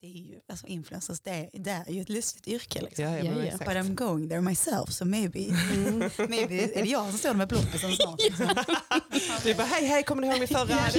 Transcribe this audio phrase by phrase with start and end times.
[0.00, 2.80] det är ju, alltså influencers, det, är- det är ju ett lustigt yrke.
[2.82, 3.04] Liksom.
[3.04, 3.42] Ja, ja, ja.
[3.42, 3.64] exakt.
[3.64, 5.38] But I'm going there myself, so maybe,
[6.28, 8.20] maybe är det jag som står där med bloppisen snart.
[8.22, 8.46] Liksom.
[9.44, 10.66] Du bara, hej hej, kommer ni ihåg min förra?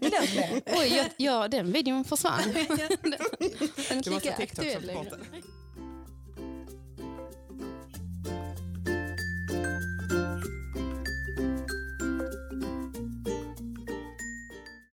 [0.00, 0.62] Glöm det.
[0.66, 2.42] Oj, jag, ja, den videon försvann.
[2.44, 5.42] Den är Du måste ha TikTok som bort den.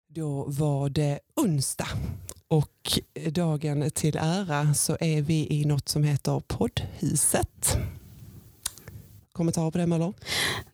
[0.07, 1.87] Då var det onsdag
[2.51, 2.99] och
[3.31, 7.77] dagen till ära så är vi i något som heter poddhuset.
[9.31, 10.13] Kommentarer på det Möller?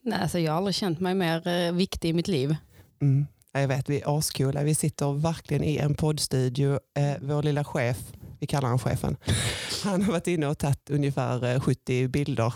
[0.02, 2.56] Nej, alltså, jag har aldrig känt mig mer eh, viktig i mitt liv.
[3.02, 3.28] Mm.
[3.52, 4.64] Ja, Jag vet, vi är ascoola.
[4.64, 6.72] Vi sitter verkligen i en poddstudio.
[6.74, 7.98] Eh, vår lilla chef,
[8.40, 9.18] vi kallar honom chefen,
[9.84, 12.54] han har varit inne och tagit ungefär eh, 70 bilder.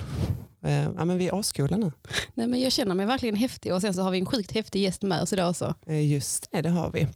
[0.66, 1.92] Eh, ja, men vi är ascoola nu.
[2.34, 4.82] Nej, men jag känner mig verkligen häftig och sen så har vi en sjukt häftig
[4.82, 5.76] gäst med oss idag också.
[5.88, 7.08] Just det, det har vi.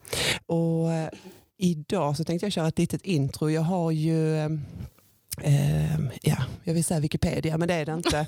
[0.46, 0.90] Och
[1.58, 3.50] idag så tänkte jag köra ett litet intro.
[3.50, 4.50] Jag har ju eh,
[5.42, 8.28] Eh, ja, jag vill säga Wikipedia, men det är det inte.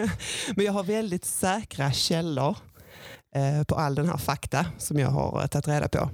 [0.56, 2.56] men jag har väldigt säkra källor
[3.34, 6.10] eh, på all den här fakta som jag har eh, tagit reda på.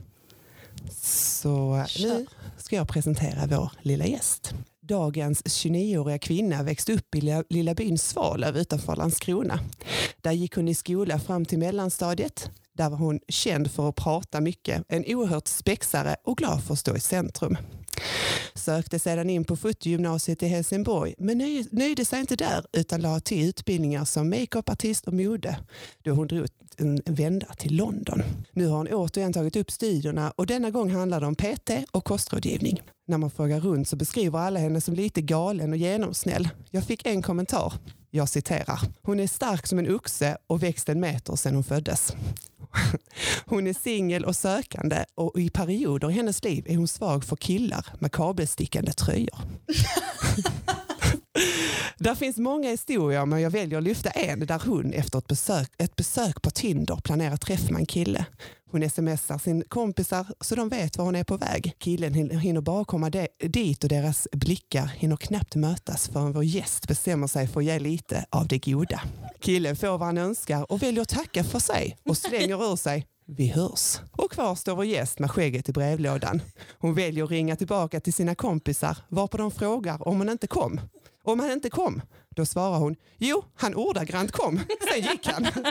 [1.02, 4.54] Så eh, nu ska jag presentera vår lilla gäst.
[4.80, 9.60] Dagens 29-åriga kvinna växte upp i lilla, lilla byn Svalöv utanför Landskrona.
[10.20, 12.50] Där gick hon i skola fram till mellanstadiet.
[12.78, 16.78] Där var hon känd för att prata mycket, en oerhört spexare och glad för att
[16.78, 17.56] stå i centrum.
[18.54, 23.20] Sökte sedan in på fotogymnasiet i Helsingborg men nöj, nöjde sig inte där utan lade
[23.20, 25.58] till utbildningar som makeupartist och mode
[26.02, 28.22] då hon drog en vända till London.
[28.52, 32.04] Nu har hon återigen tagit upp studierna och denna gång handlar det om PT och
[32.04, 32.82] kostrådgivning.
[33.06, 36.48] När man frågar runt så beskriver alla henne som lite galen och genomsnäll.
[36.70, 37.72] Jag fick en kommentar.
[38.10, 38.80] Jag citerar.
[39.02, 42.12] Hon är stark som en oxe och växt en meter sedan hon föddes.
[43.46, 47.36] Hon är singel och sökande och i perioder i hennes liv är hon svag för
[47.36, 49.38] killar med kabelstickande tröjor.
[51.98, 55.70] Där finns många historier men jag väljer att lyfta en där hon efter ett besök,
[55.78, 58.26] ett besök på Tinder planerar träff med en kille.
[58.70, 61.72] Hon smsar sin kompisar så de vet var hon är på väg.
[61.78, 66.44] Killen hin- hinner bara komma de- dit och deras blickar hinner knappt mötas förrän vår
[66.44, 69.00] gäst bestämmer sig för att ge lite av det goda.
[69.40, 73.06] Killen får vad han önskar och väljer att tacka för sig och slänger ur sig
[73.26, 73.98] vi hörs.
[74.12, 76.42] Och kvar står vår gäst med skägget i brevlådan.
[76.78, 80.80] Hon väljer att ringa tillbaka till sina kompisar varpå de frågar om hon inte kom.
[81.24, 82.02] Om han inte kom,
[82.36, 84.60] då svarar hon jo, han ordagrant kom.
[84.92, 85.46] Sen gick han.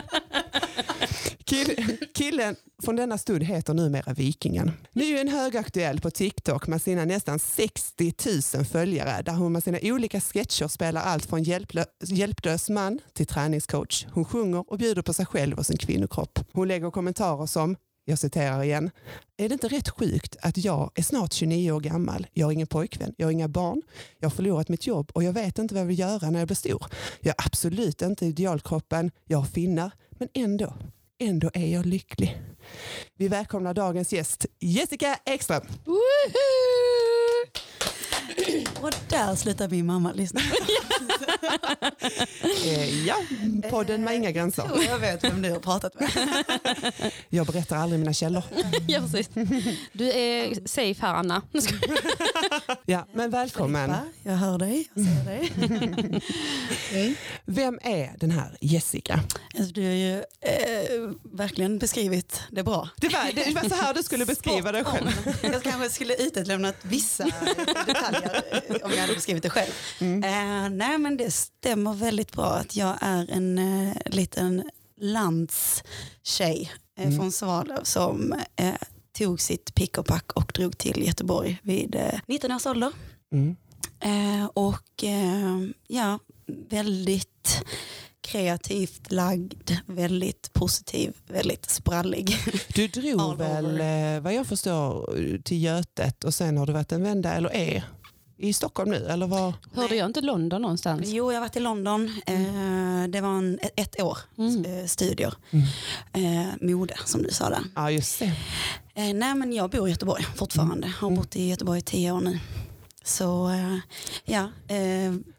[1.48, 4.70] Kill, killen från denna stund heter numera Vikingen.
[4.92, 8.12] Nu är en högaktuell på TikTok med sina nästan 60
[8.54, 13.26] 000 följare där hon med sina olika sketcher spelar allt från hjälplö, hjälplös man till
[13.26, 14.06] träningscoach.
[14.12, 16.38] Hon sjunger och bjuder på sig själv och sin kvinnokropp.
[16.52, 18.90] Hon lägger kommentarer som jag citerar igen.
[19.36, 22.66] Är det inte rätt sjukt att jag är snart 29 år gammal, jag har ingen
[22.66, 23.82] pojkvän, jag har inga barn,
[24.18, 26.48] jag har förlorat mitt jobb och jag vet inte vad jag vill göra när jag
[26.48, 26.86] blir stor.
[27.20, 30.74] Jag är absolut inte idealkroppen, jag har finnar, men ändå,
[31.18, 32.38] ändå är jag lycklig.
[33.16, 35.62] Vi välkomnar dagens gäst Jessica Ekström.
[38.80, 40.40] Och där slutar min mamma lyssna.
[42.64, 43.16] Eh, ja,
[43.70, 44.72] podden med inga gränser.
[44.72, 46.10] Och jag vet vem du har pratat med.
[47.28, 48.42] Jag berättar aldrig mina källor.
[48.86, 49.28] ja, precis.
[49.92, 51.42] Du är safe här, Anna.
[52.86, 53.94] Ja, men välkommen.
[54.22, 55.24] Jag hör dig, jag ser
[56.92, 57.16] dig.
[57.44, 59.20] Vem är den här Jessica?
[59.58, 62.88] Alltså, du har ju eh, verkligen beskrivit det bra.
[62.96, 65.08] Det var, det var så här du skulle beskriva dig själv.
[65.42, 67.24] Jag kanske skulle utelämnat vissa
[67.86, 69.72] detaljer eh, om jag hade beskrivit det själv.
[70.00, 74.70] Eh, nej men det stämmer väldigt bra att jag är en eh, liten
[75.00, 78.74] landstjej eh, från Svalöv som eh,
[79.18, 82.92] tog sitt pick och pack och drog till Göteborg vid eh, 19 års ålder.
[83.32, 83.56] Mm.
[84.00, 86.18] Eh, och eh, ja,
[86.70, 87.62] väldigt
[88.20, 92.36] kreativt lagd, väldigt positiv, väldigt sprallig.
[92.74, 97.02] Du drog väl, eh, vad jag förstår, till Götet och sen har du varit en
[97.02, 97.84] vända, eller är,
[98.38, 99.06] i Stockholm nu?
[99.06, 99.52] Eller vad?
[99.74, 101.02] Hörde jag inte London någonstans?
[101.06, 102.04] Jo, jag har varit i London.
[102.26, 104.64] Eh, det var en, ett- år Mm.
[104.64, 105.34] eh, studier.
[106.12, 107.60] Eh, mode, som du sa där.
[107.74, 108.32] Ja, just det.
[108.94, 110.88] Nej, men jag bor i Göteborg fortfarande.
[110.88, 112.38] Har bott i Göteborg i tio år nu.
[113.04, 113.50] Så
[114.24, 114.50] ja.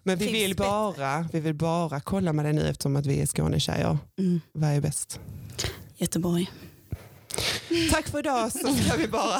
[0.03, 3.25] Men vi vill, bara, vi vill bara kolla med dig nu eftersom att vi är
[3.25, 3.97] Skånetjejer.
[4.19, 5.19] Mm, Vad är bäst?
[5.97, 6.51] Göteborg.
[7.91, 9.39] Tack för idag så ska vi bara...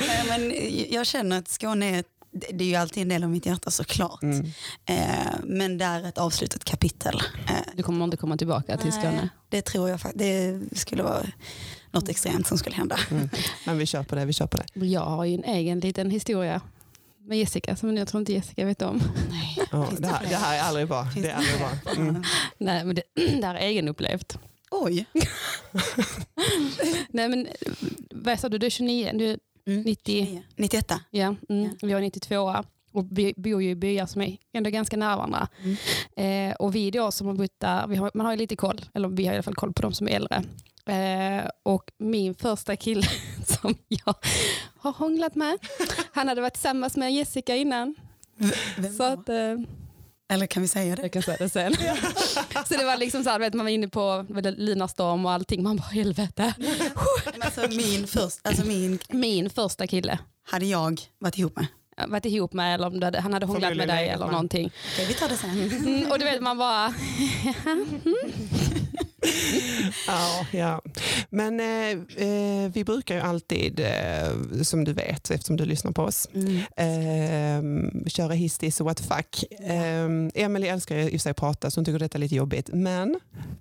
[0.00, 0.52] Nej, men
[0.90, 2.04] jag känner att Skåne är,
[2.52, 4.22] det är ju alltid en del av mitt hjärta såklart.
[4.22, 4.46] Mm.
[4.86, 7.22] Eh, men det är ett avslutat kapitel.
[7.48, 9.10] Eh, Du kommer inte komma tillbaka till Skåne?
[9.10, 10.18] Nej, det tror jag faktiskt.
[10.70, 11.26] Det skulle vara
[11.90, 12.98] något extremt som skulle hända.
[13.10, 13.28] Mm.
[13.66, 14.86] Men vi kör på det, vi kör på det.
[14.86, 16.60] Jag har ju en egen liten historia
[17.26, 19.02] med Jessica som jag tror inte Jessica vet om.
[19.30, 19.86] Nej.
[19.88, 21.04] Finns det, här, det här är aldrig bra.
[21.04, 21.70] Finns Det är aldrig bra.
[21.96, 22.22] Mm.
[22.58, 23.02] Nej, men det,
[23.40, 24.38] det här är egenupplevt.
[24.70, 25.06] Oj.
[27.08, 27.48] Nej, men,
[28.10, 29.82] vad sa du, du är 29, du är Mm.
[29.82, 30.92] 90, 91.
[31.10, 31.70] ja, mm, Ja.
[31.86, 32.54] vi har 92
[32.92, 35.48] och vi bor ju i byar som är ändå ganska nära varandra.
[36.16, 36.50] Mm.
[36.50, 38.80] Eh, och vi då som har bott där, vi har, man har ju lite koll,
[38.94, 40.42] eller vi har i alla fall koll på de som är äldre.
[40.86, 43.06] Eh, och min första kille
[43.46, 44.14] som jag
[44.78, 45.58] har hånglat med,
[46.12, 47.94] han hade varit tillsammans med Jessica innan.
[48.78, 49.54] Vem Så att, eh,
[50.30, 51.02] Eller kan vi säga det?
[51.02, 51.74] jag kan säga det sen.
[52.68, 54.26] så det var liksom så här, vet, man var inne på
[54.56, 56.54] Lunarstorm och allting, man bara helvete.
[57.40, 60.18] Alltså min, först, alltså min Min första kille,
[60.50, 61.66] hade jag varit ihop med.
[62.08, 64.32] varit ihop med eller om du hade, han hade hånglat med dig eller med.
[64.32, 64.70] någonting.
[64.94, 65.70] Okej, vi tar det sen.
[65.72, 66.86] Mm, och du vet man bara,
[70.06, 70.82] Ja, ja.
[71.30, 76.02] Men eh, eh, vi brukar ju alltid, eh, som du vet eftersom du lyssnar på
[76.02, 76.56] oss, Mm.
[76.76, 79.44] eh, köra histis och what the fuck.
[79.60, 80.04] Eh,
[80.44, 82.70] Emily älskar ju i sig att prata så hon tycker detta är lite jobbigt.
[82.72, 83.20] Men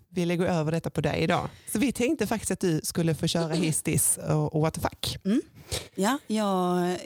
[0.09, 1.49] vi lägger över detta på dig idag.
[1.71, 5.17] Så vi tänkte faktiskt att du skulle få köra histis och, och what fuck.
[5.95, 6.97] Ja, jag,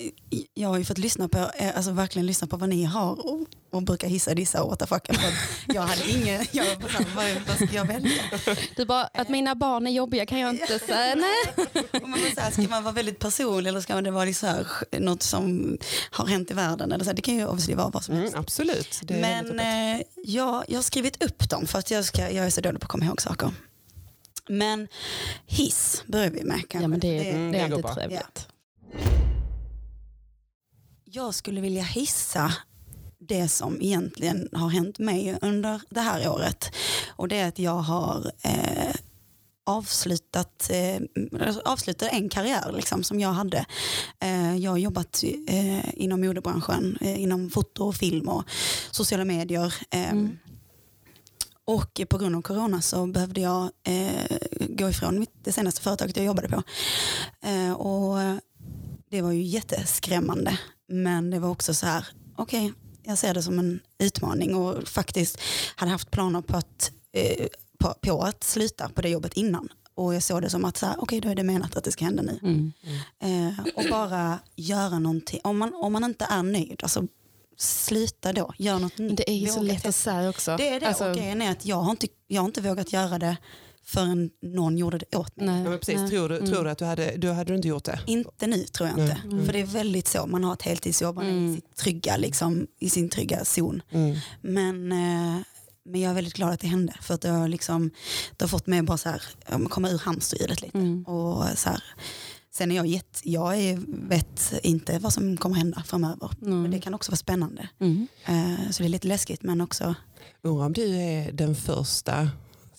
[0.54, 3.46] jag har ju fått lyssna på, eh, alltså verkligen lyssna på vad ni har och,
[3.72, 5.08] och brukar hissa dissa och what the fuck.
[5.68, 8.12] Jag hade ingen, jag var vad ska jag välja?
[8.76, 11.16] du bara, att mina barn är jobbiga kan jag inte säga.
[11.16, 11.68] Nej.
[12.02, 14.50] Och man bara så här, ska man vara väldigt personlig eller ska det vara liksom
[14.50, 14.68] här,
[15.00, 15.78] något som
[16.12, 16.92] har hänt i världen?
[16.92, 18.34] Eller så här, det kan ju obviously vara vad som helst.
[18.34, 19.02] Mm, absolut.
[19.10, 22.62] Men eh, jag, jag har skrivit upp dem för att jag, ska, jag är så
[22.62, 23.52] dålig på att komma ihåg saker.
[24.50, 24.88] Men
[25.46, 26.82] hiss börjar vi med kanske.
[26.82, 28.48] Ja men det, Mm, det det är går alltid trevligt.
[31.04, 32.54] Jag skulle vilja hissa
[33.28, 36.76] det som egentligen har hänt mig under det här året.
[37.16, 38.96] Och det är att jag har eh,
[39.66, 41.02] avslutat, eh,
[41.46, 43.66] alltså avslutat en karriär liksom, som jag hade.
[44.20, 48.44] Eh, jag har jobbat eh, inom modebranschen, eh, inom foto och film och
[48.92, 49.74] sociala medier.
[49.92, 50.38] Eh, Mm.
[51.66, 54.38] Och på grund av corona så behövde jag eh,
[54.70, 56.64] gå ifrån mitt, det senaste företaget jag jobbade på.
[57.48, 58.18] Eh, och
[59.10, 60.60] det var ju jätteskrämmande.
[60.88, 62.74] Men det var också så här, okej,
[63.04, 65.38] jag ser det som en utmaning och faktiskt
[65.76, 67.48] hade haft planer på att, eh,
[67.80, 69.70] på, på att sluta på det jobbet innan.
[69.96, 71.92] Och jag såg det som att så här, okej, då är det menat att det
[71.92, 72.40] ska hända nu.
[72.44, 72.72] Mm.
[73.20, 75.40] Eh, och bara göra någonting.
[75.44, 77.08] Om man, om man inte är nöjd, alltså
[77.58, 79.18] sluta då, gör något nytt.
[79.18, 80.58] det är ju så lätt att säga också.
[80.58, 80.88] det är det.
[80.88, 83.38] Alltså, och grejen är att jag har, inte, jag har inte vågat göra det
[83.94, 85.46] förrän någon gjorde det åt mig.
[85.48, 86.10] nej, Ja, men precis, nej.
[86.10, 86.50] tror, du, Mm.
[86.52, 88.00] tror du att du hade, du hade du inte gjort det?
[88.08, 89.18] Inte nu tror jag inte.
[89.26, 89.46] Nej.
[89.46, 91.52] För det är väldigt så, man har ett heltidsjobb, man är Mm.
[91.52, 93.82] i, sitt trygga, liksom, i sin trygga zon.
[93.92, 94.18] Mm.
[94.42, 95.42] Men, eh,
[95.86, 96.94] men jag är väldigt glad att det hände.
[97.02, 97.90] För att det har, liksom,
[98.38, 100.78] det har fått mig så här, men komma ur hamsterhjulet lite.
[100.78, 101.04] Mm.
[101.04, 101.84] Och så här,
[102.54, 103.80] sen är jag jätte, jag är,
[104.10, 106.32] vet inte vad som kommer hända framöver.
[106.42, 106.62] Mm.
[106.62, 107.70] Men det kan också vara spännande.
[107.80, 108.08] Mm.
[108.26, 109.96] Eh, så det är lite läskigt men också,
[110.44, 112.30] Undrar om du är den första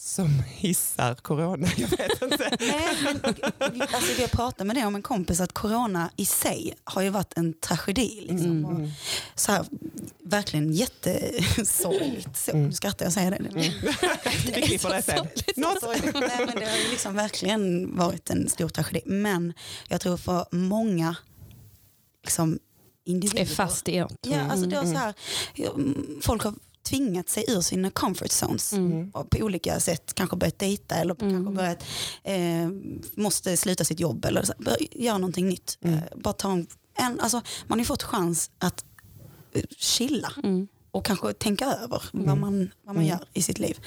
[0.05, 1.69] som hissar corona.
[1.77, 2.57] Jag vet inte.
[2.61, 2.97] Nej,
[3.59, 7.03] men, alltså, vi har pratat med det om en kompis att corona i sig har
[7.03, 8.27] ju varit en tragedi.
[8.31, 8.51] Liksom.
[8.65, 8.85] Mm.
[8.85, 8.89] Och
[9.35, 9.65] så här,
[10.25, 12.37] verkligen jättesorgligt.
[12.37, 12.67] Så, Mm.
[12.67, 13.39] Nu skrattar jag och säger det.
[14.57, 15.27] Vi klipper det sen.
[15.57, 15.83] Något.
[16.15, 19.01] Nej, men det har ju liksom verkligen varit en stor tragedi.
[19.07, 19.53] Men
[19.89, 21.17] jag tror för många
[22.25, 22.59] liksom,
[23.05, 23.43] individer.
[23.43, 24.13] Är fast i ert.
[24.21, 25.01] Ja, alltså det har så Mm.
[25.01, 25.15] här,
[25.75, 29.11] mm, folk har tvingat sig ur sina comfort zones Mm.
[29.11, 30.15] och på olika sätt.
[30.15, 31.35] Kanske börjat dejta eller Mm.
[31.35, 31.85] kanske börjat,
[32.25, 32.69] eh,
[33.23, 35.79] måste sluta sitt jobb eller så, bör, göra någonting nytt.
[35.81, 35.97] Mm.
[35.99, 38.85] Eh, bara ta en, en, alltså, man har ju fått chans att
[39.53, 40.69] eh, chilla Mm.
[40.93, 43.07] Och kanske tänka över vad man, vad man Mm.
[43.07, 43.79] gör i sitt liv.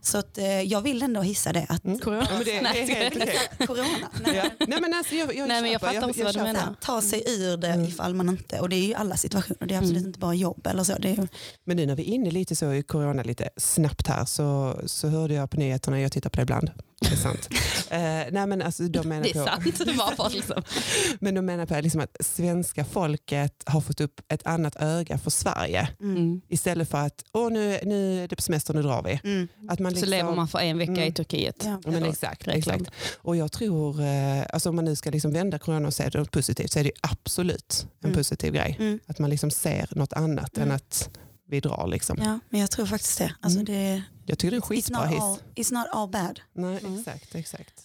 [0.00, 1.98] Så att, eh, jag vill ändå hissa det att Mm.
[1.98, 2.26] Corona.
[2.30, 3.66] Ja, men det, det är helt okej.
[3.66, 4.66] corona, nej, Ja.
[4.66, 6.74] Nej, men alltså, jag, jag Nej, men jag fattar också vad du menar.
[6.80, 7.86] ta sig ur det Mm.
[7.86, 10.06] ifall man inte, och det är ju alla situationer, det är absolut Mm.
[10.08, 10.94] inte bara jobb eller så.
[10.98, 11.28] Det är, ju-
[11.64, 15.08] Men nu när vi är inne lite så i corona lite snabbt här så, så
[15.08, 16.70] hörde jag på nyheterna, jag tittar på det ibland.
[17.00, 17.48] Det är sant.
[17.90, 17.98] eh,
[18.32, 19.98] nej, men alltså, de menar Det är på, sant.
[19.98, 20.62] Varför liksom?
[21.20, 25.30] Men de menar på liksom att svenska folket har fått upp ett annat öga för
[25.30, 25.88] Sverige.
[26.00, 26.40] Mm.
[26.48, 29.20] Istället för att Åh, nu, nu är det på semester, nu drar vi.
[29.24, 29.48] Mm.
[29.68, 31.04] Att man Så liksom, lever man för en vecka Mm.
[31.08, 31.62] i Turkiet.
[31.64, 31.80] Ja.
[31.84, 32.82] Men exakt, Grekland.
[32.82, 32.96] exakt.
[33.16, 36.30] Och jag tror, eh, alltså om man nu ska liksom vända corona och se det
[36.30, 38.16] positivt så är det ju absolut en Mm.
[38.16, 38.76] positiv grej.
[38.78, 39.00] Mm.
[39.06, 40.68] Att man liksom ser något annat Mm.
[40.68, 41.10] än att
[41.48, 41.86] vi drar.
[41.86, 42.18] Liksom.
[42.22, 43.34] Ja, men jag tror faktiskt det.
[43.40, 43.64] Alltså Mm.
[43.74, 45.20] det Jag tycker det är en it's, skitbra not hiss.
[45.22, 46.40] all, it's not all bad.
[46.52, 46.98] Nej, Mm.
[46.98, 47.82] exakt, exakt.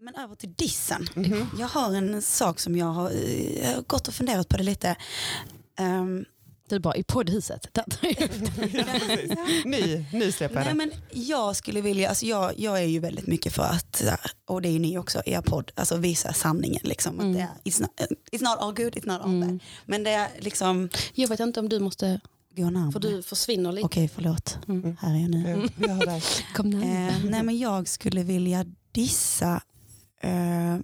[0.00, 1.06] Men över till dissen.
[1.14, 1.46] Mhm.
[1.58, 4.62] Jag har en sak som jag har, eh, jag har gått och funderat på det
[4.62, 4.96] lite.
[5.78, 6.24] Ehm,
[6.68, 7.60] Du bara i poddhuset.
[10.32, 13.62] Släpper jag Nej, men jag skulle vilja, alltså jag, jag är ju väldigt mycket för
[13.62, 14.02] att,
[14.44, 16.80] och det är ju ni också, er podd, alltså visa sanningen.
[16.84, 17.30] Liksom, Mm.
[17.30, 17.90] att det är, it's, not,
[18.32, 19.48] it's not all good, it's not all Mm.
[19.48, 19.58] bad.
[19.84, 22.20] Men det är liksom, Jag vet inte om du måste,
[22.56, 22.92] gå närmare.
[22.92, 23.86] för du försvinner lite.
[23.86, 24.58] Okej, förlåt.
[24.68, 24.96] Mm.
[25.00, 25.68] Här är jag nu.
[25.78, 26.22] Ja, jag.
[26.54, 27.08] Kom närmare.
[27.08, 29.60] Eh, nej men jag skulle vilja dissa
[30.20, 30.78] eh,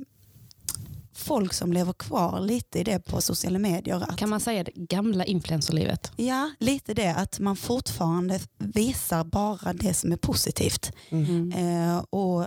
[1.14, 3.96] folk som lever kvar lite i det på sociala medier.
[3.96, 6.12] Att, Kan man säga det gamla influencerlivet?
[6.16, 10.92] Ja, lite det att man fortfarande visar bara det som är positivt.
[11.10, 11.52] Mm.
[11.52, 12.46] Eh, och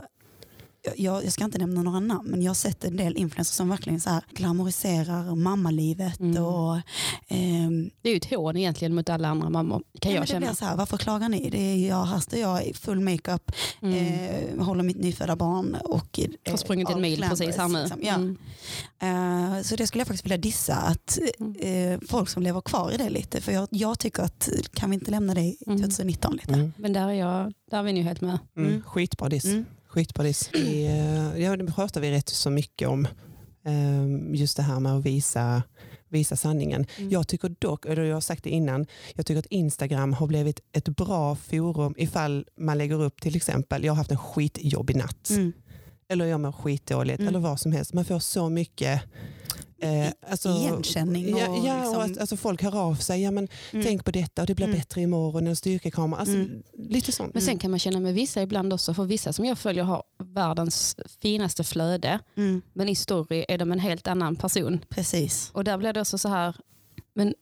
[0.98, 3.70] jag, jag ska inte nämna några namn men jag har sett en del influencers som
[3.70, 6.20] verkligen så här glamoriserar mammalivet.
[6.20, 6.44] Mm.
[6.44, 6.76] Och,
[7.28, 10.22] ehm, Det är ju ett hån egentligen mot alla andra mammor kan ja, jag men
[10.22, 10.40] det känna.
[10.46, 11.50] blir så här, varför klagar ni?
[11.50, 13.52] Det är jag, här står jag i full makeup,
[13.82, 13.96] Mm.
[14.60, 17.80] eh, håller mitt nyfödda barn och eh, har sprungit en mil precis här nu.
[17.80, 18.00] liksom.
[18.04, 18.14] Ja.
[18.14, 18.38] Mm.
[19.00, 21.20] Eh, så det skulle jag faktiskt vilja dissa, att
[21.60, 23.42] eh, folk som lever kvar i det lite.
[23.42, 25.82] För jag, jag tycker att, kan vi inte lämna det i Mm.
[25.82, 26.54] 2019 lite?
[26.54, 26.74] Mm.
[26.78, 28.40] Men där är, jag, där är vi nu helt med.
[28.58, 28.70] Mm.
[28.70, 28.82] Mm.
[28.84, 29.46] Skitbra diss.
[29.96, 30.50] Skitbra diss.
[30.54, 33.06] Vi, eh, ja, det pratar vi rätt så mycket om.
[33.66, 35.64] Eh, Just det här med att visa,
[36.10, 36.86] visa sanningen.
[36.98, 37.10] Mm.
[37.10, 40.60] Jag tycker dock, eller jag har sagt det innan, jag tycker att Instagram har blivit
[40.72, 45.30] ett bra forum ifall man lägger upp till exempel, jag har haft en skitjobbig natt.
[45.30, 45.54] Mm.
[46.10, 47.28] Eller jag mår skitdåligt Mm.
[47.28, 47.94] eller vad som helst.
[47.94, 49.02] Man får så mycket
[49.86, 53.22] eh, alltså, Igenkänning och ja, ja, liksom- och att, alltså, folk hör av sig.
[53.22, 53.86] Ja, men, Mm.
[53.86, 54.78] Tänk på detta och det blir Mm.
[54.78, 55.48] bättre imorgon.
[55.48, 56.20] En styrkekamera.
[56.20, 56.64] Alltså, Mm.
[56.74, 57.34] Lite sånt.
[57.34, 60.04] Men sen kan man känna med vissa ibland också, för vissa som jag följer har
[60.24, 62.62] världens finaste flöde, Mm.
[62.74, 64.80] men i story är de en helt annan person.
[64.90, 65.50] Precis.
[65.54, 66.56] Och där blir det också så här,
[67.16, 67.34] men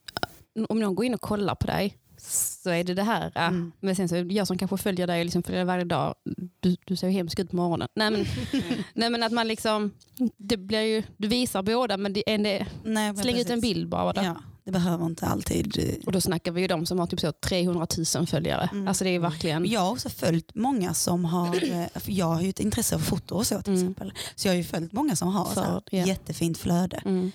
[0.70, 3.32] om någon går in och kollar på dig så är det det här.
[3.36, 3.48] äh.
[3.48, 3.72] Mm.
[3.80, 6.16] Men sen så jag som kanske följer dig liksom följer varje dag,
[6.60, 7.88] du, du ser ju hemsk ut på morgonen.
[7.96, 8.26] Nej men,
[8.94, 9.92] nej men att man liksom,
[10.38, 13.90] det blir ju, du visar båda men det en, det, Nej, släng ut en bild
[13.90, 14.14] bara.
[14.14, 14.24] Där.
[14.24, 15.80] Ja, det behöver inte alltid.
[15.80, 18.70] eh, Och då snackar vi ju de som har typ så 300 000 följare.
[18.72, 18.88] Mm.
[18.88, 22.42] Alltså det är verkligen, Jag har också följt många som har, eh, för jag har
[22.42, 23.84] ju ett intresse för foto och så till Mm.
[23.84, 24.14] exempel.
[24.36, 26.06] Så jag har ju följt många som har så här, För- ja.
[26.06, 27.02] jättefint flöde.
[27.06, 27.32] mm.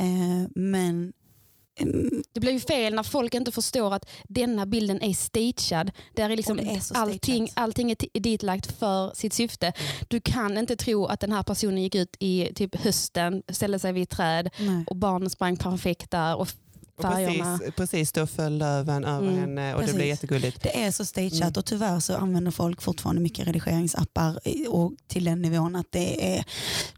[0.00, 1.12] Eh, men
[2.32, 5.90] Det blir ju fel när folk inte förstår att denna bilden är stagead.
[6.14, 9.72] Där är liksom det är så allting, allting är ditlagt för sitt syfte.
[10.08, 13.92] Du kan inte tro att den här personen gick ut i typ hösten, ställde sig
[13.92, 14.84] vid ett träd nej.
[14.86, 16.48] och barnen sprang perfekt där och
[16.96, 17.58] Och färgerna.
[17.58, 19.96] precis, precis, då föll löven över Mm, henne och det precis.
[19.96, 20.62] blev jättegulligt.
[20.62, 21.52] Det är så stageat Mm.
[21.56, 26.44] och tyvärr så använder folk fortfarande mycket redigeringsappar och till den nivån att det är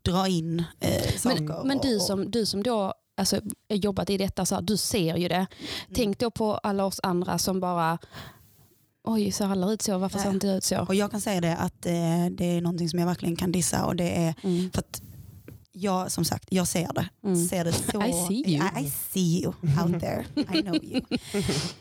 [0.03, 1.41] dra in eh, saker.
[1.43, 4.77] Men, men du, och- som, du som då alltså, jobbat i detta, så här, du
[4.77, 5.35] ser ju det.
[5.35, 5.47] Mm.
[5.95, 7.99] Tänk då på alla oss andra som bara
[9.05, 9.99] Oj, ser alla ut så?
[9.99, 10.81] Varför ser inte jag ut så?
[10.81, 11.93] Och jag kan säga det att eh,
[12.31, 14.71] det är någonting som jag verkligen kan dissa och det är Mm.
[14.71, 15.03] för att
[15.73, 17.09] jag som sagt, jag ser det.
[17.25, 17.47] Mm.
[17.49, 18.69] Ser det så, I see you.
[18.79, 19.53] I, I see you
[19.85, 20.25] out there.
[20.37, 21.01] I know you.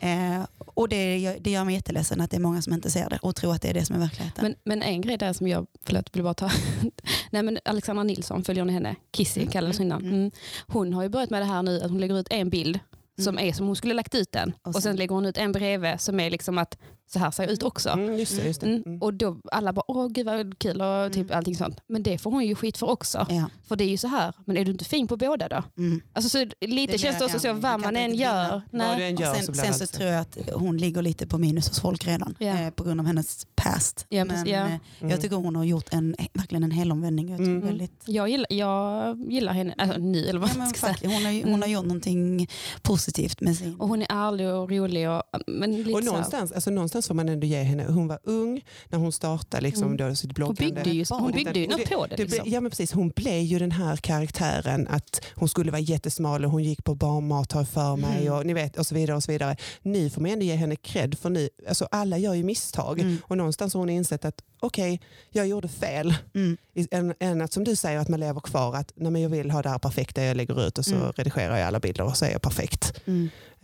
[0.00, 3.18] eh, och det, det gör mig jätteledsen att det är många som inte ser det
[3.22, 4.44] och tror att det är det som är verkligheten.
[4.44, 6.50] Men, men en grej där som jag, förlåt, vill bara ta.
[7.30, 8.96] Nej, men Alexandra Nilsson, följer ni henne?
[9.12, 10.00] Kissy kallades hon innan.
[10.02, 10.14] mm.
[10.14, 10.30] Mm.
[10.66, 12.78] Hon har ju börjat med det här nu att hon lägger ut en bild
[13.24, 14.52] som är som hon skulle lagt ut den.
[14.62, 16.78] Och Och, sen sen- lägger hon ut en bredvid som är liksom att
[17.12, 17.88] så här ser jag ut också.
[17.90, 18.66] Mm, just det, just det.
[18.66, 18.82] Mm.
[18.86, 19.02] Mm.
[19.02, 21.38] Och då alla bara, åh gud vad kul och typ Mm.
[21.38, 21.80] allting sånt.
[21.86, 23.26] Men det får hon ju skit för också.
[23.30, 23.50] ja.
[23.68, 25.62] För det är ju så här, men är du inte fin på båda då?
[25.78, 26.00] mm.
[26.12, 28.62] Alltså så lite Det känns det också ja, så, vad man än gör.
[28.70, 29.04] Nej.
[29.08, 31.80] än gör sen, så sen så tror jag att hon ligger lite på minus hos
[31.80, 32.46] folk redan Ja.
[32.60, 34.06] eh, på grund av hennes past.
[34.08, 34.56] Ja, Men ja.
[34.56, 34.64] eh,
[35.00, 35.10] Mm.
[35.10, 37.30] jag tycker hon har gjort en, verkligen en helomvändning.
[37.30, 37.60] Jag Mm.
[37.60, 40.94] väldigt, Jag, gillar, jag gillar henne, alltså nu eller vad ja, man ska säga.
[40.94, 41.60] fuck, hon, har, hon Mm.
[41.62, 42.48] har gjort någonting
[42.82, 43.74] positivt med sin...
[43.80, 45.10] Och hon är ärlig och rolig.
[45.10, 48.08] Och, men lite Och så här- någonstans, alltså någonstans får man ändå ge henne, hon
[48.08, 49.96] var ung när hon startade liksom, Mm.
[49.96, 50.74] då, sitt hon bloggande.
[50.74, 52.16] byggde ju, hon byggde ju något på det.
[52.16, 52.44] Liksom.
[52.50, 56.50] ja men precis, hon blev ju den här karaktären att hon skulle vara jättesmal och
[56.50, 58.32] hon gick på barnmat har för mig Mm.
[58.34, 59.16] och, ni vet, och så vidare.
[59.16, 59.56] och så vidare.
[59.82, 63.18] Nu får man ändå ge henne cred för nu, alltså alla gör ju misstag Mm.
[63.24, 66.14] och någonstans har hon insett att okej, jag gjorde fel.
[66.34, 66.56] Mm.
[66.90, 69.50] Än, än att som du säger att man lever kvar att nej, men jag vill
[69.50, 71.12] ha det här perfekta jag lägger ut och så Mm.
[71.16, 72.92] redigerar jag alla bilder och så är jag perfekt.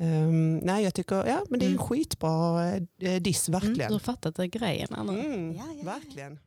[0.00, 0.12] Mm.
[0.28, 1.86] Ehm, nej jag tycker, ja men det är en Mm.
[1.86, 2.66] skitbra
[2.98, 4.00] eh, diss Du har verkligen.
[4.00, 4.88] fattat det grejen.
[4.90, 5.12] Anna.
[5.12, 5.84] Mm, Ja, ja, ja.
[5.84, 6.38] verkligen.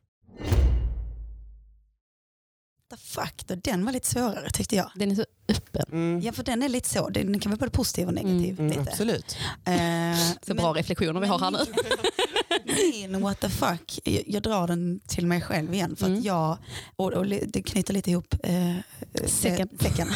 [2.90, 4.90] The fuck, då, den var lite svårare tyckte jag.
[4.94, 5.82] Den är så öppen.
[5.92, 6.20] Mm.
[6.20, 8.60] Ja för den är lite så, den kan vara både positiv och negativ.
[8.60, 8.80] Mm, lite.
[8.90, 9.36] absolut.
[9.64, 11.58] Eh, Så men- bra reflektioner vi har här nu.
[13.08, 16.18] Min what the fuck, jag, jag drar den till mig själv igen för Mm.
[16.18, 16.58] att jag,
[16.96, 18.80] och, och det knyter lite ihop eh, eh,
[19.26, 19.68] säcken.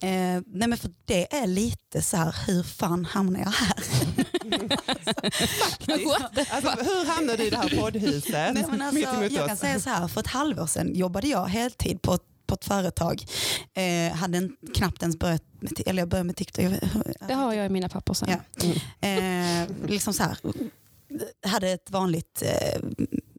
[0.00, 3.74] eh, nej men för det är lite så här, hur fan hamnar jag här?
[6.50, 8.32] Alltså, hur hamnade du i det här poddhuset?
[8.32, 9.48] Nej, men alltså, jag oss.
[9.48, 13.24] kan säga så här, för ett halvår sedan jobbade jag heltid på på ett företag.
[13.74, 16.64] Eh, hade en, knappt ens börjat med, eller jag började med TikTok.
[17.28, 18.28] Det har jag i mina papper sen.
[18.28, 19.08] Ja.
[19.08, 20.38] Eh, liksom så här,
[21.46, 22.80] hade ett vanligt eh,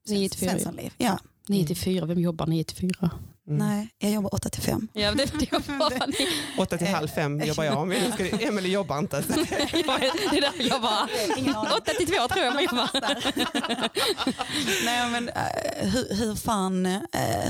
[0.08, 0.50] 9 till 4.
[0.50, 0.94] Svenssonliv.
[0.98, 1.20] Ja.
[1.48, 3.12] 9 till 4, vem jobbar 9 till 4?
[3.50, 3.68] Mm.
[3.68, 4.88] Nej, jag jobbar 8 till 5.
[4.94, 6.28] Ja, det, det ni.
[6.58, 7.88] Åtta till halv fem jobbar jag.
[7.88, 9.24] Men jag ska, Emelie jobbar inte.
[9.28, 11.56] Det är därför jag bara, aning.
[11.78, 12.90] 8 till 2 tror jag man jobbar.
[14.86, 17.00] Nej men eh, hur, hur, fan, eh,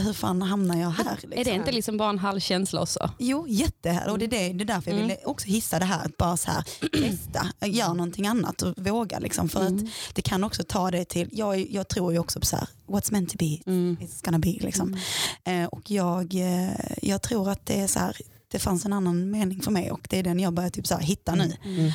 [0.06, 1.12] hur fan hamnar jag här?
[1.22, 1.34] Liksom?
[1.34, 3.12] Är det inte liksom bara en halv känsla också?
[3.20, 4.12] Jo, jättehärligt.
[4.12, 5.08] Och det är, det, det är därför jag Mm.
[5.08, 6.06] ville också hissa det här.
[6.06, 6.63] Att bara så här,
[7.10, 9.20] testa, gör någonting annat och våga.
[9.20, 9.75] Liksom, för Mm.
[9.75, 12.68] att det kan också ta det till, jag, jag tror ju också på så här,
[12.89, 13.98] what's meant to be, Mm.
[14.01, 14.58] it's gonna be.
[14.60, 14.96] Liksom.
[15.43, 16.69] Eh, och jag, eh,
[17.01, 18.17] jag tror att det är så här,
[18.51, 20.96] det fanns en annan mening för mig och det är den jag börjar typ så
[20.96, 21.53] här hitta nu.
[21.63, 21.91] Mm.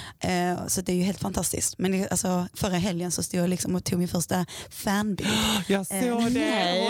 [0.59, 1.79] Eh, så det är ju helt fantastiskt.
[1.79, 5.29] Men det, alltså, förra helgen så stod jag liksom och tog min första fanbild
[5.69, 6.81] Jag såg Eh, det.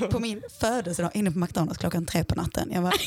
[0.00, 0.10] Wow.
[0.10, 2.70] på min födelsedag inne på McDonalds klockan tre på natten.
[2.74, 2.94] Jag var.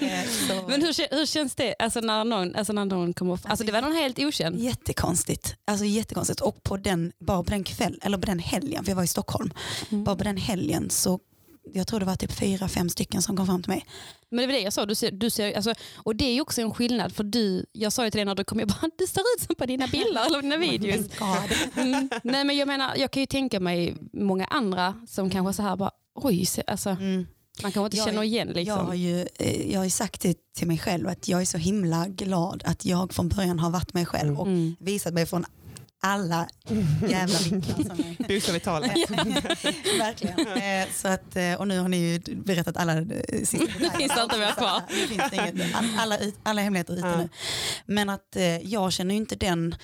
[0.00, 3.72] Eh, Men hur, hur känns det alltså när någon, alltså när någon kommer Alltså det
[3.72, 4.58] var någon helt okänd.
[4.58, 5.54] Jättekonstigt.
[5.66, 6.40] Alltså jättekonstigt.
[6.40, 9.06] Och på den, bara på den kväll, eller på den helgen, för jag var i
[9.06, 9.50] Stockholm,
[9.90, 10.04] Mm.
[10.04, 11.20] bara på den helgen så
[11.72, 13.86] jag tror det var typ fyra, fem stycken som kom fram till mig.
[14.30, 16.40] Men det var det jag sa, du ser, du ser, alltså, och det är ju
[16.40, 18.90] också en skillnad för du, jag sa ju till dig när du kom, jag bara,
[18.98, 21.06] du ser ut som på dina bilder eller dina videos.
[21.76, 22.08] Mm.
[22.22, 25.76] Nej men jag menar, jag kan ju tänka mig många andra som kanske så här
[25.76, 27.26] bara, oj, alltså, Mm.
[27.62, 28.86] man kanske inte Jag- känner igen Jag, liksom.
[28.86, 31.58] har ju, eh, jag har ju sagt det till mig själv att jag är så
[31.58, 34.76] himla glad att jag från början har varit mig själv och Mm.
[34.80, 35.44] visat mig från
[36.02, 36.48] alla
[37.08, 37.74] jävla vinklar.
[37.84, 38.90] Som jag, Bokstavligt talat.
[39.98, 40.38] Verkligen.
[40.48, 43.04] Eh, Så att, eh, och nu har ni ju berättat alla eh,
[43.44, 43.56] sista
[43.98, 44.82] finns det kvar.
[45.06, 47.16] Finns det alla, alla hemligheter ute Ja.
[47.16, 47.28] nu.
[47.86, 49.74] Men att jag känner ju inte den,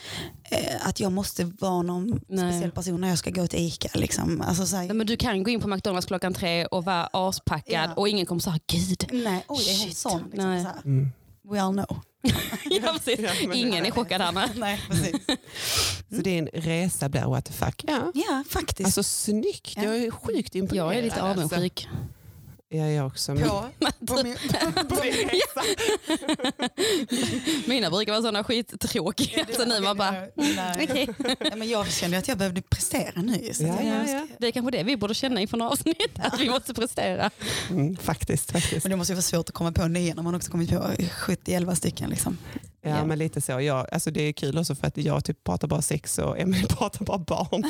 [0.80, 2.52] att jag måste vara någon Nej.
[2.52, 3.88] speciell person när jag ska gå till ICA.
[3.94, 4.40] Liksom.
[4.40, 7.08] Alltså, så här, Nej, men du kan gå in på McDonalds klockan tre och vara
[7.12, 7.94] aspackad Ja.
[7.96, 9.06] och ingen kommer säga gud.
[9.12, 9.96] nej, oj, är hon Shit.
[9.96, 10.22] sån?
[10.30, 10.62] Liksom, Nej.
[10.62, 10.78] så här.
[10.84, 11.12] Mm.
[11.50, 12.00] We all know.
[12.70, 13.20] Ja, precis.
[13.20, 14.50] Ja, Ingen är chockad här.
[14.56, 14.80] nej.
[14.88, 15.16] precis.
[16.10, 17.84] Så din resa blir what the fuck.
[17.86, 18.12] Ja.
[18.14, 18.86] Ja, faktiskt.
[18.86, 19.76] Alltså snyggt.
[19.76, 20.86] Jag är sjukt imponerad.
[20.86, 21.56] Jag är lite alltså.
[22.72, 23.34] Ja, jag också.
[23.34, 23.70] Men- på,
[24.06, 24.36] på min,
[24.88, 25.62] på din resa.
[27.66, 29.46] Mina brukar vara sådana skittråkiga.
[29.56, 30.88] Så nu man bara, Nej.
[30.90, 31.08] okej.
[31.50, 33.50] Ja, men jag kände att jag behövde prestera nu.
[33.54, 34.26] Så Ja, ja, ska- ja.
[34.38, 37.30] Det är kanske det vi borde känna inför några avsnitt, att vi måste prestera.
[37.70, 38.52] Mm, faktiskt.
[38.52, 38.84] faktiskt.
[38.84, 40.76] Men det måste ju vara svårt att komma på nya när man också kommit på
[40.76, 42.10] 70-11 stycken.
[42.10, 42.38] Liksom.
[42.84, 43.04] Ja, Ja.
[43.04, 43.60] men lite så.
[43.60, 46.66] Jag, alltså det är kul också för att jag typ pratar bara sex och Emelie
[46.68, 47.64] pratar bara barn.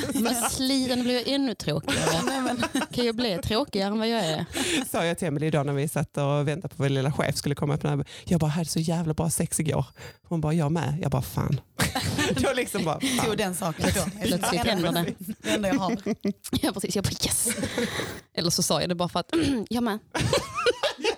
[0.51, 2.57] Sliden blir jag ännu tråkigare.
[2.91, 4.45] Kan jag bli tråkigare än vad jag är?
[4.91, 7.55] Sa jag till Emelie idag när vi satt och väntade på vår lilla chef skulle
[7.55, 7.81] komma upp.
[7.81, 9.85] den här- Jag bara, hade så jävla bra sex igår.
[10.27, 10.97] Hon bara, jag med.
[11.01, 11.59] Jag bara, fan.
[12.37, 13.37] jag liksom bara, tog fan.
[13.37, 14.27] den saken mig.
[14.27, 15.13] Plötsligt händer det.
[15.43, 15.97] Det enda jag har.
[16.61, 17.47] Ja precis, jag bara yes.
[18.37, 19.33] Eller så sa jag det bara för att
[19.69, 19.99] jag med.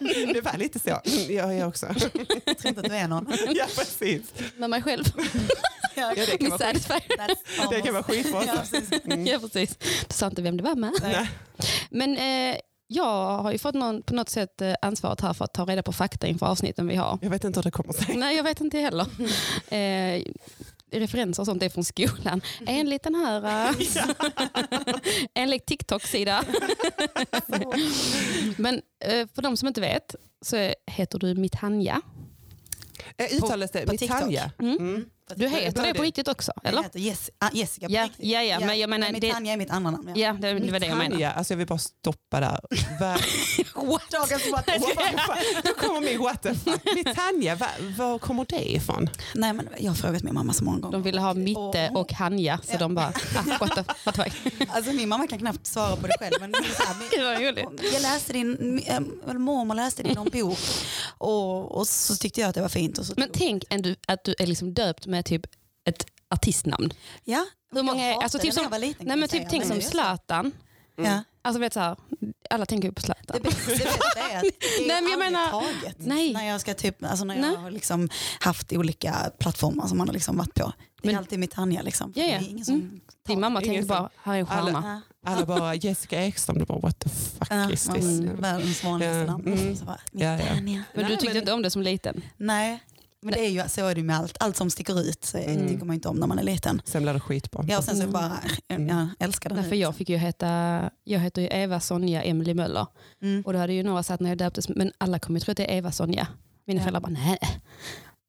[0.34, 0.90] Det var lite så.
[0.90, 1.86] Mm, Jag är också.
[2.46, 3.28] Jag tror inte att du är någon.
[3.56, 4.22] ja, precis.
[4.58, 5.04] Med mig själv.
[5.96, 6.88] Ja, det kan vara skit.
[7.70, 8.44] Det kan vara skitbra.
[8.48, 8.90] Ja, precis.
[9.28, 9.78] Ja precis.
[10.08, 10.92] Du sa inte vem det var med.
[11.02, 11.30] Nej.
[11.90, 15.54] Men eh, jag har ju fått någon, på något sätt eh, ansvaret här för att
[15.54, 17.20] ta reda på fakta inför avsnitten vi har.
[17.22, 18.16] Jag vet inte hur det kommer sig.
[18.18, 19.06] Nej jag vet inte heller.
[19.68, 20.24] Eh,
[21.00, 22.42] referenser och sånt är från skolan.
[22.68, 23.76] Enligt den här, uh,
[25.34, 26.44] enligt TikTok-sida.
[28.58, 32.02] Men eh, för de som inte vet så heter du Mitanja.
[33.18, 33.92] Eh, Uttalas det.
[33.92, 34.52] Mitanja?
[34.60, 34.78] Mm.
[34.78, 35.06] Mm.
[35.36, 36.84] Du heter det på riktigt också, Jag eller?
[36.84, 38.26] heter Jess, ah, Jessica på Ja, riktigt.
[38.26, 40.12] ja, ja, men jag menar, men det- Tanja är mitt andra namn.
[40.16, 40.22] Ja.
[40.28, 41.32] Ja, det, det var det jag menade.
[41.32, 42.60] Alltså jag vill bara stoppa där.
[43.00, 43.18] Va-
[44.12, 44.98] Dagens what the What fuck.
[45.12, 45.64] the fuck?
[45.64, 46.82] Då kommer min what the fuck.
[46.96, 49.10] Mitanja, va, var kommer det ifrån?
[49.36, 50.92] Nej, men jag har frågat min mamma så många gånger.
[50.92, 52.78] De ville ha Mitte och Hanja, så Ja.
[52.78, 54.70] de bara, ah, what the, what the fuck.
[54.70, 56.34] Alltså, min mamma kan knappt svara på det själv.
[56.40, 57.40] Men här,
[57.94, 58.96] jag läste din, äh,
[59.30, 60.60] eller mormor läste din någon bok
[61.18, 62.98] och, och så tyckte jag att det var fint.
[62.98, 65.46] Och så Men tänk en du, att du är liksom döpt med typ
[65.86, 66.90] ett artistnamn.
[67.24, 69.50] ja, Hur många är, jag alltså typ jag som, var liten, nej men jag typ
[69.50, 69.82] tänk som det.
[69.82, 70.52] Zlatan.
[70.98, 71.24] Ja.
[71.42, 71.96] Alltså vet så här,
[72.50, 73.42] alla tänker ju på Det Zlatan.
[73.44, 75.96] bästa, det bästa är att det är Nej, men jag menar- taget.
[76.00, 76.34] Nej.
[76.34, 77.56] När jag, ska typ, alltså när jag Nej.
[77.56, 80.74] har liksom haft olika plattformar som man har liksom varit på.
[81.02, 81.82] Det är Men- alltid mitt Tanja.
[81.82, 82.14] Liksom.
[82.16, 82.40] Ja, ja.
[82.40, 83.00] Det är ingen som Mm.
[83.28, 85.02] Din mamma tänkte som- bara, här är en Alla- stjärna.
[85.26, 85.32] Ja.
[85.32, 88.06] Alla bara Jessica Ekström, du bara what the fuck Ja, is this?
[88.20, 89.48] var världens vanligaste namn.
[89.48, 89.76] mm.
[89.76, 90.00] Så bara.
[90.12, 90.24] Men
[90.94, 92.24] du Nej, tyckte men- inte om det som liten?
[92.38, 92.80] Nej,
[93.26, 94.38] men det är ju, så är det med allt.
[94.40, 95.68] Allt som sticker ut så Mm.
[95.68, 96.82] tycker man inte om när man är liten.
[96.86, 97.66] Sen blir det skitbra.
[97.68, 98.14] Ja, och sen så Mm.
[98.14, 98.32] bara,
[98.68, 98.88] Mm.
[98.98, 99.70] jag älskar det Nej, nu.
[99.70, 100.48] för jag fick ju heta,
[101.04, 102.88] jag heter ju Eva Sonja Emily Möller.
[103.22, 103.44] Mm.
[103.46, 105.58] Och då hade ju några sagt när jag döptes, men alla kommer ju tro att
[105.58, 106.28] det är Eva Sonja.
[106.68, 106.84] Mina Ja.
[106.84, 107.38] föräldrar bara, nej.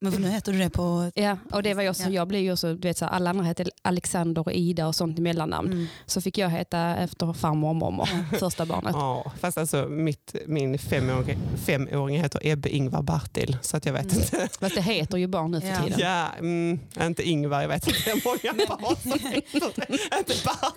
[0.01, 1.11] Men för nu heter du det på...
[1.15, 2.09] Ja, och det var jag, så, Ja.
[2.11, 4.95] jag blev ju också, du vet, så här, alla andra hette Alexander och Ida och
[4.95, 5.73] sånt i mellannamn.
[5.73, 5.87] Mm.
[6.07, 8.91] Så fick jag heta efter farmor och mormor, första barnet.
[8.95, 13.57] Ja, fast alltså mitt, min femåring, femåring heter Ebbe Ingvar Bartil.
[13.63, 14.17] Så att jag vet Mm.
[14.23, 14.49] inte.
[14.61, 15.77] Fast det heter ju barn nu för Ja.
[15.83, 15.99] tiden.
[16.01, 19.87] Ja, mm, inte Ingvar, jag vet inte hur många barn som heter det.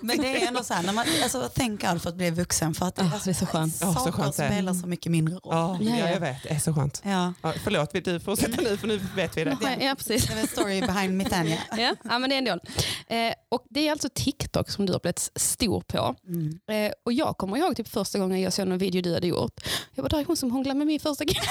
[0.00, 2.74] Men det är ändå så här, när man, alltså, tänk allt för att bli vuxen.
[2.74, 3.74] För att Ah, alltså, det är så skönt.
[3.80, 5.40] Ja, så skönt det spelar så mycket mindre roll.
[5.44, 6.08] Ja, ja.
[6.10, 6.42] jag vet.
[6.42, 7.02] Det är så skönt.
[7.04, 7.32] Ja.
[7.42, 9.56] Ja, förlåt, vill du fortsätta nu för nu vet vi det.
[9.60, 10.26] Ja, ja, precis.
[10.26, 11.58] Det är en story behind Mitania.
[11.70, 12.58] Ja, ja, men det är ändå.
[13.06, 16.14] Eh, och det är alltså TikTok som du har blivit stor på.
[16.26, 16.60] Mm.
[16.86, 19.60] Eh, och jag kommer ihåg typ första gången jag såg någon video du hade gjort.
[19.94, 21.40] Jag bara, där är hon som hånglar med min första kille.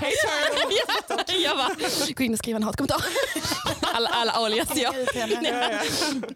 [0.00, 0.12] Hej
[1.44, 1.76] jag bara,
[2.16, 3.04] gå in och skriva en hatkommentar.
[3.94, 4.92] alla, alla alias ja.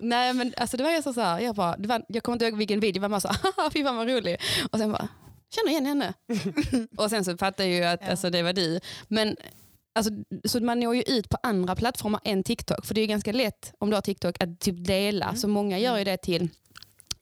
[0.00, 2.34] Nej men alltså det var ju så så här, jag, bara, det var, jag kommer
[2.34, 4.40] inte ihåg vilken video, det var bara så haha fy fan vad rolig.
[4.72, 5.08] Och sen bara,
[5.54, 6.14] känner igen henne.
[6.96, 8.10] och sen så fattade jag ju att Ja.
[8.10, 8.80] alltså, det var du.
[9.08, 9.36] Men
[9.92, 10.12] alltså,
[10.44, 12.86] så man når ju ut på andra plattformar än TikTok.
[12.86, 15.34] För det är ganska lätt om du har TikTok att typ dela.
[15.34, 16.48] Så många gör ju det till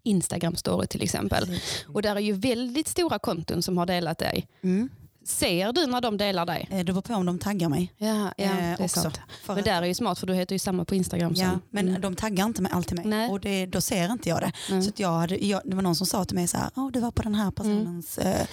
[0.03, 1.61] Instagram story till exempel.
[1.87, 4.49] Och där är ju väldigt stora konton som har delat dig.
[4.63, 4.89] Mm.
[5.29, 6.69] Ser du när de delar dig?
[6.71, 7.93] Eh, Det beror på om de taggar mig.
[7.97, 9.01] Ja, ja det eh, är också.
[9.01, 9.21] sant.
[9.43, 11.33] För Men där är ju smart för du heter ju samma på Instagram.
[11.37, 12.01] Ja, som, men mm.
[12.01, 13.07] de taggar inte mig alltid mig.
[13.07, 13.31] Nej.
[13.31, 14.53] Och det, då ser inte jag det.
[14.71, 14.83] Mm.
[14.83, 16.91] Så att jag hade, jag, det var någon som sa till mig så här, oh,
[16.93, 18.47] du var på den här personens eh,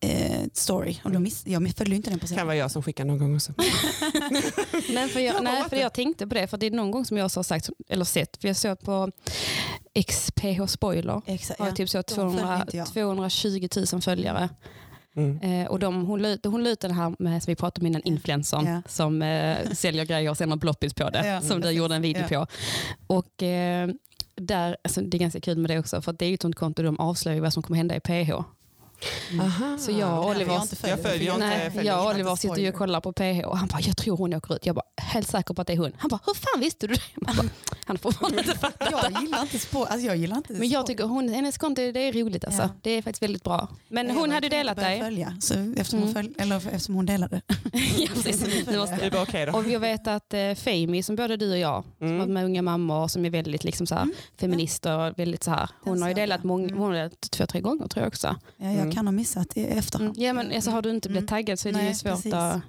[0.00, 0.96] eh, story.
[1.04, 2.46] Och då miss, jag följde ju inte den Det kan personen.
[2.46, 3.52] vara jag som skickar någon gång också.
[4.90, 7.16] Nej, för jag, nej, för jag tänkte på det, för det är någon gång som
[7.16, 9.10] jag har sagt, eller sett, för jag såg på
[10.08, 11.70] XPH Spoiler, Exakt, har ja.
[11.70, 12.86] jag typ så de följer 200, inte jag.
[12.86, 14.48] 220 000följare.
[15.16, 15.38] Mm.
[15.62, 17.86] Eh, och de, hon, la hon la ut den här med, som vi pratade om
[17.86, 18.82] innan, influencern Ja.
[18.88, 22.02] som eh, säljer grejer och sen har bloppis på det, Ja, som du gjorde en
[22.02, 22.46] video Ja.
[22.46, 22.52] på.
[23.14, 23.88] Och eh,
[24.34, 26.42] där, alltså, det är ganska kul med det också, för att det är ju ett
[26.42, 28.32] sånt konto de avslöjar vad som kommer hända i PH.
[29.40, 29.78] Aha.
[29.78, 32.68] Så jag och Oliver, jag följer Jag följer Nej, följer jag och Oliver sitter ju
[32.68, 34.66] och kollar på PH och han bara, jag tror hon åker ut.
[34.66, 35.92] Jag bara, helt säker på att det är hon.
[35.98, 37.00] Han bara, hur fan visste du det?
[37.14, 37.48] Jag bara,
[37.84, 38.88] han får fortfarande inte fatta.
[38.90, 39.86] Jag gillar inte spår.
[39.86, 42.62] Alltså jag gillar inte Men jag tycker hon, hennes konto det är roligt alltså.
[42.62, 42.68] Ja.
[42.82, 43.68] Det är faktiskt väldigt bra.
[43.88, 45.00] Men Jag hon hade delat dig.
[45.00, 46.06] Följa, så eftersom, Mm.
[46.08, 47.40] hon följ, eller eftersom hon delade.
[47.98, 48.66] ja, precis.
[48.66, 48.96] Nu måste.
[48.96, 49.52] Det är bara okej då.
[49.52, 52.20] Och jag vet att eh, Fami, som både du och jag, som Mm.
[52.20, 54.08] har med unga mammor som är väldigt liksom, så här,
[54.40, 55.68] feminister, och väldigt så här.
[55.84, 56.44] hon har ju delat jag.
[56.48, 56.78] många, Mm.
[56.78, 58.36] hon har delat två, tre gånger tror jag också.
[58.56, 58.94] Ja, jag Mm.
[58.94, 59.78] kan ha missat det i Mm.
[59.78, 60.14] efterhand.
[60.18, 61.44] Ja, men alltså, har du inte blivit Mm.
[61.44, 62.32] taggad så är det ju Nej, svårt precis.
[62.34, 62.60] att...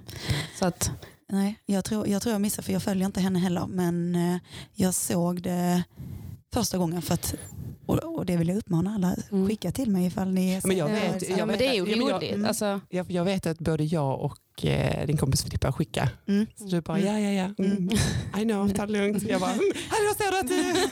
[0.58, 0.90] Så att,
[1.32, 3.66] Nej, jag tror, jag tror jag missade för jag följer inte henne heller.
[3.66, 4.36] Men eh,
[4.74, 5.82] jag såg det
[6.52, 7.34] första gången för att,
[7.86, 9.48] och, och det vill jag uppmana alla, Mm.
[9.48, 11.74] skicka till mig ifall ni Men jag ser- vet- ja, jag men vet det är
[11.86, 12.32] ju jag- roligt.
[12.34, 12.46] mm.
[12.48, 16.08] Alltså, Jag, jag vet att både jag och eh, din kompis Filippa skickar.
[16.28, 16.46] Mm.
[16.56, 17.14] Så du bara, Mm.
[17.14, 17.64] ja ja ja.
[17.64, 17.88] Mm.
[18.38, 19.22] I know, ta det lugnt.
[19.22, 20.88] Jag bara, mm, hallå ser du att du...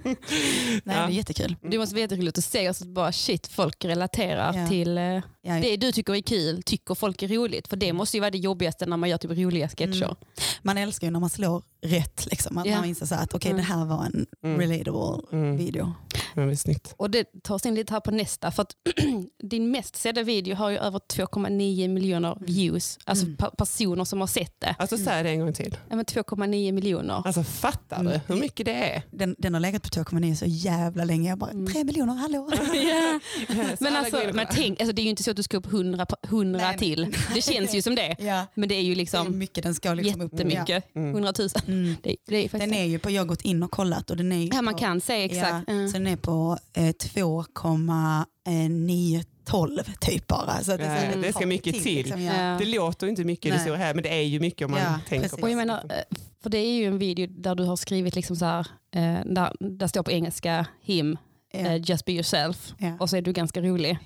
[0.84, 1.56] Nej, det är jättekul.
[1.62, 4.68] Det måste vara jätteroligt att se och så bara shit, folk relaterar Ja.
[4.68, 5.60] till eh, Ja, ja.
[5.60, 7.68] det du tycker är kul, tycker folk är roligt.
[7.68, 10.04] För det måste ju vara det jobbigaste när man gör typ roliga sketcher.
[10.04, 10.16] Mm.
[10.62, 12.26] Man älskar ju när man slår rätt.
[12.30, 12.58] Liksom.
[12.58, 12.76] Att Ja.
[12.76, 13.62] man inser så att okej, Mm.
[13.66, 14.60] det här var en Mm.
[14.60, 15.56] relatable Mm.
[15.56, 15.92] video.
[16.34, 16.94] Men är snyggt.
[16.96, 18.50] Och det tar oss in lite här på nästa.
[18.50, 18.72] För att
[19.42, 22.98] din mest sedda video har ju över 2,9 miljoner views.
[23.04, 23.36] Alltså Mm.
[23.58, 24.76] personer som har sett det.
[24.78, 25.76] Alltså säg det en gång till.
[25.90, 27.22] Ja, men 2,9 miljoner.
[27.26, 28.12] Alltså fattar Mm.
[28.12, 29.02] du hur mycket det är?
[29.10, 31.28] Den, den har legat på 2,9 så jävla länge.
[31.28, 31.66] Jag bara, Mm.
[31.72, 32.50] tre miljoner, hallå?
[32.74, 33.20] Ja.
[33.78, 35.66] Så Men, alltså, men tänk, alltså, det är ju inte så att du ska upp
[35.66, 36.78] 100, pa- 100 Nej, nej.
[36.78, 37.16] till.
[37.34, 38.16] Det känns ju som det.
[38.20, 40.32] Ja, Men det är ju det är liksom mycket den ska liksom upp.
[40.32, 40.96] jättemycket.
[40.96, 41.10] Mm.
[41.10, 41.48] 100 000.
[41.54, 41.60] Ja.
[41.66, 41.94] Mm.
[42.02, 44.32] Det, det är Den är ju på, jag har gått in och kollat och den
[44.32, 45.64] är ju Ja, man på, kan säga exakt.
[45.68, 45.88] Ja, Ja.
[45.88, 50.64] så den är på eh, 2,912 typ bara.
[50.64, 51.96] Så att Ja, så det tar ska mycket till.
[51.96, 52.42] liksom, ja.
[52.42, 52.58] Ja.
[52.58, 55.22] Det låter inte mycket det här men det är ju mycket om man Ja, tänker
[55.28, 55.36] precis.
[55.40, 55.66] på Och jag det.
[55.66, 58.66] menar, eh, för det är ju en video där du har skrivit liksom så här,
[58.94, 61.18] eh, där, där står på engelska him,
[61.52, 62.72] eh, just be yourself.
[62.78, 62.96] Ja.
[63.00, 63.98] Och så är du ganska rolig.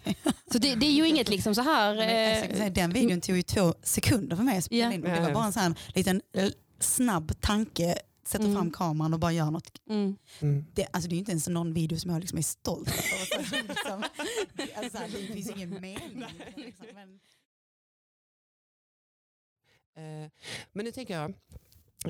[0.52, 1.94] Så det, det är ju inget liksom så här...
[1.96, 2.34] Men,
[2.66, 4.92] Eh, den videon tog ju två sekunder för mig att spela Ja.
[4.92, 5.00] in.
[5.00, 6.48] Det var bara en sån här liten eh,
[6.80, 7.94] snabb tanke,
[8.28, 8.56] sätter Mm.
[8.56, 9.80] fram kameran och bara gör något.
[9.90, 10.16] mm.
[10.40, 10.64] Mm.
[10.74, 13.44] Det, alltså, det är inte ens någon video som jag liksom är stolt över.
[13.44, 14.04] Så, liksom,
[14.54, 16.24] det- alltså, det finns ingen mening.
[16.56, 17.20] Liksom, men,
[19.96, 20.30] Eh,
[20.72, 21.34] Men nu tänker jag,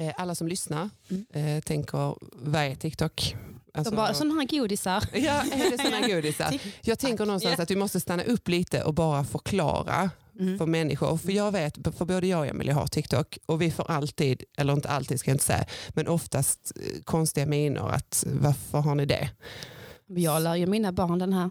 [0.03, 1.27] eh, alla som lyssnar Mm.
[1.33, 3.35] eh, tänker, vad är TikTok?
[3.75, 5.05] Alltså, De bara, sådana här godisar.
[5.13, 6.61] Ja, är det sådana godisar?
[6.83, 10.59] Jag tänker någonstans att vi måste stanna upp lite och bara förklara mm.
[10.59, 11.17] för människor.
[11.17, 14.73] För jag vet, för både jag och Emelie har TikTok och vi får alltid, eller
[14.73, 19.07] inte alltid ska jag inte säga, men oftast eh, konstiga miner att varför har ni
[19.07, 19.31] det?
[20.07, 21.51] Jag lär ju mina barn den här.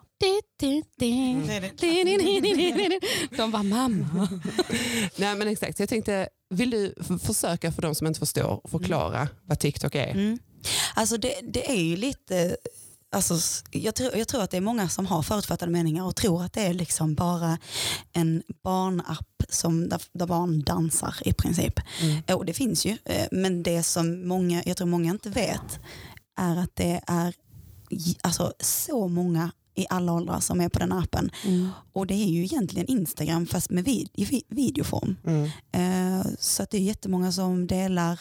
[1.01, 2.99] Mm.
[3.37, 4.29] De bara, mamma.
[5.15, 9.59] Nej men exakt, jag tänkte, vill du försöka för de som inte förstår förklara vad
[9.59, 10.07] TikTok är?
[10.11, 10.39] Mm.
[10.95, 12.57] Alltså det, det är ju lite,
[13.13, 16.43] alltså, jag, tror, jag tror att det är många som har förutfattade meningar och tror
[16.43, 17.58] att det är liksom bara
[18.13, 21.80] en barnapp som, där, där barn dansar i princip.
[22.02, 22.21] Mm.
[22.38, 25.80] Och det finns ju, eh, men det som många, jag tror många inte vet
[26.39, 27.34] är att det är
[28.21, 31.32] alltså, så många i alla åldrar som är på den appen.
[31.45, 31.69] Mm.
[31.93, 35.15] Och det är ju egentligen Instagram fast med vid, i vi- videoform.
[35.26, 35.49] Mm.
[35.71, 38.19] Eh, så att det är jättemånga som delar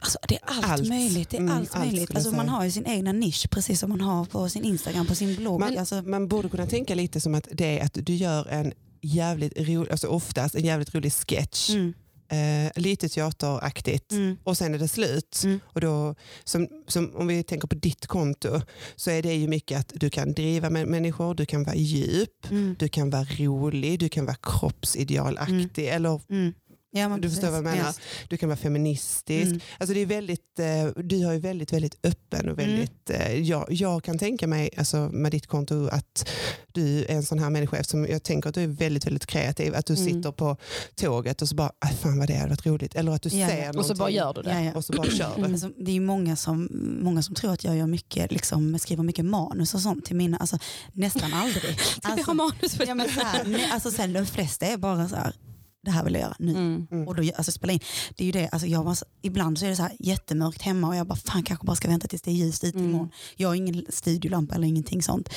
[0.00, 0.88] Alltså det är allt, Allt.
[0.88, 1.30] möjligt.
[1.30, 2.14] Det är Mm, allt möjligt.
[2.14, 5.14] Alltså man har ju sin egna nisch precis som man har på sin Instagram, på
[5.14, 5.60] sin blogg.
[5.60, 8.72] Man, alltså, man borde kunna tänka lite som att det är att du gör en
[9.02, 11.70] jävligt rolig, alltså oftast en jävligt rolig sketch.
[11.70, 11.92] mm,
[12.32, 14.12] Eh, lite teateraktigt.
[14.12, 15.40] mm, Och sen är det slut.
[15.44, 15.60] Mm.
[15.64, 18.60] Och då, som, som, om vi tänker på ditt konto
[18.96, 22.50] så är det ju mycket att du kan driva med människor, du kan vara djup,
[22.50, 26.52] mm, du kan vara rolig, du kan vara kroppsidealaktig eller mm.
[26.92, 27.78] Ja, du förstår vad jag precis.
[27.78, 27.88] menar.
[27.88, 28.00] Yes.
[28.28, 29.46] Du kan vara feministisk.
[29.46, 29.60] Mm.
[29.78, 32.70] Alltså det är väldigt, eh, du är ju väldigt, väldigt öppen och Mm.
[32.70, 36.28] väldigt, eh, jag, jag kan tänka mig alltså, med ditt konto att
[36.72, 39.74] du är en sån här människa eftersom jag tänker att du är väldigt, väldigt kreativ.
[39.74, 40.06] Att du Mm.
[40.06, 40.56] sitter på
[40.94, 42.94] tåget och så bara, "Aj, fan vad det hade varit roligt.
[42.94, 43.48] Eller att du Ja, ja.
[43.48, 44.62] ser Och så någonting bara gör du det.
[44.64, 45.44] Ja, och så bara kör du.
[45.44, 46.68] Alltså, det är ju många som,
[47.02, 50.36] många som tror att jag gör mycket, liksom, skriver mycket manus och sånt till mina,
[50.36, 50.58] alltså,
[50.92, 51.62] nästan aldrig.
[52.02, 54.76] Vi har Alltså, manus för ja, men så här, nej, alltså, sen, de flesta är
[54.76, 55.32] bara så här,
[55.82, 56.50] det här vill jag göra nu.
[56.52, 56.86] Mm.
[56.90, 57.08] Mm.
[57.08, 57.80] Och då, alltså, spela in.
[58.16, 60.88] Det är ju det, alltså, jag var, ibland så är det så här jättemörkt hemma
[60.88, 62.90] och jag bara fan kanske bara ska vänta tills det är ljust ute Mm.
[62.90, 63.10] imorgon.
[63.36, 65.28] Jag har ingen studiolampa eller ingenting sånt.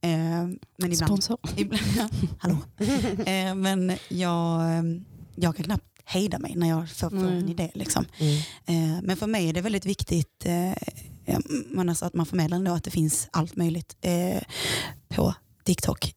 [0.00, 1.38] Eh, men ibland, Sponsor.
[1.56, 2.56] ibland ja, hallå.
[3.26, 4.82] Eh, men jag, eh,
[5.36, 7.48] jag kan knappt hejda mig när jag får, får en Mm.
[7.48, 7.70] idé.
[7.74, 8.04] Liksom.
[8.18, 8.36] Mm.
[8.66, 10.72] Eh, men för mig är det väldigt viktigt eh,
[11.66, 14.42] men alltså att man förmedlar ändå att det finns allt möjligt eh,
[15.08, 15.34] på
[15.64, 16.12] TikTok.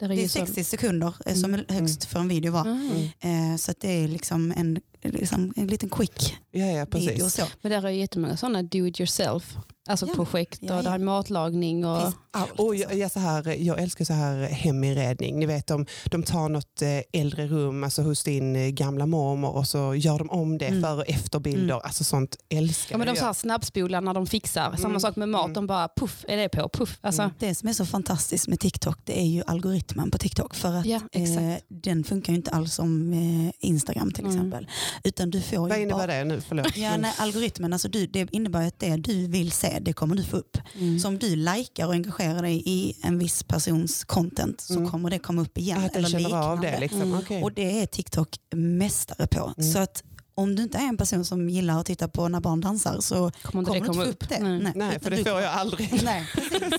[0.00, 0.38] Det är det ju är så.
[0.38, 2.60] 60 sekunder eh, som är högst för en video var.
[2.66, 3.52] Mm.
[3.52, 7.16] Eh, så att det är liksom en, liksom en liten quick Ja, ja, video.
[7.16, 7.34] precis.
[7.34, 7.42] Så.
[7.62, 9.56] Men där är ju jättemånga sådana do it yourself
[9.88, 10.14] alltså Ja.
[10.14, 10.82] projekt Ja, och ja.
[10.82, 12.50] där är matlagning och Finns allt.
[12.60, 15.38] Och jag, jag, så här, jag älskar så här heminredning.
[15.38, 19.50] Ni vet, de, de tar något eh, äldre rum alltså hos din eh, gamla mormor
[19.50, 20.82] och så gör de om det Mm.
[20.82, 21.74] före och efterbilder.
[21.74, 21.80] Mm.
[21.84, 23.18] Alltså sånt älskar Ja, men de jag.
[23.18, 24.74] så här snabbspolar när de fixar.
[24.76, 25.00] Samma Mm.
[25.00, 25.52] sak med mat, Mm.
[25.54, 26.98] de bara puff är det på, puff.
[27.00, 27.34] Alltså, Mm.
[27.38, 30.54] Det som är så fantastiskt med TikTok det är ju algoritmen på TikTok.
[30.54, 31.22] För att Ja, eh,
[31.68, 34.36] den funkar ju inte alls som eh, Instagram till Mm.
[34.36, 34.68] exempel.
[35.04, 36.40] Utan du får Vad ju innebär bara, det nu?
[36.48, 36.76] Förlåt.
[36.76, 40.22] Ja, nej, algoritmen, alltså du, det innebär att det du vill se, det kommer du
[40.24, 40.58] få upp.
[40.74, 40.98] mm.
[40.98, 44.90] Så om du likar och engagerar dig i en viss persons content så Mm.
[44.90, 45.84] kommer det komma upp igen.
[45.84, 46.66] Att den eller känner av det.
[46.66, 46.80] liknande.
[46.80, 47.02] Liksom.
[47.02, 47.18] Mm.
[47.18, 47.42] Okej.
[47.42, 49.52] Och det är TikTok mästare på.
[49.58, 49.72] Mm.
[49.72, 50.02] Så att
[50.34, 53.14] om du inte är en person som gillar att titta på när barn dansar så
[53.16, 54.08] kommer kommer det du inte få upp.
[54.22, 54.38] upp det.
[54.38, 54.72] Nej.
[54.74, 56.00] Nej, för det du- får jag aldrig.
[56.04, 56.26] Nej.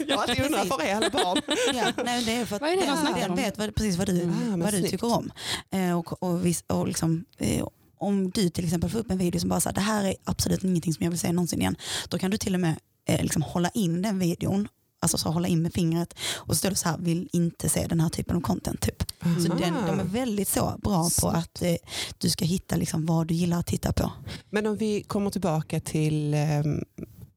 [0.08, 1.42] Jag har alltid undrat, var är alla barn?
[1.76, 3.36] Ja, nej, det är för att Vad är det de den- snackar om?
[3.36, 4.54] vet vad, precis vad du, Mm.
[4.62, 5.32] Ah, vad du tycker om.
[5.72, 7.64] Eh, och, och, vis, och liksom, eh,
[8.02, 10.64] om du till exempel får upp en video som bara säger det här är absolut
[10.64, 11.76] ingenting som jag vill se någonsin igen.
[12.10, 14.68] Då kan du till och med eh, liksom hålla in den videon
[15.04, 17.88] Alltså så hålla in med fingret och så står det så här, vill inte se
[17.88, 18.82] den här typen av content.
[18.82, 19.04] Typ.
[19.22, 21.76] Så den, de är väldigt så bra på att eh,
[22.18, 24.12] du ska hitta liksom vad du gillar att titta på.
[24.50, 26.84] Men om vi kommer tillbaka till ehm,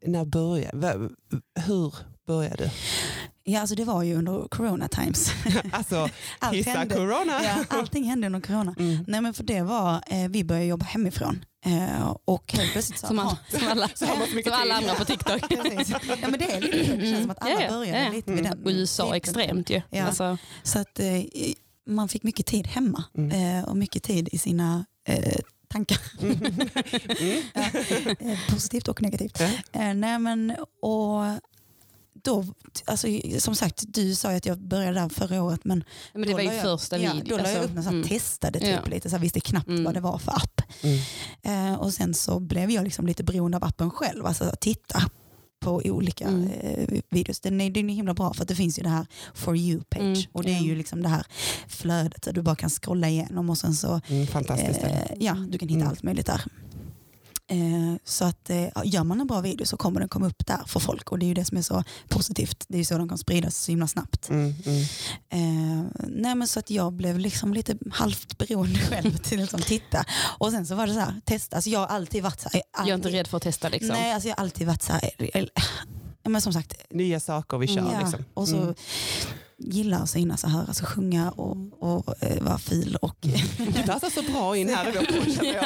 [0.07, 1.09] när började,
[1.66, 1.94] hur
[2.26, 2.70] började du?
[3.52, 5.30] Ja, alltså det var ju under corona times.
[5.72, 6.08] Alltså,
[6.38, 6.94] Allt hissa hände.
[6.94, 7.40] corona.
[7.44, 8.74] Ja, allting hände under corona.
[8.78, 9.04] Mm.
[9.06, 13.06] Nej men för det var, eh, vi började jobba hemifrån eh, och helt plötsligt så,
[13.06, 15.42] Som, alla, som, alla, Så som alla andra på TikTok.
[15.50, 16.96] Ja men det är lite.
[16.96, 18.10] Det känns som att alla Ja, ja, började ja.
[18.12, 18.50] lite vid Mm.
[18.50, 19.16] den Och USA tidpunkten.
[19.40, 19.82] extremt ju.
[19.98, 20.04] Ja.
[20.06, 21.06] Alltså, Så att eh,
[21.87, 23.58] man fick mycket tid hemma Mm.
[23.58, 25.37] eh, och mycket tid i sina eh,
[25.68, 25.98] tankar.
[26.22, 26.38] Mm.
[27.54, 27.62] Ja,
[28.20, 29.40] eh, positivt och negativt.
[29.40, 29.80] Ja.
[29.80, 31.22] Eh, nej men och
[32.24, 32.44] då,
[32.84, 33.06] alltså,
[33.38, 36.32] som sagt du sa ju att jag började där förra året men men det då
[36.34, 37.28] var ju la jag- första ja, videon.
[37.28, 38.08] Då la jag alltså, upp här mm.
[38.08, 38.90] testade typ Ja.
[38.90, 39.84] lite, så här, visste knappt Mm.
[39.84, 40.60] vad det var för app.
[40.82, 41.72] Mm.
[41.72, 45.02] Eh, och sen så blev jag liksom lite beroende av appen själv, alltså att titta
[45.60, 46.50] på olika Mm.
[46.60, 47.40] eh, videos.
[47.40, 49.82] Den är, den är himla bra för att det finns ju det här for you
[49.90, 51.26] page Mm, och det är ju liksom det här
[51.68, 54.82] flödet där du bara kan scrolla igenom och sen så Mm, fantastiskt.
[54.82, 55.88] eh, ja, du kan hitta Mm.
[55.88, 56.40] allt möjligt där.
[57.50, 60.62] Eh, så att eh, gör man en bra video så kommer den komma upp där
[60.66, 62.64] för folk och det är ju det som är så positivt.
[62.68, 64.28] Det är ju så den kan spridas så himla snabbt.
[64.28, 64.83] Mm, mm.
[65.30, 69.61] Eh, nej men så att jag blev liksom lite halvt beroende själv till att liksom
[69.61, 70.04] titta.
[70.38, 71.57] Och sen så var det så här, testa.
[71.57, 72.62] Alltså jag har alltid varit så här.
[72.78, 73.88] Jag är inte rädd för att testa liksom.
[73.88, 75.11] Nej, alltså jag har alltid varit så här.
[75.35, 75.50] eller-
[76.22, 77.90] ja, Men som sagt, Nya saker vi kör.
[77.92, 78.24] ja, Liksom.
[78.35, 78.74] och så Mm.
[79.64, 83.16] Gillar att synas och höras och sjunga och, och eh, vara fil och
[83.59, 85.64] Du passar så bra in här i vår podd jag.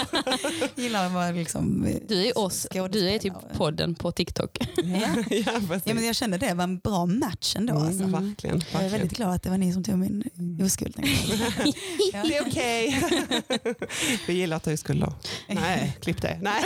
[0.85, 4.59] gillar att vara liksom, eh, Du är oss, du är typ podden på TikTok.
[4.77, 4.85] Ja.
[5.31, 5.61] ja.
[5.85, 7.75] Ja, men jag kände det var en bra match ändå.
[7.75, 8.05] Mm, Alltså.
[8.07, 8.35] verkligen.
[8.43, 8.91] Jag är verkligen.
[8.91, 10.25] väldigt glad att det var ni som tog min
[10.65, 10.97] oskuld.
[12.13, 12.23] Ja.
[12.25, 13.03] Det är okej.
[14.27, 15.13] Vi gillar att ta skulder.
[15.49, 16.39] Nej, klipp det.
[16.43, 16.63] Nej.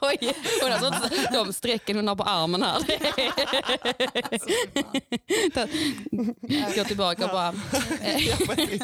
[0.00, 0.18] Oj,
[0.62, 2.78] hon har sånt, de strecken hon har på armen här.
[6.76, 7.54] Gå tillbaka och bara...
[8.56, 8.82] Precis.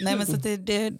[0.00, 0.94] Nej, men så det, det,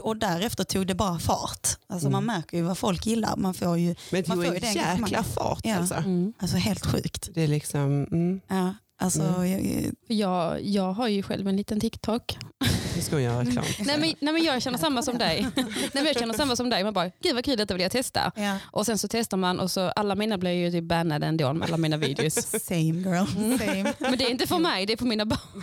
[0.00, 1.68] och därefter tog det bara fart.
[1.86, 3.36] Alltså Man märker ju vad folk gillar.
[3.36, 5.60] Man får ju Men det Man får ju en jäkla fart.
[5.64, 5.76] Ja.
[5.76, 5.94] Alltså.
[5.94, 6.32] Mm.
[6.38, 7.28] alltså, helt sjukt.
[7.34, 12.38] Det är liksom, mm, Ja, alltså, jag, Jag, jag har ju själv en liten TikTok.
[12.96, 13.64] nu ska hon göra reklam.
[13.78, 15.46] Nej men, nej men jag känner samma som dig.
[15.56, 16.84] Nej, men jag känner samma som dig.
[16.84, 18.32] Man bara, gud vad kul, detta vill jag testa.
[18.36, 18.56] ja.
[18.64, 21.68] Och sen så testar man och så alla mina blir ju typ bannade ändå med
[21.68, 22.34] alla mina videos.
[22.64, 23.26] Same girl.
[23.58, 23.92] Same.
[23.98, 25.62] Men det är inte för mig, det är för mina barn.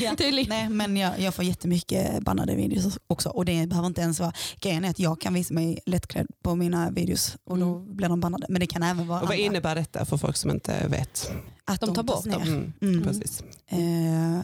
[0.00, 0.16] Ja.
[0.16, 0.48] Tydligen.
[0.48, 3.28] Nej, men jag, jag får jättemycket bannade videos också.
[3.28, 4.32] Och det behöver inte ens vara...
[4.60, 8.20] Grejen är att jag kan visa mig lättklädd på mina videos och då blir de
[8.20, 8.46] bannade.
[8.48, 9.44] Men det kan även vara Och vad andra.
[9.46, 11.30] innebär detta för folk som inte vet?
[11.68, 12.32] Att De tar tas bort ner.
[12.38, 12.48] dem.
[12.48, 13.02] Mm, Mm.
[13.04, 13.42] Precis.
[13.68, 14.40] Eh,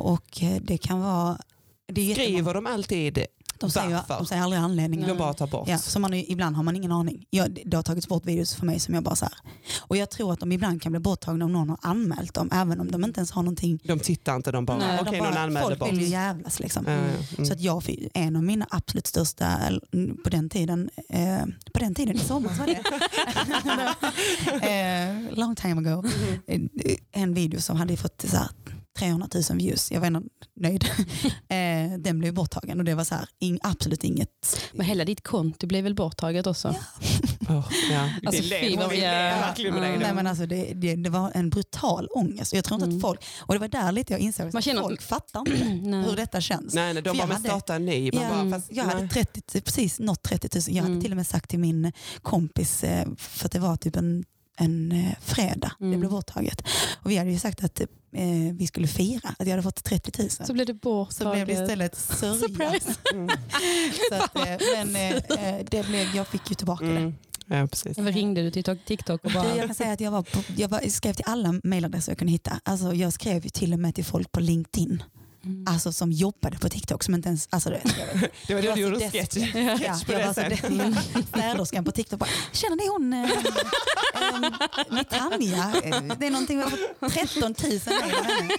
[0.00, 1.38] och det kan vara...
[1.86, 3.26] Det Skriver de alltid
[3.58, 4.14] de, säger, varför?
[4.14, 5.08] de säger aldrig anledningen.
[5.08, 5.68] De bara tar bort.
[5.68, 7.26] Ja, så man, ibland har man ingen aning.
[7.30, 9.34] Jag, det har tagits bort videos för mig som jag bara så här.
[9.80, 12.80] Och jag tror att de ibland kan bli borttagna om någon har anmält dem, även
[12.80, 13.80] om de inte ens har någonting.
[13.84, 15.88] De tittar inte, de bara, okej de någon anmälde folk bort.
[15.88, 16.84] vill ju jävlas liksom.
[16.86, 17.46] Ja, mm.
[17.46, 17.82] Så att jag,
[18.14, 19.46] en av mina absolut största,
[19.92, 22.80] mm, på den tiden, eh, på den tiden i somras var det,
[25.30, 26.04] eh, long time ago,
[26.46, 26.60] eh,
[27.12, 28.48] en video som hade fått så här,
[28.98, 30.22] 300 000 views, jag var ändå
[30.56, 30.84] nöjd.
[31.48, 34.28] eh, den blev borttagen och det var så här, ing, absolut inget.
[34.72, 36.74] Men hela ditt konto blev väl borttaget också?
[37.48, 37.62] Ja.
[38.26, 39.98] Alltså, verkligen med.
[40.00, 42.52] Nej, men alltså det, det, det var en brutal ångest.
[42.52, 42.96] Jag tror inte Mm.
[42.96, 45.64] att folk, och det var där lite jag insåg Man att känner folk fattar inte
[46.10, 46.74] hur detta känns.
[46.74, 48.12] Nej, nej, de För bara, men hade- starta en ny.
[48.12, 49.08] Man Ja, bara, fast, jag hade nej.
[49.08, 50.62] 30, precis nått 30 000.
[50.68, 51.02] Jag hade Mm.
[51.02, 54.24] till och med sagt till min kompis, eh, för att det var typ en,
[54.56, 56.00] en eh, fredag det Mm.
[56.00, 56.62] blev borttaget.
[57.02, 57.86] Och vi hade ju sagt att eh,
[58.52, 60.30] vi skulle fira att jag hade fått 30 000.
[60.30, 61.14] Så blev det borttaget.
[61.16, 62.34] Så blev det istället sörja.
[62.34, 62.94] Surprise.
[63.12, 63.28] Mm.
[64.08, 65.10] Så att, eh, men eh,
[65.48, 66.90] eh, det blev, jag fick ju tillbaka det.
[66.96, 67.14] Mm.
[67.46, 67.98] Ja, precis.
[67.98, 69.56] Vad ringde du till TikTok och bara...
[69.56, 72.18] jag kan säga att jag, var på, jag, var, jag skrev till alla mejladresser jag
[72.18, 72.60] kunde hitta.
[72.62, 75.02] Alltså, jag skrev ju till och med till folk på LinkedIn.
[75.44, 75.64] Mm.
[75.68, 77.02] Alltså som jobbade på TikTok.
[77.02, 77.84] Som inte ens, alltså, du vet.
[78.46, 79.36] Det var då du var så gjorde des- sketch.
[79.54, 83.30] Ja, sketch på det det- Städerskan på TikTok bara, känner ni hon eh,
[84.98, 85.72] eh, Tanja?
[85.84, 88.50] Eh, Det är någonting, vi har fått 13 000 mejl av henne.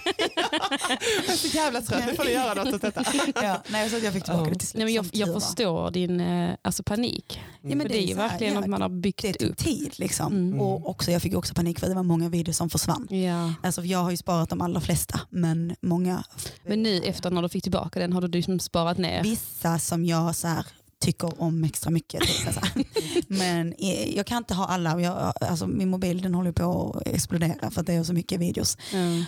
[1.26, 3.04] Jag är så jävla trött, nu får du göra något åt detta.
[3.42, 4.52] Ja, nej, så att jag fick tillbaka Ja.
[4.52, 4.76] det till slut.
[4.78, 7.40] Nej, men jag, jag förstår din eh, alltså panik.
[7.62, 9.56] Ja, men För det är ju verkligen ja, något man har Det byggt tog upp.
[9.56, 10.32] tid liksom.
[10.32, 10.60] Mm.
[10.60, 13.06] Och också, jag fick också panik för det var många videos som försvann.
[13.10, 13.52] Ja.
[13.62, 16.24] Alltså, jag har ju sparat de allra flesta, men många
[16.66, 19.22] Men nu efter när du fick tillbaka den har du liksom sparat ner?
[19.22, 20.66] Vissa som jag så här,
[20.98, 22.20] tycker om extra mycket.
[22.20, 22.84] Typ.
[23.28, 25.00] Men eh, jag kan inte ha alla.
[25.00, 28.40] Jag, alltså, min mobil den håller på att explodera för att det är så mycket
[28.40, 28.78] videos.
[28.92, 29.24] Mm.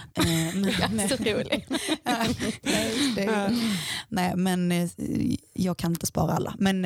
[0.90, 1.64] Men, Så roligt.
[2.04, 2.16] Ja,
[2.62, 3.56] nej, det
[4.08, 4.88] nej, men eh,
[5.52, 6.54] jag kan inte spara alla.
[6.58, 6.84] Men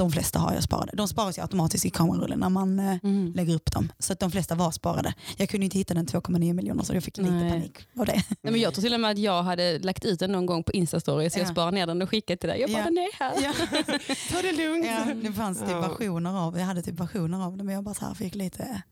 [0.00, 0.92] de flesta har jag sparade.
[0.94, 3.32] De sparas ju automatiskt i kamerarullen när man eh, Mm.
[3.32, 3.92] lägger upp dem.
[3.98, 5.14] Så att de flesta var sparade.
[5.36, 7.50] Jag kunde inte hitta den 2,9 miljoner så jag fick lite Nej.
[7.50, 8.12] panik av det.
[8.42, 10.62] Nej, men jag tror till och med att jag hade lagt ut den någon gång
[10.64, 11.52] på Instastory så jag Ja.
[11.52, 12.60] sparade ner den och skickade till dig.
[12.60, 12.84] Jag bara, Ja.
[12.84, 13.34] den är här.
[13.42, 13.52] Ja.
[14.30, 14.86] Ta det lugnt.
[14.86, 15.80] Ja, det fanns typ Ja.
[15.80, 18.82] versioner av, jag hade typ versioner av det men jag bara så här fick lite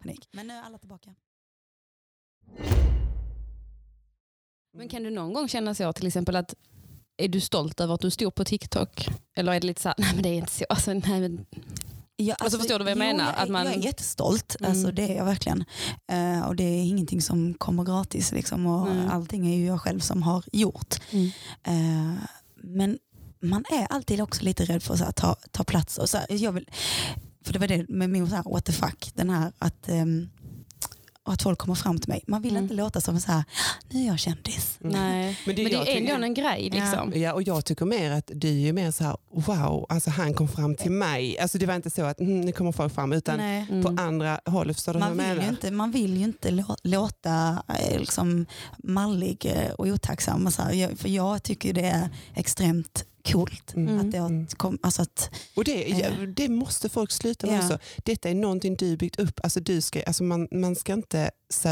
[0.00, 0.28] panik.
[0.32, 1.10] Men nu är alla tillbaka.
[4.72, 6.54] Men kan du någon gång känna så till exempel att
[7.24, 9.08] är du stolt över att du stod på TikTok?
[9.36, 10.64] Eller är det lite så här, nej men det är inte så.
[10.68, 11.46] Alltså, nej, men,
[12.22, 13.24] Ja, Alltså, förstår du vad jag menar?
[13.24, 14.70] Jag, Att man- jag är jättestolt, Mm.
[14.70, 15.64] alltså, det är jag verkligen.
[16.12, 18.32] Eh, och det är ingenting som kommer gratis.
[18.32, 19.06] Liksom, och Nej.
[19.10, 20.94] Allting är ju jag själv som har gjort.
[21.10, 21.30] Mm.
[21.62, 22.18] Eh,
[22.56, 22.98] men
[23.42, 25.98] man är alltid också lite rädd för att ta, ta plats.
[25.98, 26.68] Och så här, jag vill,
[27.44, 30.28] för det var det med min så här, what the fuck, den här att, ehm,
[31.30, 32.24] och att folk kommer fram till mig.
[32.26, 32.62] Man vill Mm.
[32.62, 33.44] inte låta som så här,
[33.88, 34.76] nu är jag kändis.
[34.80, 35.38] nej.
[35.46, 36.70] Men det, Men det är ändå tycker- en grej.
[36.70, 37.12] Liksom.
[37.14, 40.48] Ja, och jag tycker mer att du är mer så här, wow, alltså han kom
[40.48, 41.38] fram till mig.
[41.38, 43.66] Alltså det var inte så att mm, nu kommer folk fram, utan Nej.
[43.70, 43.82] Mm.
[43.96, 44.76] på andra hållet.
[44.76, 45.42] Förstår du Man vill, menar?
[45.42, 48.46] ju inte, man vill ju inte lå- låta eh, liksom,
[48.78, 50.46] mallig eh, och otacksam.
[50.46, 50.96] och Så här.
[50.96, 53.74] För jag tycker det är extremt coolt.
[53.74, 54.00] Mm.
[54.00, 54.46] Att det har Mm.
[54.46, 56.22] kom, alltså att, Och det, ja, Eh.
[56.22, 57.64] det måste folk sluta med Ja.
[57.64, 57.78] också.
[58.04, 59.40] Detta är någonting du byggt upp.
[59.42, 61.68] Alltså du ska, alltså man, man ska inte så,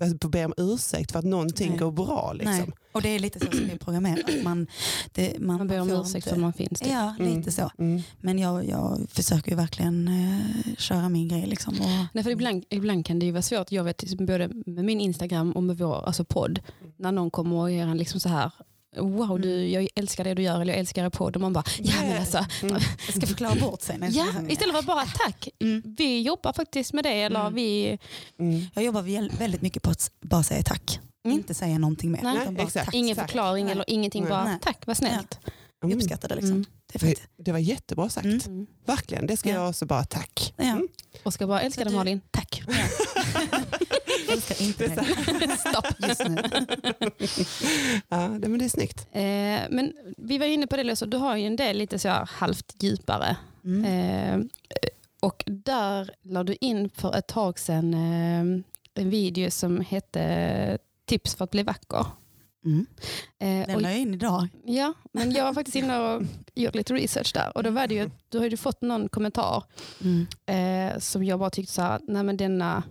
[0.00, 1.78] alltså, be om ursäkt för att någonting Nej.
[1.78, 2.32] går bra.
[2.32, 2.54] Liksom.
[2.56, 2.70] Nej.
[2.92, 4.42] Och det är lite så som vi är programmerade.
[4.44, 4.66] Man,
[5.12, 6.80] det, man, Man ber om ursäkt inte- för att man finns.
[6.80, 6.88] Typ.
[6.92, 7.50] Ja, lite Mm.
[7.52, 7.70] så.
[7.78, 8.02] Mm.
[8.20, 11.46] Men jag, jag försöker ju verkligen eh, köra min grej.
[11.46, 14.48] Liksom, och, Nej, för ibland, ibland kan det ju vara svårt, jag vet liksom, både
[14.66, 16.60] med min Instagram och med vår alltså podd,
[16.96, 18.52] när någon kommer och ger en liksom så här
[18.96, 21.64] Wow, du, jag älskar det du gör eller jag älskar er podd och man bara,
[21.78, 22.82] ja men alltså, Mm.
[23.06, 24.50] jag ska förklara bort nästa ja, gång.
[24.50, 25.82] istället för att bara tack, Mm.
[25.98, 27.54] vi jobbar faktiskt med det eller Mm.
[27.54, 27.98] vi,
[28.38, 28.62] Mm.
[28.74, 31.00] Jag jobbar väl- väldigt mycket på att bara säga tack.
[31.24, 31.36] Mm.
[31.38, 32.20] Inte säga någonting mer.
[32.22, 32.84] Nej, utan bara exakt.
[32.86, 32.94] tack.
[32.94, 33.26] ingen Tack.
[33.30, 33.72] förklaring Nej.
[33.72, 34.30] eller ingenting, Nej.
[34.30, 34.58] bara Nej.
[34.62, 35.38] tack, vad snällt.
[35.80, 35.98] Jag Mm.
[35.98, 36.34] uppskattar det.
[36.34, 36.50] Liksom.
[36.50, 36.64] Mm.
[36.92, 38.24] Det Det, var jättebra sagt.
[38.24, 38.40] Mm.
[38.46, 38.66] Mm.
[38.86, 39.54] Verkligen, det ska Ja.
[39.54, 40.54] jag också bara tack.
[40.56, 40.64] ja.
[40.64, 40.88] Mm.
[41.22, 42.62] Och ska bara älska dig Malin, tack.
[42.66, 42.76] Jag
[44.32, 44.86] älskar inte
[45.46, 45.86] Det Stopp.
[46.08, 46.36] just nu.
[48.08, 49.06] Ja, det, men det är snyggt.
[49.12, 49.22] Eh,
[49.70, 52.26] men vi var inne på det, så du har ju en del lite så här
[52.32, 53.36] halvt djupare.
[53.64, 53.84] Mm.
[53.84, 54.46] Eh,
[55.22, 58.40] och där la du in för ett tag sedan eh,
[58.94, 62.06] en video som hette Tips för att bli vacker.
[62.64, 62.86] Mm.
[63.40, 64.48] Eh, Den och, la jag in idag.
[64.64, 66.22] ja, men jag var faktiskt inne och
[66.54, 67.56] gjort lite research där.
[67.56, 69.64] Och då var det ju, du har ju fått någon kommentar
[70.04, 70.26] Mm.
[70.46, 72.82] eh, som jag bara tyckte så här, nej men denna,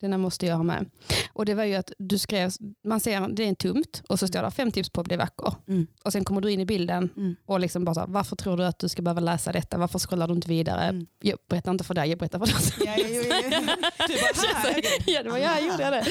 [0.00, 0.90] denna måste jag ha med.
[1.32, 2.50] Och det var ju att du skrev,
[2.84, 5.16] man ser det är en tumt och så står det fem tips på att bli
[5.16, 5.54] vacker.
[5.68, 5.86] Mm.
[6.04, 7.36] Och sen kommer du in i bilden Mm.
[7.46, 9.78] och liksom bara så varför tror du att du ska behöva läsa detta?
[9.78, 10.82] Varför scrollar du inte vidare?
[10.84, 11.06] Mm.
[11.22, 12.54] Jag berättar inte för dig, jag berättar för dig.
[12.86, 13.60] Ja, ja, ja.
[14.08, 14.80] Du bara, här.
[15.06, 16.04] ja, det var jag gjorde jag det.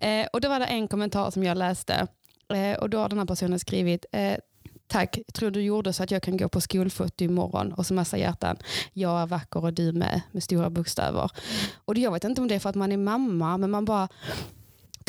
[0.06, 2.06] Eh, och då var det en kommentar som jag läste
[2.54, 4.34] eh, och då har den här personen skrivit eh,
[4.88, 8.18] Tack, tror du gjorde så att jag kan gå på skolfoto imorgon och så massa
[8.18, 8.56] hjärtan.
[8.92, 11.30] Jag är vacker och du med, med stora bokstäver.
[11.84, 14.08] Och jag vet inte om det är för att man är mamma, men man bara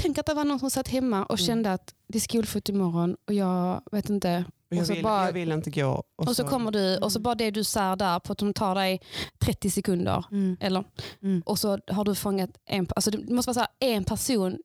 [0.01, 1.45] Tänk att det var någon som satt hemma och Mm.
[1.47, 4.45] kände att det är skolfoto imorgon och jag vet inte.
[4.69, 6.03] Och jag, Och så vill, bara- jag vill inte gå.
[6.15, 8.75] Och så kommer du och så bara det du säger där på att de tar
[8.75, 9.01] dig
[9.39, 10.25] 30 sekunder.
[10.31, 10.57] Mm.
[10.59, 10.83] Eller,
[11.21, 11.41] Mm.
[11.45, 14.57] och så har du fångat en, alltså det måste vara så här, en person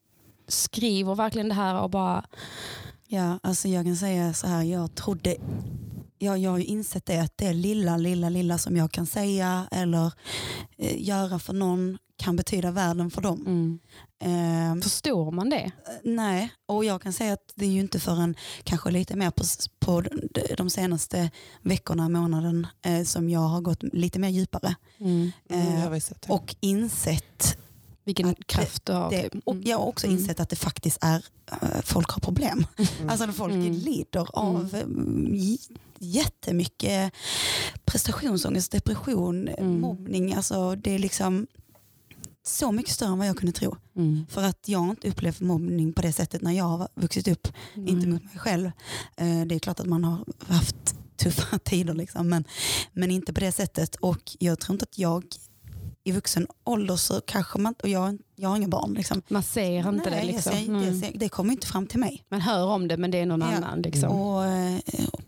[0.49, 2.25] skriver verkligen det här och bara,
[3.15, 5.37] Ja, alltså jag kan säga så här, jag trodde,
[6.19, 9.69] jag, jag har ju insett det att det lilla, lilla, lilla som jag kan säga
[9.71, 10.13] eller
[10.79, 13.41] eh, göra för någon kan betyda världen för dem.
[13.47, 13.79] mm.
[14.25, 15.71] Ehm, förstår man det?
[16.05, 18.35] nej, och jag kan säga att det är ju inte förrän
[18.65, 19.45] kanske lite mer på,
[19.81, 20.03] på
[20.57, 21.31] de- senaste
[21.63, 26.23] veckorna, månaden eh, som jag har gått lite mer djupare Mm, Eh, jag har sett
[26.23, 26.33] det.
[26.33, 27.59] och insett
[28.05, 29.11] Vilken Att kraft du har.
[29.11, 29.29] det.
[29.31, 29.43] typ.
[29.47, 30.19] Och jag har också Mm.
[30.19, 32.67] insett att det faktiskt är, eh, folk har problem.
[32.77, 33.11] Mm.
[33.11, 33.73] Alltså folk Mm.
[33.73, 35.35] lider av mm.
[35.35, 35.59] j-
[35.99, 37.13] jättemycket
[37.85, 39.81] prestationsångest, depression, Mm.
[39.81, 40.35] mobbning.
[40.35, 41.47] Alltså det är liksom
[42.47, 43.77] så mycket större än vad jag kunde tro.
[43.97, 44.27] Mm.
[44.31, 47.49] För att jag har inte upplevt mobbning på det sättet när jag har vuxit upp.
[47.75, 48.11] Inte Mm.
[48.11, 48.67] mot mig själv.
[49.17, 50.77] Eh, Det är klart att man har haft
[51.17, 52.45] tuffa tider liksom, men,
[52.93, 53.95] men inte på det sättet.
[53.97, 55.25] Och jag tror inte att jag
[56.05, 59.23] i vuxen ålder så kanske man, och jag, jag har inga barn liksom.
[59.29, 60.33] Man ser inte Nej, det.
[60.33, 60.53] Liksom.
[60.53, 61.01] ser- Mm.
[61.01, 62.25] det, det kommer inte fram till mig.
[62.29, 63.47] Man hör om det men det är någon Ja.
[63.47, 63.83] annan.
[63.83, 64.09] Liksom.
[64.21, 64.79] Och, eh,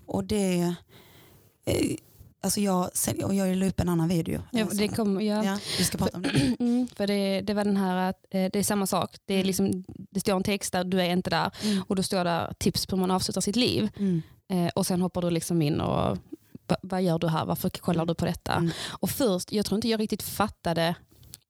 [0.06, 0.74] och det,
[1.64, 1.96] eh,
[2.40, 2.90] alltså jag,
[3.24, 4.42] och jag la upp en annan video.
[4.50, 5.44] Ja, det, kom, ja.
[5.44, 6.56] ja, vi ska prata om det.
[6.60, 9.16] Mm, för det, det var den här att eh, det är samma sak.
[9.26, 11.50] Det, är liksom, det står en text där, du är inte där.
[11.62, 11.82] Mm.
[11.88, 13.88] Och då står där tips på hur man avslutar sitt liv.
[13.98, 14.22] Mm.
[14.74, 16.18] Och sen hoppar du liksom in och "Va-
[16.82, 17.44] vad gör du här?
[17.44, 18.52] Varför kollar du på detta?
[18.52, 18.70] Mm.
[18.88, 20.94] Och först, jag tror inte jag riktigt fattade.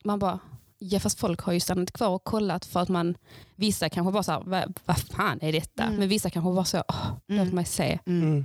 [0.05, 0.39] Man bara,
[0.79, 3.17] ja fast folk har ju stannat kvar och kollat för att man,
[3.57, 5.83] vissa kanske bara så här, vad, vad fan är detta?
[5.83, 5.97] Mm.
[5.97, 7.55] Men vissa kanske bara så, oh, låt Mm.
[7.55, 7.99] mig se.
[8.07, 8.23] Mm.
[8.29, 8.45] Mm.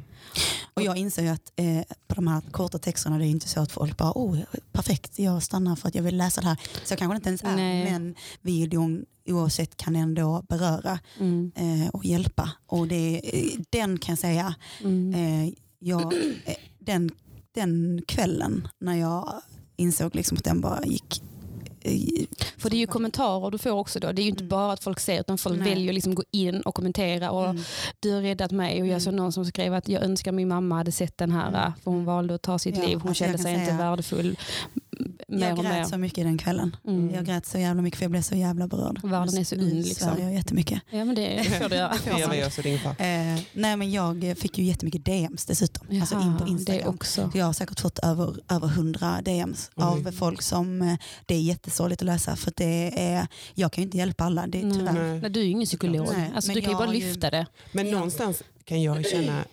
[0.74, 3.60] Och jag inser ju att eh, på de här korta texterna det är inte så
[3.60, 4.38] att folk bara oh,
[4.72, 6.58] perfekt, jag stannar för att jag vill läsa det här.
[6.86, 7.92] Så kanske det inte ens är, Nej.
[7.92, 11.52] men videon oavsett kan ändå beröra Mm.
[11.56, 12.50] eh, och hjälpa.
[12.66, 15.14] Och det, eh, den kan jag säga, Mm.
[15.48, 15.54] eh,
[15.84, 16.14] jag,
[16.46, 17.10] eh, den,
[17.56, 19.42] den kvällen när jag
[19.76, 21.24] insåg liksom att den bara gick
[21.82, 22.26] eh,
[22.58, 24.12] För det är ju kommentarer du får också då.
[24.12, 24.50] Det är ju inte Mm.
[24.50, 25.70] bara att folk ser utan folk Nej.
[25.70, 27.32] väljer liksom gå in och kommentera.
[27.32, 27.64] Och Mm.
[28.00, 29.00] Du har räddat mig och jag Mm.
[29.02, 31.72] såg någon som skrev att jag önskar min mamma hade sett den här Mm.
[31.84, 33.00] för hon valde att ta sitt Ja, liv.
[33.04, 34.38] Hon kände sig inte säga- värdefull.
[35.28, 35.72] Mer Jag och mer.
[35.80, 36.76] grät så mycket den kvällen.
[36.88, 37.10] Mm.
[37.14, 39.00] Jag grät så jävla mycket för jag blev så jävla berörd.
[39.04, 40.10] Världen är så Nu ung, liksom.
[40.22, 40.82] jag jättemycket.
[40.90, 41.94] Ja men det får du göra.
[42.14, 42.92] Det gör vi också din far.
[42.92, 45.88] Eh, nej men jag fick ju jättemycket DMs dessutom.
[46.02, 46.82] alltså in på Jaha, Instagram.
[46.84, 47.30] Det också.
[47.32, 50.12] Så jag har säkert fått över, över 100 DMs av Oj.
[50.12, 50.96] folk som eh,
[51.26, 54.58] det är jättesorgligt att läsa för det är, jag kan ju inte hjälpa alla, det
[54.62, 54.94] är tyvärr.
[54.94, 55.20] Nej.
[55.22, 56.08] Nej, du är ju ingen psykolog.
[56.18, 57.46] Nej, alltså, men du kan ju jag bara har ju- lyfta det.
[57.72, 59.44] Men någonstans kan jag känna,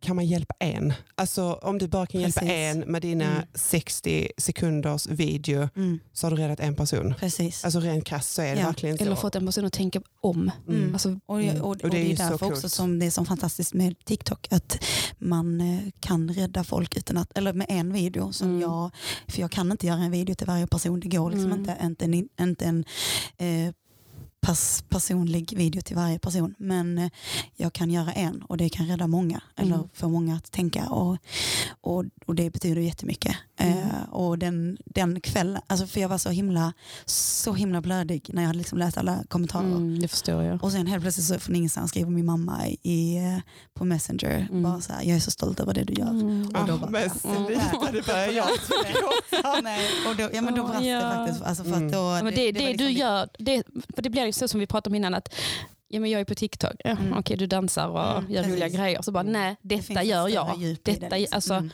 [0.00, 0.92] kan man hjälpa en?
[1.14, 2.54] Alltså om du bara kan hjälpa Precis.
[2.54, 3.44] en med dina Mm.
[3.54, 7.14] 60 sekunders video Mm, så har du räddat en person.
[7.18, 7.64] precis.
[7.64, 8.66] Alltså rent krasst så är det Ja.
[8.66, 9.04] verkligen så.
[9.04, 10.50] Eller fått en person att tänka om.
[10.68, 10.92] Mm.
[10.94, 13.24] Alltså, Och, jag- och, och, det är, ju så därför också som det är så
[13.24, 14.84] fantastiskt med TikTok att
[15.18, 18.60] man eh, kan rädda folk utan att, eller med en video som Mm.
[18.60, 18.90] jag,
[19.28, 21.60] för jag kan inte göra en video till varje person, det går liksom Mm.
[21.60, 22.84] inte, inte en, inte en
[23.38, 23.72] eh,
[24.46, 26.54] pers personlig video till varje person.
[26.58, 27.10] Men eh,
[27.56, 29.42] jag kan göra en och det kan rädda många.
[29.56, 29.88] Eller Mm.
[29.94, 30.88] få många att tänka.
[30.88, 31.16] Och,
[31.80, 33.36] och, och det betyder jättemycket.
[33.56, 33.78] Mm.
[33.78, 36.72] Eh, och den, den kvällen, alltså för jag var så himla,
[37.04, 39.64] så himla blödig när jag hade liksom läst alla kommentarer.
[39.66, 40.64] Mm, det förstår jag.
[40.64, 43.38] Och sen helt plötsligt så från ingenstans skriver min mamma i, eh,
[43.74, 44.62] på Messenger Mm.
[44.62, 46.10] bara så här, jag är så stolt över det du gör.
[46.10, 46.46] Mm.
[46.46, 47.10] Och då Ah, bara- men Mm.
[47.46, 48.48] sluta, det börjar jag.
[49.62, 50.96] Nej, och då, ja, men då brast ja.
[50.96, 51.42] det faktiskt.
[51.42, 51.86] Alltså för Mm.
[51.86, 53.62] att då, Ja, men det, det, var liksom du gör, det,
[53.94, 55.34] för det blir ju så som vi pratade om innan att
[55.92, 57.12] ja, men jag är på TikTok, ja, Mm.
[57.18, 58.78] okej du dansar och Mm, gör roliga precis.
[58.78, 59.02] grejer.
[59.02, 59.32] Så bara Mm.
[59.32, 60.76] nej, detta ett gör jag.
[60.82, 61.34] Detta, det, liksom.
[61.36, 61.70] alltså, Mm.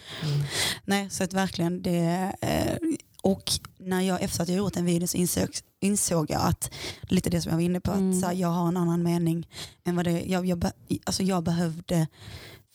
[0.85, 2.33] Nej, så att verkligen det...
[2.41, 2.77] Eh,
[3.23, 5.49] och när jag efter att jag gjort en video så insåg,
[5.81, 6.71] insåg jag att,
[7.03, 8.11] lite det som jag var inne på, Mm.
[8.11, 9.49] att så här, jag har en annan mening
[9.85, 10.65] än vad det, jag, jag,
[11.05, 12.07] alltså jag behövde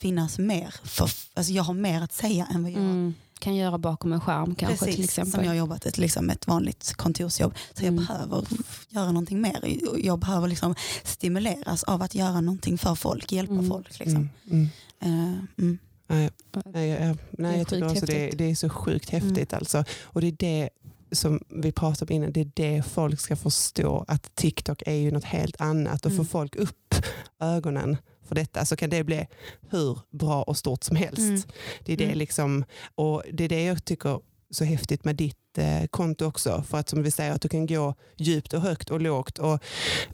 [0.01, 0.75] finnas mer.
[0.83, 3.13] För, alltså jag har mer att säga än vad jag mm,
[3.43, 5.31] kan göra bakom en skärm kanske Precis, till exempel.
[5.31, 7.53] som jag har jobbat ett, liksom ett vanligt kontorsjobb.
[7.73, 8.05] Så jag Mm.
[8.05, 8.43] behöver
[8.89, 9.77] göra någonting mer.
[9.97, 13.69] Jag behöver liksom stimuleras av att göra någonting för folk, hjälpa Mm.
[13.69, 13.99] folk.
[13.99, 14.29] Liksom.
[14.51, 14.69] Mm,
[14.99, 15.47] mm.
[15.57, 15.77] Mm.
[16.07, 16.29] Nej,
[16.65, 19.53] nej, jag, nej, jag tycker också det, det är så sjukt häftigt.
[19.53, 19.83] Alltså.
[20.03, 20.69] Och det är det
[21.11, 25.11] som vi pratade om innan, det är det folk ska förstå att TikTok är ju
[25.11, 26.25] något helt annat och Mm.
[26.25, 26.95] får folk upp
[27.39, 27.97] ögonen
[28.27, 29.27] för detta så kan det bli
[29.69, 31.19] hur bra och stort som helst.
[31.19, 31.41] Mm.
[31.85, 32.17] Det är det Mm.
[32.17, 32.63] liksom,
[32.95, 34.19] och det är det jag tycker
[34.49, 36.63] så häftigt med ditt eh, konto också.
[36.67, 39.59] För att som vi säger, att du kan gå djupt och högt och lågt och,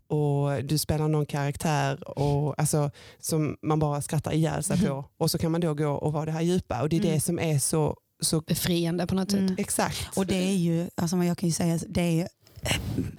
[0.07, 5.05] och du spelar någon karaktär och, alltså, som man bara skrattar ihjäl sig på.
[5.18, 6.82] Och så kan man då gå och vara det här djupa.
[6.82, 7.14] Och det är Mm.
[7.14, 9.39] det som är så, så Befriande på något sätt.
[9.39, 9.55] Mm.
[9.57, 10.18] exakt.
[10.18, 12.28] Och det är ju, alltså jag kan ju säga, det är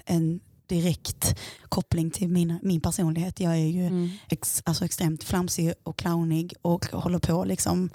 [0.04, 0.40] en
[0.70, 1.34] direkt
[1.68, 3.40] koppling till mina, min personlighet.
[3.40, 4.10] Jag är ju Mm.
[4.28, 7.90] ex, alltså extremt flamsig och clownig och håller på liksom,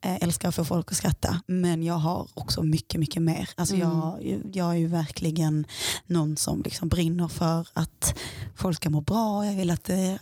[0.00, 1.40] eh, älskar att få folk att skratta.
[1.46, 3.48] Men jag har också mycket, mycket mer.
[3.56, 3.88] Alltså Mm.
[3.88, 5.66] jag, jag är ju verkligen
[6.06, 8.18] någon som liksom brinner för att
[8.56, 9.46] folk ska må bra.
[9.46, 10.14] Jag vill att eh,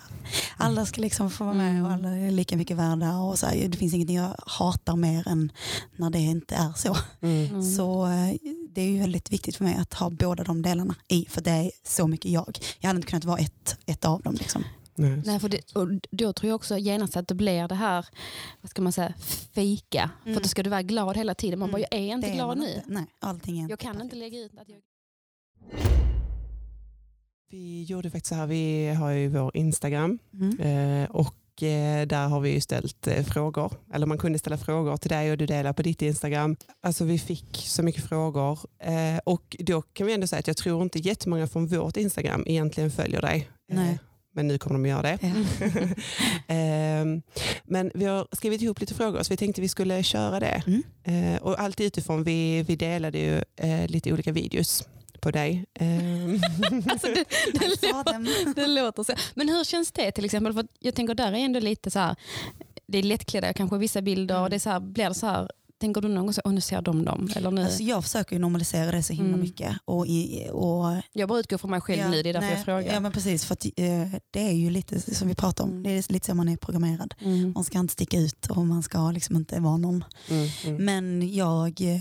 [0.57, 3.17] alla ska liksom få vara med och alla är lika mycket värda.
[3.19, 5.53] Och så här, det finns ingenting jag hatar mer än
[5.97, 6.97] när det inte är så.
[7.21, 7.47] Mm.
[7.47, 7.63] Mm.
[7.63, 8.35] Så eh,
[8.75, 11.27] det är ju väldigt viktigt för mig att ha båda de delarna i.
[11.29, 12.59] För det är så mycket jag.
[12.81, 14.35] Jag hade inte kunnat vara ett, ett av dem.
[14.35, 14.65] Liksom.
[14.95, 15.23] Nej.
[15.27, 18.07] Nej, för det, och då tror jag också genast att det blir det här,
[18.61, 19.15] vad ska man säga,
[19.55, 20.11] fika.
[20.25, 20.35] Mm.
[20.35, 21.59] För då ska du vara glad hela tiden.
[21.59, 21.81] Man Mm.
[21.81, 22.69] bara, jag är inte Det är glad nu.
[22.69, 22.83] Inte.
[22.87, 24.05] Nej, allting är Jag kan perfekt.
[24.05, 24.79] inte lägga ut att jag...
[27.51, 30.59] Vi gjorde faktiskt så här, vi har ju vår Instagram Mm.
[31.05, 33.73] eh, och eh, där har vi ju ställt eh, frågor.
[33.95, 36.57] Eller man kunde ställa frågor till dig och du delar på ditt Instagram.
[36.83, 40.57] Alltså vi fick så mycket frågor eh, och då kan vi ändå säga att jag
[40.57, 43.49] tror inte jättemånga från vårt Instagram egentligen följer dig.
[43.73, 43.99] Eh, Nej.
[44.35, 45.19] Men nu kommer de göra det.
[45.23, 45.33] Ja.
[46.55, 47.23] Ehm,
[47.65, 50.63] men vi har skrivit ihop lite frågor så vi tänkte vi skulle köra det.
[50.67, 50.83] Mm.
[51.35, 54.89] Eh, och allt utifrån, vi, vi delade ju eh, lite olika videos
[55.23, 55.65] på dig.
[55.75, 56.41] Ehm,
[56.89, 59.13] Alltså, det, det, låter, det låter så.
[59.35, 60.53] Men hur känns det till exempel?
[60.53, 62.17] För jag tänker där är ändå lite så här,
[62.87, 64.45] det är lättklädda kanske vissa bilder Mm.
[64.45, 65.51] och det är så här, blir det så här,
[65.81, 67.31] tänker du någon gång så, nu ser de dem?
[67.37, 67.65] Eller nu.
[67.65, 69.41] Alltså jag försöker ju normalisera det så himla Mm.
[69.41, 69.77] mycket.
[69.85, 72.65] Och, i, och, jag bara utgår från mig själv nu, det är därför nej, jag
[72.65, 72.95] frågar.
[72.95, 75.83] Ja men precis, för att, eh, det är ju lite som vi pratar om.
[75.83, 77.15] Det är lite så man är programmerad.
[77.21, 77.53] Mm.
[77.55, 80.05] Man ska inte sticka ut och man ska liksom inte vara någon.
[80.31, 80.85] mm, mm.
[80.85, 82.01] Men jag, eh,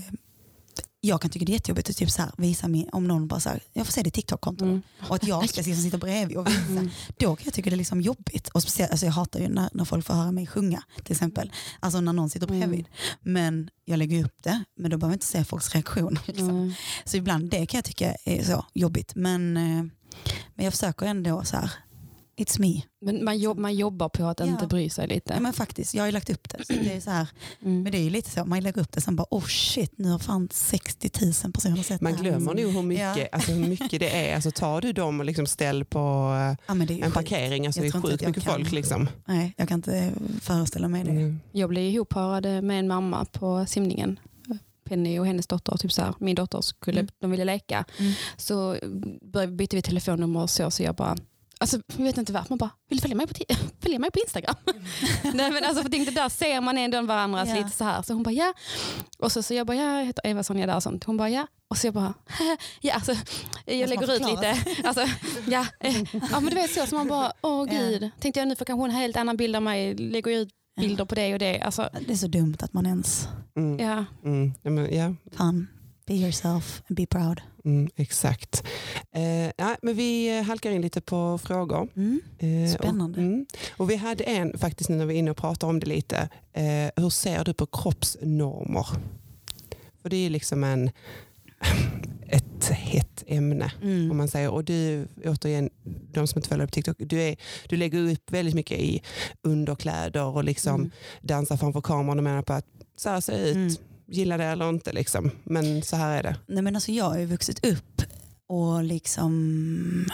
[1.04, 3.40] jag kan tycka det är jättejobbigt att typ så här, visa min, om någon bara
[3.40, 4.64] så här, jag får se ditt TikTok-konto.
[4.64, 4.82] Mm.
[5.08, 6.58] Och att jag ska liksom sitta bredvid och visa.
[6.60, 6.90] Mm.
[7.18, 8.48] Då kan jag tycka det är liksom jobbigt.
[8.48, 11.52] Och speciellt, alltså jag hatar ju när, när folk får höra mig sjunga till exempel.
[11.80, 12.60] Alltså när någon sitter Mm.
[12.60, 12.86] bredvid.
[13.20, 16.20] Men jag lägger upp det, men då behöver jag inte se folks reaktioner.
[16.26, 16.50] Liksom.
[16.50, 16.72] Mm.
[17.04, 19.14] Så ibland det kan jag tycka är så jobbigt.
[19.14, 19.84] Men, eh,
[20.54, 21.70] men jag försöker ändå så här,
[22.36, 22.82] it's me.
[23.00, 24.46] Men man, jobb, man jobbar på att Ja.
[24.46, 25.32] inte bry sig lite.
[25.34, 26.64] Ja, men faktiskt, jag har ju lagt upp det.
[26.64, 27.26] Så det är så här,
[27.62, 27.82] Mm.
[27.82, 30.10] men det är ju lite så, man lägger upp det sen bara oh shit, nu
[30.10, 31.10] har fan 60
[31.44, 32.24] 000 personer sett Man det här.
[32.24, 33.26] glömmer nog hur mycket, Ja.
[33.32, 34.34] alltså hur mycket det är.
[34.34, 37.14] Alltså tar du dem och liksom ställ på eh, Ja, en sjukt.
[37.14, 38.52] parkering, alltså Jag det är sjukt mycket kan.
[38.54, 38.72] folk.
[38.72, 39.08] Liksom.
[39.24, 41.10] Nej, jag kan inte föreställa mig det.
[41.10, 41.40] Mm.
[41.52, 44.18] Jag blev ihopparad med en mamma på simningen.
[44.84, 47.10] Penny och hennes dotter, typ så här, min dotter skulle, Mm.
[47.20, 47.84] de ville leka.
[47.98, 48.12] Mm.
[48.36, 48.76] Så
[49.48, 51.16] bytte vi telefonnummer och så, så jag bara,
[51.62, 53.34] alltså, jag vet inte varför, man bara, vill du följa mig på,
[53.82, 54.54] följa mig på Instagram?
[55.34, 57.54] Nej, men alltså, för där ser man ändå varandra Ja.
[57.54, 58.02] lite så här.
[58.02, 58.54] Så hon bara, ja.
[59.18, 61.04] Och så, så jag bara, ja, jag heter Eva Sonja där och sånt.
[61.04, 61.46] Hon bara, ja.
[61.68, 62.14] Och så jag bara,
[62.80, 63.12] ja alltså,
[63.64, 64.56] jag lägger ut lite.
[64.84, 65.06] Alltså,
[65.46, 65.66] ja,
[66.30, 67.78] ja, men du vet så, så man bara, åh Ja.
[67.80, 68.10] gud.
[68.20, 70.48] Tänkte jag nu får kanske hon en helt annan bild av mig, lägger ut
[70.80, 71.60] bilder på det och det.
[71.60, 73.78] Alltså, Det är så dumt att man ens, Mm.
[73.88, 74.04] ja.
[74.24, 74.52] Mm.
[74.62, 75.14] Ja, men, ja.
[75.36, 75.68] fan,
[76.06, 77.40] be yourself and be proud.
[77.64, 78.64] Mm, exakt.
[79.14, 81.88] Eh, ja, men vi eh, halkar in lite på frågor.
[81.96, 82.20] Mm.
[82.38, 83.18] Eh, Spännande.
[83.20, 83.46] Och, mm,
[83.76, 86.28] och vi hade en faktiskt nu när vi är inne och pratar om det lite.
[86.52, 88.86] Eh, hur ser du på kroppsnormer?
[90.02, 90.90] För det är liksom en
[92.26, 93.72] ett hett ämne.
[93.82, 94.10] Mm.
[94.10, 94.50] Om man säger.
[94.50, 95.70] Och du, återigen,
[96.12, 97.36] de som inte följer på TikTok, du, är,
[97.68, 99.02] du lägger upp väldigt mycket i
[99.42, 100.90] underkläder och liksom Mm.
[101.20, 103.80] dansar framför kameran och menar på att så här ser det ut,
[104.12, 104.18] Mm.
[104.18, 104.92] gilla det eller inte.
[104.92, 105.30] Liksom.
[105.44, 106.36] Men så här är det.
[106.46, 108.02] Nej, men alltså jag har ju vuxit upp
[108.48, 110.06] och liksom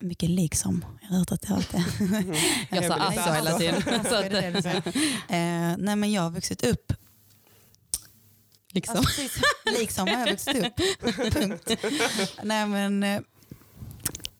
[0.00, 0.84] mycket liksom.
[1.02, 1.80] Jag har hört att det alltid
[2.70, 4.82] Jag sa alltså hela tiden.
[5.28, 6.92] Eh, nej men jag har vuxit upp
[8.72, 8.96] liksom.
[8.96, 9.42] Alltså, precis,
[9.78, 10.76] liksom har jag vuxit upp.
[11.34, 11.70] Punkt.
[12.42, 13.20] Nej, men, eh,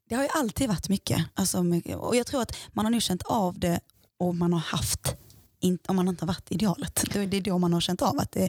[0.08, 1.24] det har ju alltid varit mycket.
[1.34, 1.64] Alltså.
[1.96, 3.80] Och jag tror att man har nu känt av det
[4.18, 5.14] och man har haft,
[5.60, 7.04] in, om man inte har varit idealet.
[7.12, 8.48] Då är det då man har känt av att det,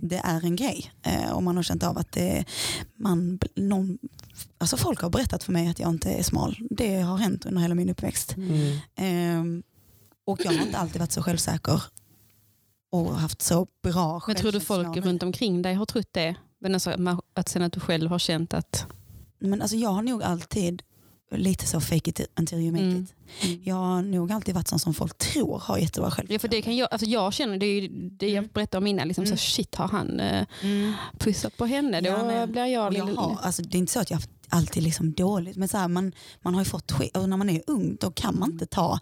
[0.00, 0.92] det är en grej.
[1.02, 2.44] Eh, och man har känt av att det,
[2.96, 3.98] man, någon,
[4.58, 6.58] alltså folk har berättat för mig att jag inte är smal.
[6.70, 8.36] Det har hänt under hela min uppväxt.
[8.36, 8.78] Mm.
[8.96, 9.62] Ehm,
[10.26, 11.82] och jag har inte alltid varit så självsäker
[12.90, 16.34] och haft så bra Men tror du folk runt omkring dig har trott det?
[16.60, 18.86] Men alltså, att sen att du själv har känt att...
[19.38, 20.82] Men alltså jag har nog alltid
[21.30, 23.02] lite så fake it until you make Mm.
[23.42, 23.60] it.
[23.66, 26.38] Jag har nog alltid varit sån som folk tror har jättebra Ja, självförtroende.
[26.38, 28.50] för det kan jag, alltså jag känner, det är det jag Mm.
[28.54, 29.36] berättade om innan, liksom, Mm.
[29.36, 30.92] så shit har han eh, Mm.
[31.18, 32.00] pussat på henne?
[32.00, 32.94] Då Ja, blir jag...
[32.94, 35.88] Jag har, alltså, det är inte så att jag alltid liksom dåligt, men så här,
[35.88, 36.12] man,
[36.42, 37.16] man har ju fått skit.
[37.16, 38.98] Och när man är ung då kan man inte ta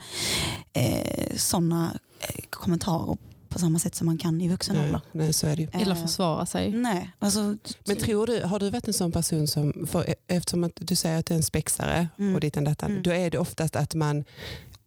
[0.72, 3.16] eh, sådana eh, kommentarer
[3.57, 5.00] på samma sätt som man kan i vuxen Nej, ålder.
[5.12, 5.68] nej, så är det ju.
[5.72, 6.70] Eller Eh, försvara sig.
[6.72, 10.72] Nej, alltså, Men tror du, har du varit en sån person som, för, eftersom att
[10.74, 12.34] du säger att du är en spexare Mm.
[12.34, 13.02] och ditt och datan, Mm.
[13.02, 14.24] då är det oftast att man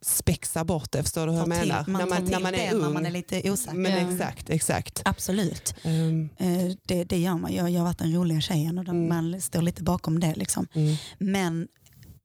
[0.02, 1.84] spexar bort det, förstår du hur jag menar?
[1.88, 2.80] man när tar man, när man är ung.
[2.82, 3.76] när man är lite osäker.
[3.76, 4.12] Men Ja.
[4.14, 5.02] exakt, exakt.
[5.04, 5.74] Absolut.
[5.84, 7.52] Um, Eh, det, det gör man.
[7.54, 9.08] Jag, jag har varit den roliga tjejen och Mm.
[9.08, 10.34] man står lite bakom det.
[10.34, 10.66] Liksom.
[10.74, 11.68] mm, Men,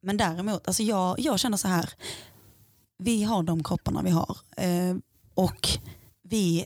[0.01, 1.89] men däremot, alltså jag, jag känner så här.
[2.97, 4.37] Vi har de kropparna vi har.
[4.57, 4.95] Eh,
[5.33, 5.69] och
[6.35, 6.65] vi,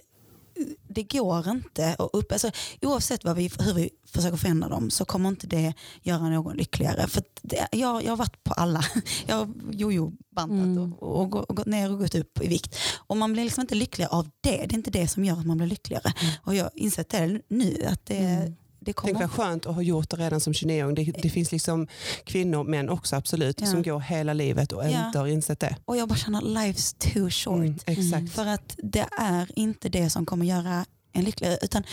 [0.88, 2.52] det går inte att upp, alltså,
[2.82, 7.08] oavsett vad vi, hur vi försöker förändra dem så kommer inte det göra någon lyckligare.
[7.08, 8.84] För det, jag, jag har varit på alla.
[9.28, 10.94] Jag har jojo-bantat Mm.
[10.94, 12.76] och, och, och gått ner och gått upp i vikt.
[13.08, 14.66] Och man blir liksom inte lyckligare av det.
[14.66, 16.14] Det är inte det som gör att man blir lyckligare.
[16.44, 17.86] Och jag har insett det nu.
[17.86, 18.56] Att det, Mm.
[18.90, 20.96] Det Tänk kommer vad skönt att ha gjort det redan som 29-åring.
[20.96, 21.88] Det, det finns liksom
[22.24, 23.68] kvinnor, män också absolut, Ja.
[23.68, 25.06] som går hela livet och Ja.
[25.08, 25.76] inte har insett det.
[25.86, 27.58] Och jag bara känner life's too short.
[27.58, 28.32] Mm, exakt.
[28.34, 31.58] För att det är inte det som kommer göra en lyckligare.
[31.62, 31.84] Utan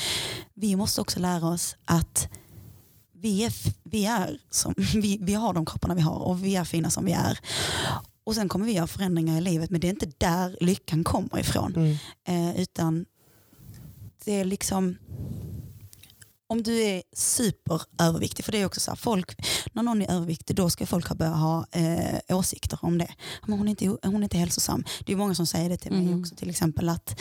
[0.54, 2.28] vi måste också lära oss att
[3.12, 6.64] vi, är, vi, är som, vi, vi har de kropparna vi har och vi är
[6.64, 7.38] fina som vi är.
[8.24, 11.38] Och sen kommer vi göra förändringar i livet men det är inte där lyckan kommer
[11.38, 11.74] ifrån.
[11.76, 11.96] Mm.
[12.28, 13.04] Eh, utan
[14.24, 14.96] det är liksom
[16.48, 19.30] om du är superöverviktig, för det är också så här, folk,
[19.72, 23.14] när någon är överviktig då ska folk ha börja ha eh, åsikter om det.
[23.46, 24.84] Men hon, är inte, hon är inte hälsosam.
[25.06, 26.20] Det är många som säger det till mig Mm.
[26.20, 27.20] också till exempel att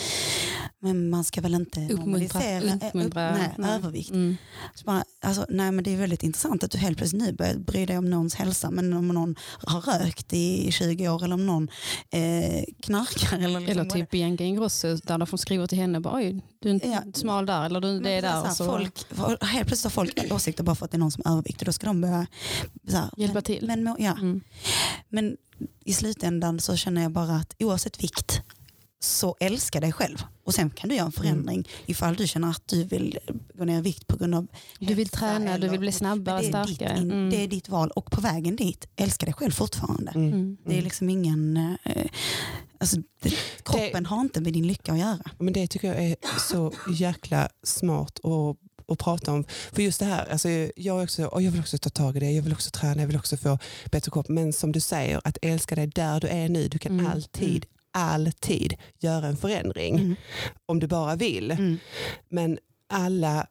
[0.86, 3.76] men man ska väl inte Uppmuntra, eh, upp, uppmuntra nej, nej.
[3.76, 4.10] övervikt.
[4.12, 4.38] Mm.
[4.76, 7.56] Så bara, alltså, nej, men det är väldigt intressant att du helt plötsligt nu börjar
[7.56, 8.72] bry dig om någons hälsa.
[8.72, 11.70] Men om någon har rökt i 20 år eller om någon
[12.10, 13.38] eh, knarkar.
[13.38, 16.70] Eller, liksom Eller typ Bianca Ingrosso där de får skriva till henne bara, oj du
[16.70, 17.02] är inte Ja.
[17.14, 18.50] smal där eller du, det är där.
[18.50, 18.94] så Så folk,
[19.42, 21.66] helt plötsligt har folk åsikter bara för att det är någon som är överviktig.
[21.66, 22.28] Då ska de börja
[22.92, 23.66] här, Hjälpa men, till.
[23.68, 24.12] Men, ja.
[24.12, 24.42] mm.
[25.10, 25.38] men
[25.86, 28.42] i slutändan så känner jag bara att oavsett vikt
[29.06, 30.24] så älska dig själv.
[30.44, 33.20] Och sen kan du göra en förändring ifall du känner att du vill
[33.54, 34.48] gå ner i vikt på grund av
[34.80, 36.94] Du vill träna, du eller- vill bli snabbare, det är starkare.
[36.96, 37.30] Ditt, Mm.
[37.30, 40.12] Det är ditt val och på vägen dit, älska dig själv fortfarande.
[40.16, 40.34] Mm.
[40.34, 40.58] Mm.
[40.66, 41.58] Det är liksom ingen...
[41.84, 42.06] Eh,
[42.78, 43.34] alltså, det,
[43.64, 45.20] kroppen har inte med din lycka att göra.
[45.40, 46.16] Men det tycker jag är
[46.50, 48.58] så jäkla smart att,
[48.92, 49.44] att prata om.
[49.72, 52.32] För just det här, alltså jag, också, och jag vill också ta tag i det,
[52.32, 53.58] jag vill också träna, jag vill också få
[53.92, 54.30] bättre kropp.
[54.30, 56.68] Men som du säger, att älska dig där du är nu.
[56.68, 57.66] Du kan Mm, alltid,
[57.96, 59.96] alltid göra en förändring.
[59.96, 60.16] Mm.
[60.66, 61.52] Om du bara vill.
[61.52, 61.78] Mm.
[62.30, 62.58] Men
[62.90, 63.48] alla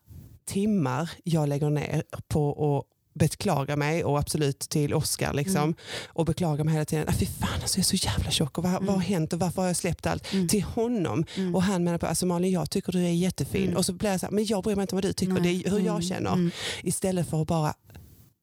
[0.47, 2.91] timmar jag lägger ner på att
[3.21, 5.75] beklaga mig och absolut till Oscar liksom, Mm.
[6.09, 7.07] och beklaga mig hela tiden.
[7.09, 9.39] Ah, fy fan alltså, jag är så jävla tjock och vad, vad har hänt och
[9.39, 10.33] varför har jag släppt allt?
[10.33, 10.49] Mm.
[10.49, 11.25] Till honom.
[11.37, 11.55] Mm.
[11.55, 13.65] Och han menar på, alltså Malin jag tycker du är jättefin.
[13.65, 13.77] Mm.
[13.77, 15.33] Och så blir jag så här, men jag bryr mig inte om vad du tycker,
[15.33, 15.43] Nej.
[15.43, 16.03] det är hur jag Mm.
[16.03, 16.33] känner.
[16.33, 16.51] Mm.
[16.83, 17.75] Istället för att bara,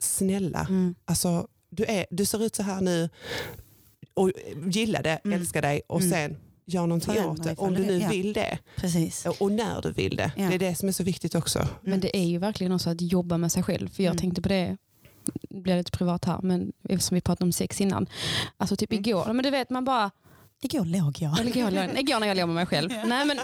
[0.02, 0.96] snälla, Mm.
[1.06, 3.10] alltså, du, är, du ser ut så här nu
[4.22, 4.32] och
[4.72, 5.40] gilla det, Mm.
[5.42, 6.12] älska dig och Mm.
[6.12, 7.56] sen gör någonting Förändra åt det.
[7.58, 8.10] Om du nu ja.
[8.10, 9.26] vill det Precis.
[9.40, 10.32] och när du vill det.
[10.38, 10.48] Ja.
[10.50, 11.68] Det är det som är så viktigt också.
[11.82, 13.90] Men det är ju verkligen också att jobba med sig själv.
[13.90, 14.20] För jag Mm.
[14.22, 14.78] tänkte på det,
[15.50, 18.08] det blir lite privat här, men eftersom vi pratade om sex innan.
[18.58, 19.00] Alltså typ Mm.
[19.06, 20.12] igår, men du vet man bara,
[20.64, 21.40] Igår låg jag.
[21.40, 22.90] eller igår, igår när jag låg med mig själv.
[23.06, 23.40] Nej men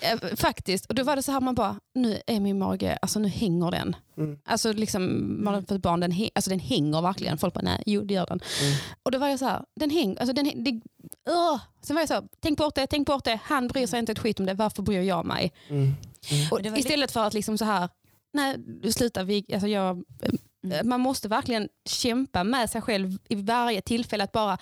[0.00, 3.18] eh, faktiskt, och då var det så här man bara, nu är min mage, alltså
[3.18, 3.96] nu hänger den.
[4.16, 4.38] Mm.
[4.44, 7.38] Alltså liksom, man har fått barn, den, alltså den hänger verkligen.
[7.38, 8.40] Folk bara, nej, jo det gör den.
[8.62, 8.74] Mm.
[9.02, 10.70] Och då var jag så här, den hänger, alltså den, det,
[11.30, 11.60] Ugh.
[11.82, 13.40] Sen var jag så, här, tänk bort det, tänk bort det.
[13.44, 15.52] Han bryr sig inte ett skit om det, varför bryr jag mig?
[15.68, 15.92] Mm.
[16.50, 17.88] Och Det var istället för att liksom så här,
[18.32, 18.56] nej,
[18.92, 19.24] sluta.
[19.24, 20.04] Vi, alltså jag,
[20.64, 20.88] Mm.
[20.88, 24.24] Man måste verkligen kämpa med sig själv i varje tillfälle.
[24.24, 24.58] Att bara,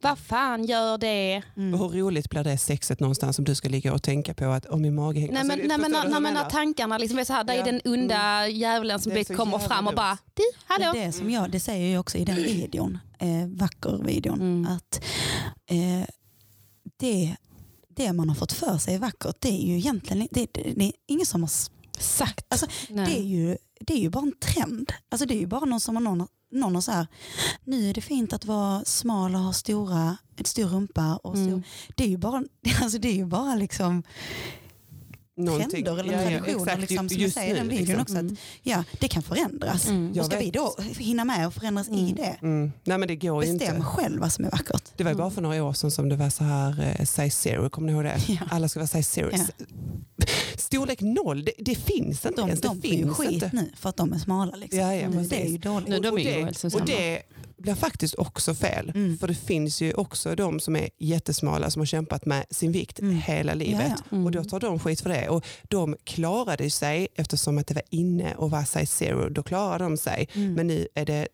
[0.00, 1.42] vad fan gör det?
[1.56, 1.80] Mm.
[1.80, 4.82] Hur roligt blir det sexet någonstans om du ska ligga och tänka på att om
[4.82, 5.32] min mage hänger...
[5.32, 7.44] Nej, Alltså, men, det- nej, men, när, när, jag när tankarna liksom är så här,
[7.44, 7.60] där Ja.
[7.60, 10.92] är den onda djävulen som Det kommer fram och bara, du, hallå?
[10.94, 14.66] Det, som jag, det säger jag också i den videon, eh, vacker-videon, Mm.
[14.76, 15.04] att
[15.70, 16.06] eh,
[16.98, 17.36] det,
[17.88, 20.84] det man har fått för sig är vackert, det är ju egentligen det, det, det
[20.84, 21.48] är ingen som har...
[21.48, 22.46] s- Exakt.
[22.48, 23.06] Alltså, Nej.
[23.06, 24.92] det, är ju, det är ju bara en trend.
[25.08, 27.06] Alltså, det är ju bara någon som har någon, någon har så här,
[27.64, 31.16] nu är det fint att vara smal och ha stora, ett stor rumpa.
[31.16, 31.62] Och stor, Mm.
[31.96, 32.44] det, är ju bara,
[32.82, 34.02] alltså, det är ju bara liksom
[35.36, 36.62] Någonting- trender eller Ja, ja, traditioner.
[36.62, 38.16] exakt, liksom, som jag just säger i den videon liksom.
[38.16, 38.32] också.
[38.34, 39.88] Att, ja, det kan förändras.
[39.88, 40.18] Mm.
[40.20, 40.54] Och ska vi vet.
[40.54, 42.36] då hinna med och förändras i det?
[42.42, 42.72] Mm.
[42.84, 43.80] Nej men det går Bestäm inte.
[43.86, 44.82] själv vad som är vackert.
[44.96, 47.30] Det var ju bara för några år sedan som det var så här eh, size
[47.30, 48.20] zero, kommer ni ihåg det?
[48.28, 48.36] Ja.
[48.50, 49.30] Alla ska vara size zero.
[49.32, 49.44] Ja.
[50.56, 52.60] Storlek noll, det, det finns inte De, ens.
[52.60, 53.50] De ju finns skit inte.
[53.52, 54.56] nu för att de är smala.
[54.56, 54.80] Liksom.
[54.80, 55.88] Ja, ja, Nu, det är ju dåligt.
[55.88, 57.22] Nu, de och, är ju det, och det
[57.64, 58.92] blir faktiskt också fel.
[58.94, 59.18] Mm.
[59.18, 62.98] För det finns ju också de som är jättesmala som har kämpat med sin vikt
[63.00, 63.16] Mm.
[63.16, 63.86] hela livet.
[63.88, 64.16] Ja, ja.
[64.16, 64.24] Mm.
[64.26, 65.28] Och då tar de skit för det.
[65.28, 69.28] Och de klarade sig eftersom att det var inne och var size zero.
[69.28, 70.28] Då klarade de sig.
[70.34, 70.54] Mm.
[70.54, 71.28] Men nu är det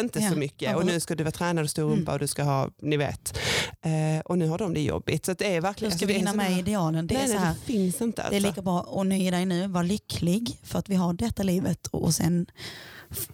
[0.00, 0.30] inte Ja.
[0.30, 0.76] så mycket.
[0.76, 1.96] Och nu ska du vara tränad och stor Mm.
[1.96, 3.38] rumpa och du ska ha, ni vet.
[3.82, 5.26] Eh, och nu har de det jobbigt.
[5.26, 5.90] Så det är verkligen...
[5.90, 7.06] Då ska alltså, vi hinna med idealen.
[7.06, 8.22] Det nej, är, så nej, här, det finns inte.
[8.22, 8.48] det är Alltså.
[8.48, 12.14] lika bra att nöja dig nu, vara lycklig för att vi har detta livet och
[12.14, 12.46] sen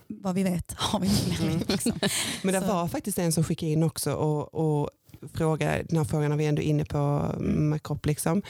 [0.07, 1.63] vad vi vet har vi inte mer liv.
[1.67, 1.91] Liksom.
[2.41, 4.89] Men det Så- var faktiskt en som skickade in också och, och
[5.33, 8.05] frågade, den här frågan är vi ändå inne på med kropp.
[8.05, 8.41] Liksom.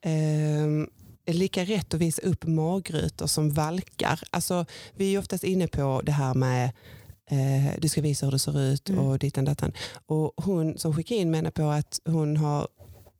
[0.00, 0.88] Ehm,
[1.26, 4.20] lika rätt att visa upp magrutor som valkar?
[4.30, 4.64] Alltså,
[4.96, 6.64] vi är ju oftast inne på det här med
[7.30, 9.04] eh, du ska visa hur det ser ut Mm.
[9.04, 9.72] och ditten datan.
[10.06, 12.68] Och hon som skickade in menar på att hon har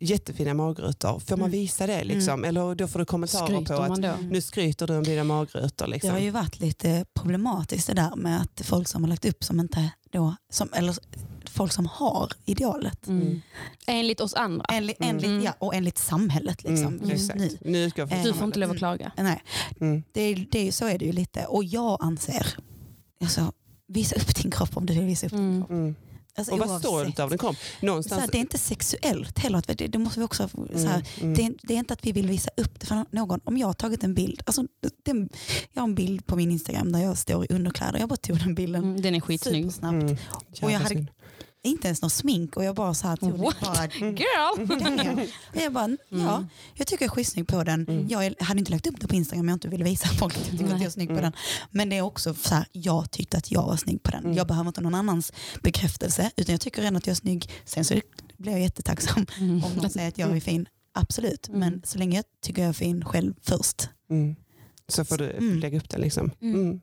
[0.00, 1.18] jättefina magrutor.
[1.18, 1.50] Får man Mm.
[1.60, 2.04] visa det?
[2.04, 2.44] Liksom?
[2.44, 4.14] Eller då får du kommentarer på Skryter att man då?
[4.30, 5.86] nu skryter du om dina magrutor.
[5.86, 6.10] Det Liksom.
[6.10, 9.60] har ju varit lite problematiskt det där med att folk som har lagt upp som
[9.60, 10.96] inte då, som, eller
[11.50, 13.06] folk som har idealet.
[13.08, 13.40] Mm.
[13.86, 14.64] Enligt oss andra.
[14.68, 15.16] Enligt, Mm.
[15.24, 17.58] enligt, ja, och enligt samhället liksom, Mm, just nu.
[17.60, 18.78] Nu från Eh, Du får inte lov att Mm.
[18.78, 19.12] klaga.
[19.16, 19.42] Nej,
[19.80, 20.02] Mm.
[20.12, 21.44] det, det, så är det ju lite.
[21.46, 22.46] Och jag anser,
[23.20, 23.52] alltså,
[23.86, 25.94] visa upp din kropp om du vill visa upp din Mm.
[25.94, 25.96] kropp.
[26.38, 26.88] Alltså, Och var oavsett.
[26.88, 27.38] stolt av den.
[27.38, 28.20] Så Någonstans...
[28.20, 29.62] här, det är inte sexuellt heller.
[29.66, 31.34] Det, det måste vi också, så här, Mm, mm.
[31.34, 33.40] det, är, det är inte att vi vill visa upp det för någon.
[33.44, 34.62] Om jag har tagit en bild, alltså,
[35.02, 35.12] det,
[35.72, 37.98] jag har en bild på min Instagram där jag står i underkläder.
[37.98, 39.64] Jag bara tog den bilden Mm, Den är skitsnygg.
[39.64, 40.02] supersnabbt.
[40.02, 40.16] Mm.
[40.62, 41.06] Och jag hade.
[41.62, 43.16] Inte ens något smink och jag bara så här.
[43.20, 43.60] What?
[43.60, 44.66] Bara, Girl!
[44.96, 45.18] damn.
[45.18, 46.48] Och jag bara, ja, Mm.
[46.74, 47.86] jag tycker jag är skitsnygg på den.
[47.88, 48.08] Mm.
[48.08, 50.48] Jag hade inte lagt upp det på Instagram om jag inte ville visa folk att
[50.48, 51.32] jag tycker att jag är snygg på den.
[51.70, 54.24] Men det är också så här, jag tyckte att jag var snygg på den.
[54.24, 54.36] Mm.
[54.36, 55.32] Jag behöver inte någon annans
[55.62, 57.50] bekräftelse utan jag tycker ändå att jag är snygg.
[57.64, 58.00] Sen så
[58.36, 59.64] blir jag jättetacksam Mm.
[59.64, 60.68] om någon säger att jag är fin.
[60.92, 61.60] Absolut, Mm.
[61.60, 63.88] men så länge jag tycker jag är fin själv först.
[64.10, 64.36] Mm.
[64.88, 66.00] Så får du lägga upp den.
[66.00, 66.30] Liksom.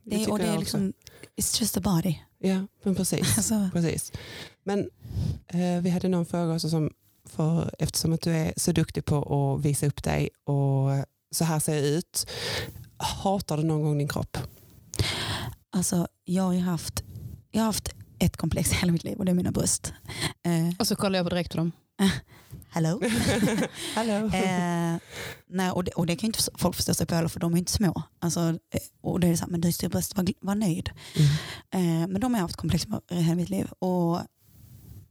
[0.03, 0.93] Det, tycker och det är liksom,
[1.37, 2.15] it's just a body.
[2.39, 3.37] Ja, men precis.
[3.37, 4.11] Alltså, precis.
[4.65, 4.89] Men
[5.47, 6.91] eh, vi hade någon fråga också som,
[7.29, 9.17] för, eftersom att du är så duktig på
[9.55, 10.89] att visa upp dig och
[11.31, 12.27] så här ser jag ut.
[12.97, 14.37] Hatar du någon gång din kropp?
[15.69, 17.03] alltså, jag, har haft,
[17.51, 17.89] jag har haft
[18.19, 19.93] ett komplex i hela mitt liv och det är mina bröst.
[20.45, 21.71] Eh, Och så kollar jag på direkt på dem.
[22.69, 23.01] hello?
[23.95, 24.13] Hallå?
[24.13, 24.97] Eh,
[25.47, 27.51] nej, och, det, och det kan ju inte folk förstå sig på heller för de
[27.51, 28.01] är ju inte små.
[28.19, 30.89] Alltså, eh, och det är så här, men du är bröst, var, var nöjd.
[31.15, 32.01] Mm.
[32.03, 33.67] Eh, men de har jag haft komplex med i hela mitt liv.
[33.79, 34.19] Och,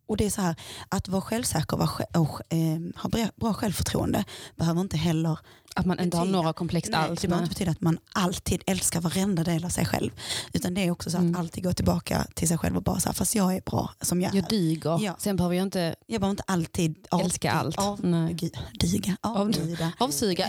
[0.06, 0.56] och det är så här,
[0.88, 4.24] att vara självsäker och, och eh, ha bra självförtroende
[4.56, 5.38] behöver inte heller
[5.76, 7.20] att man inte har några komplex nej, alls.
[7.20, 7.46] det behöver nej.
[7.46, 10.10] inte betyda att man alltid älskar varenda del av sig själv.
[10.52, 11.36] Utan det är också så att Mm.
[11.40, 14.20] alltid gå tillbaka till sig själv och bara så här, fast jag är bra som
[14.22, 14.36] jag är.
[14.36, 14.98] Jag dyger.
[15.02, 15.16] Ja.
[15.18, 17.78] Sen behöver jag inte Jag behöver inte alltid av, älska allt.
[17.78, 18.50] Av, Nej.
[18.80, 19.92] dyga, avdyga.
[19.98, 20.48] Avsuga.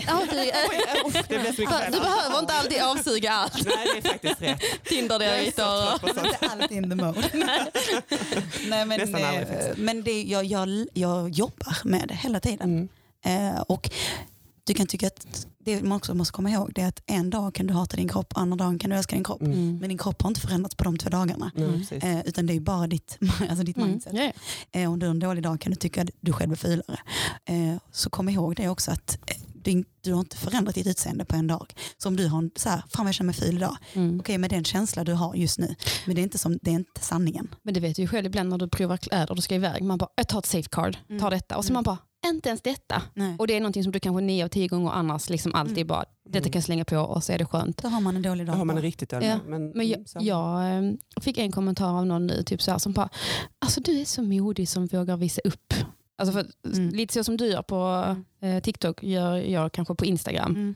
[1.28, 3.54] det mycket Du behöver inte alltid avsuga allt.
[3.66, 4.60] Nej, det är faktiskt rätt.
[4.84, 6.06] Tinder-dejter.
[6.14, 7.30] Man är inte alltid in the mode.
[8.68, 12.88] Nej, men, Nästan aldrig eh, men det, jag, jag, jag jobbar med det hela tiden.
[13.22, 13.54] Mm.
[13.54, 13.90] Eh, och
[14.66, 17.54] du kan tycka att det man också måste komma ihåg det är att en dag
[17.54, 19.40] kan du hata din kropp, andra dagen kan du älska din kropp.
[19.42, 19.52] Mm.
[19.52, 19.78] Mm.
[19.78, 21.50] Men din kropp har inte förändrats på de två dagarna.
[21.56, 21.82] Mm.
[21.90, 23.18] Eh, utan det är bara ditt,
[23.50, 23.88] alltså ditt Mm.
[23.90, 24.12] mindset.
[24.14, 24.32] Ja.
[24.80, 26.98] Eh, om du har en dålig dag kan du tycka att du själv är fulare.
[27.44, 31.24] Eh, så kom ihåg det också att eh, du, du har inte förändrat ditt utseende
[31.24, 31.74] på en dag.
[31.98, 33.76] Så om du har en så här, fan vad jag känner mig ful idag.
[33.94, 34.20] Mm.
[34.20, 35.74] Okej med den känsla du har just nu.
[36.06, 37.54] Men det är inte, som, det är inte sanningen.
[37.62, 39.82] Men det vet du ju själv ibland när du provar kläder och du ska iväg.
[39.82, 41.20] Man bara, jag tar ett safecard, Mm.
[41.20, 41.56] tar detta.
[41.56, 41.74] Och så Mm.
[41.74, 41.98] man bara,
[42.28, 43.02] inte ens detta.
[43.14, 43.36] Nej.
[43.38, 45.86] Och det är någonting som du kanske nio av tio gånger annars liksom alltid Mm.
[45.86, 47.82] bara, detta kan jag slänga på och så är det skönt.
[47.82, 48.58] Då har man en dålig Då dag.
[48.58, 51.52] har man en riktigt dålig Ja, dag, men, Men jag, mm, jag eh, fick en
[51.52, 53.08] kommentar av någon nu typ så här, som bara,
[53.58, 55.74] alltså du är så modig som vågar visa upp.
[56.18, 56.46] Alltså för,
[56.78, 56.88] Mm.
[56.90, 58.04] Lite så som du gör på
[58.46, 60.50] eh, TikTok gör jag kanske på Instagram.
[60.50, 60.74] Mm.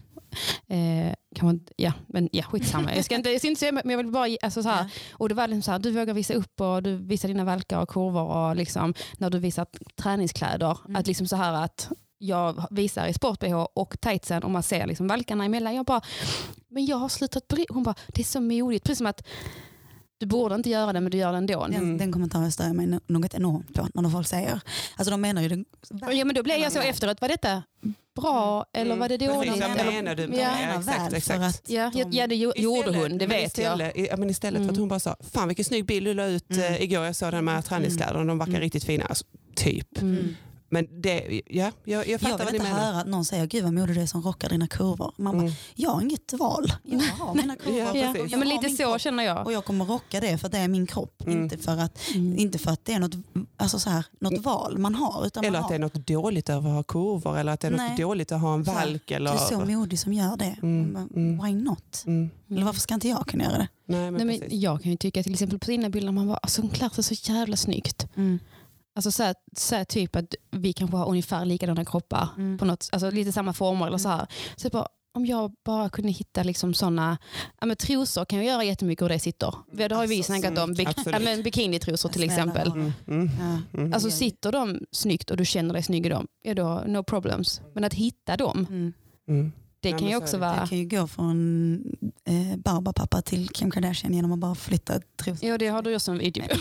[0.69, 2.95] Eh, kan man, ja, men ja, skitsamma.
[2.95, 5.29] Jag ska inte, jag ska inte säga, men jag vill bara, alltså, så här, och
[5.29, 7.89] det var liksom så här, du vågar visa upp och du visar dina valkar och
[7.89, 9.67] kurvor och liksom, när du visar
[9.97, 10.79] träningskläder.
[10.95, 15.09] Att liksom så här att jag visar i sport-bh och tightsen och man ser liksom
[15.09, 15.75] valkarna emellan.
[15.75, 16.01] Jag bara,
[16.69, 18.85] men jag har slutat bry Hon bara, det är så modigt.
[18.85, 19.27] Precis som att
[20.21, 21.67] du borde inte göra det men du gör det ändå.
[21.67, 24.61] Den, den kommentaren stör jag mig något enormt på när folk säger.
[24.97, 25.65] Alltså de menar ju det.
[26.13, 27.63] Ja, men då blev jag så efteråt, var detta
[28.17, 29.51] bra eller var det Precis, dåligt?
[29.63, 30.23] vad Eller- menar du?
[30.23, 30.29] Ja.
[30.29, 31.41] Menar exakt, exakt.
[31.41, 33.47] att Ja, ja, de- ja det gjo- gjorde hon, det vet jag.
[33.47, 34.19] istället, jag.
[34.19, 34.81] Men istället för att Mm.
[34.81, 36.63] hon bara sa, fan vilken snygg bild du la ut Mm.
[36.75, 38.61] eh, igår, jag såg den med träningskläderna, de verkar Mm.
[38.61, 39.05] riktigt fina.
[39.05, 39.89] Alltså, typ.
[40.73, 40.87] Mm.
[40.91, 42.93] Men det, ja, jag, jag fattar Jag vad vill ni inte menar.
[42.93, 45.13] höra att någon säger gud vad modig du är som rockar dina kurvor.
[45.19, 45.53] Man bara, Mm.
[45.75, 46.73] jag har inget val.
[46.85, 47.79] Jag har mina kurvor.
[47.79, 49.01] Ja, Ja, ja, men Jag har lite så kropp.
[49.01, 49.47] känner jag.
[49.47, 51.23] Och jag kommer rocka det för att det är min kropp.
[51.27, 51.43] Mm.
[51.43, 52.39] Inte, för att, Mm.
[52.39, 53.15] inte för att det är något,
[53.57, 55.27] alltså så här, något val man har.
[55.27, 55.85] Utan Eller man att det är har.
[55.95, 57.97] något dåligt över att ha kurvor eller att det är något Nej.
[57.99, 59.03] dåligt att ha en valk.
[59.07, 60.57] Du Eller, är så modig som gör det.
[60.63, 61.45] Mm, bara, mm.
[61.45, 62.03] Why not?
[62.07, 62.31] mm.
[62.51, 63.69] Eller varför ska inte jag kunna göra det?
[63.87, 66.37] Nej, men Nej, men jag kan ju tycka till exempel på sina bilder, man bara,
[66.37, 68.07] alltså hon klär sig så jävla snyggt.
[68.95, 72.59] Alltså så här, så här typ att vi kanske har ungefär likadana kroppar, Mm.
[72.59, 74.27] på något, alltså lite samma former eller så här.
[74.57, 77.19] Så jag bara, om jag bara kunde hitta liksom sådana,
[77.61, 79.55] ja, men trosor kan jag göra jättemycket hur det sitter.
[79.73, 81.13] Det har ju vi Alltså, snackat om, Bik- absolut.
[81.13, 82.69] ja, men bikinitrosor till exempel.
[82.73, 83.31] Mm, mm,
[83.75, 83.93] mm.
[83.95, 87.61] Alltså sitter de snyggt och du känner dig snygg i dem, ja då no problems.
[87.75, 88.93] Men att hitta dem, Mm.
[89.29, 89.53] Mm.
[89.81, 90.41] Det kan ju också det.
[90.41, 90.57] vara...
[90.57, 91.75] Jag kan ju gå från
[92.25, 95.49] eh, Barbapapa till Kim Kardashian genom att bara flytta trosor.
[95.49, 96.45] Ja det har du också en video.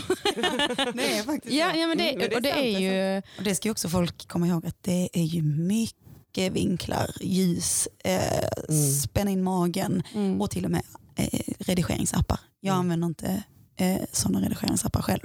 [0.94, 3.14] Det är faktiskt Ja, ja men det, Mm, det och det sant, är det är
[3.16, 3.22] ju...
[3.38, 7.88] Och det ska ju också folk komma ihåg att det är ju mycket vinklar, ljus,
[8.04, 8.92] eh, Mm.
[8.92, 10.40] spänna in magen Mm.
[10.40, 10.82] och till och med
[11.16, 12.40] eh, redigeringsappar.
[12.60, 12.80] Jag Mm.
[12.80, 13.42] använder inte
[13.80, 15.20] eh, sådana redigeringsappar själv.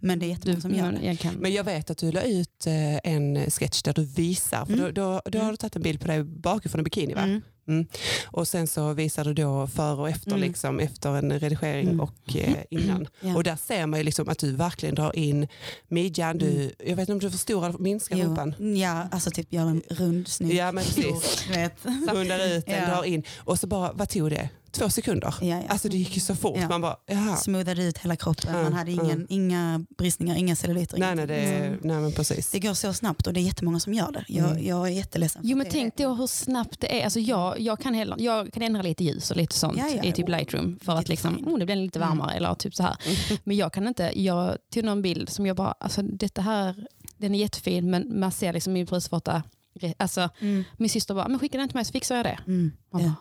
[0.00, 1.06] Men det är jättemånga Du, som gör det.
[1.06, 1.34] jag kan.
[1.34, 4.94] Men jag vet att du la ut eh, en sketch där du visar, för Mm.
[4.94, 7.40] då, då, då har du tagit en bild på dig bakifrån en bikini va?
[7.68, 7.86] Mm.
[8.26, 10.40] Och sen så visar du då före och efter, Mm.
[10.40, 12.00] liksom, efter en redigering Mm.
[12.00, 13.06] och eh, innan.
[13.20, 13.36] Ja.
[13.36, 15.48] Och där ser man ju liksom att du verkligen drar in
[15.88, 18.24] midjan, du, jag vet inte om du förstorar eller minskar Jo.
[18.24, 18.76] rumpan.
[18.78, 20.54] Ja, alltså typ gör en rund snygg.
[20.54, 21.46] Ja men precis,
[22.12, 22.86] rundar ut den, Ja.
[22.94, 24.48] drar in och så bara, vad tog det?
[24.72, 25.34] Två sekunder?
[25.40, 25.62] Ja, ja.
[25.68, 26.68] Alltså det gick ju så fort, Ja.
[26.68, 26.96] man bara.
[27.36, 28.54] Smoothade ut hela kroppen.
[28.56, 30.98] Ja, Man hade ingen, inga bristningar, inga celluliter.
[30.98, 32.50] Nej, nej, det, är- nej men precis.
[32.50, 34.24] det går så snabbt och det är jättemånga som gör det.
[34.28, 34.66] Jag, Mm.
[34.66, 35.42] jag är jätteledsen.
[35.44, 37.04] Jo men tänk då hur snabbt det är.
[37.04, 40.02] Alltså jag, jag, kan heller, jag kan ändra lite ljus och lite sånt Ja, ja.
[40.02, 42.08] i typ Lightroom för att liksom, oh, det blir lite Mm.
[42.08, 42.96] varmare eller typ så här.
[43.44, 47.34] Men jag kan inte, jag tog någon bild som jag bara, alltså detta här, den
[47.34, 49.42] är jättefin men man ser liksom min bröstvårta.
[49.96, 50.64] Alltså Mm.
[50.76, 52.38] min syster bara, men skicka den till mig så fixar jag det.
[52.46, 52.72] Mm.
[52.92, 53.08] Man Ja.
[53.08, 53.14] bara,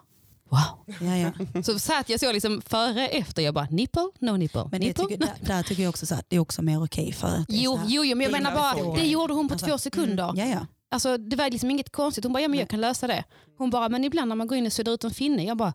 [0.50, 0.96] wow.
[1.02, 1.62] Ja, ja.
[1.64, 5.04] Så satt jag så liksom före efter, jag bara nipple, no nipple, Men det nipple.
[5.06, 7.48] tycker, där, där tycker jag också så att det är också mer okej för att
[7.48, 9.68] det är Jo, här- jo, jo, men jag menar bara, det gjorde hon på Alltså,
[9.68, 10.30] två sekunder.
[10.30, 10.66] Mm, ja, ja.
[10.92, 12.24] Alltså, det var liksom inget konstigt.
[12.24, 13.24] Hon bara, ja men jag kan lösa det.
[13.58, 15.74] Hon bara, men ibland när man går in och suddar ut en finne, jag bara,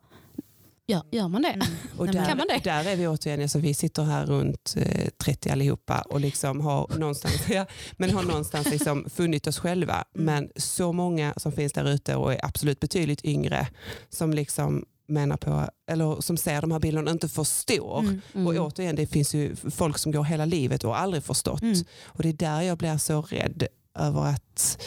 [0.87, 1.49] ja, gör man det?
[1.49, 1.67] Mm.
[1.99, 2.61] Och där, Kan man det?
[2.65, 6.99] där är vi återigen, alltså vi sitter här runt eh, 30 allihopa och liksom har
[6.99, 10.05] någonstans, ja, men har någonstans liksom funnit oss själva.
[10.15, 10.25] Mm.
[10.25, 13.69] Men så många som finns där ute och är absolut betydligt yngre
[14.11, 17.99] som liksom menar på, eller som ser de här bilderna och inte förstår.
[18.01, 18.21] Mm.
[18.35, 18.47] Mm.
[18.47, 21.63] Och återigen, det finns ju folk som går hela livet och aldrig förstått.
[21.63, 21.85] Mm.
[22.05, 23.67] Och det är där jag blir så rädd
[23.99, 24.79] över att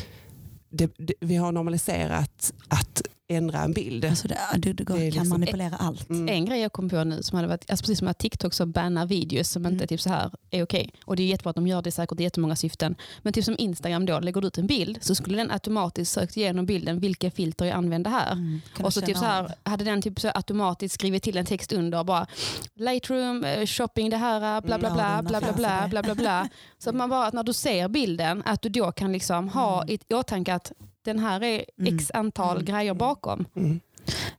[0.69, 4.05] det, det, vi har normaliserat att ändra en bild.
[4.05, 6.09] Alltså det, du, du går, Det kan liksom- manipulera allt.
[6.09, 6.29] Mm.
[6.29, 8.65] En grej jag kom på nu, som hade varit, alltså precis som att TikTok så
[8.65, 9.83] bannar videos som inte Mm.
[9.83, 10.89] är typ så här är okej.
[11.05, 12.95] Och det är jättebra att de gör det säkert i jättemånga syften.
[13.21, 16.37] Men typ som Instagram då, lägger du ut en bild så skulle den automatiskt sökt
[16.37, 18.31] igenom bilden vilka filter jag använder här.
[18.31, 18.61] Mm.
[18.83, 22.03] Och så typ så här, hade den typ så automatiskt skrivit till en text under
[22.03, 22.27] bara
[22.75, 26.49] Lightroom, eh, shopping det här, bla bla Mm, bla bla bla bla bla bla bla.
[26.77, 29.81] Så att man bara att när du ser bilden att du då kan liksom ha
[29.83, 29.97] Mm.
[30.09, 30.71] i åtanke att
[31.07, 31.95] den här är Mm.
[31.97, 32.65] x antal Mm.
[32.65, 33.45] grejer bakom.
[33.55, 33.79] Mm.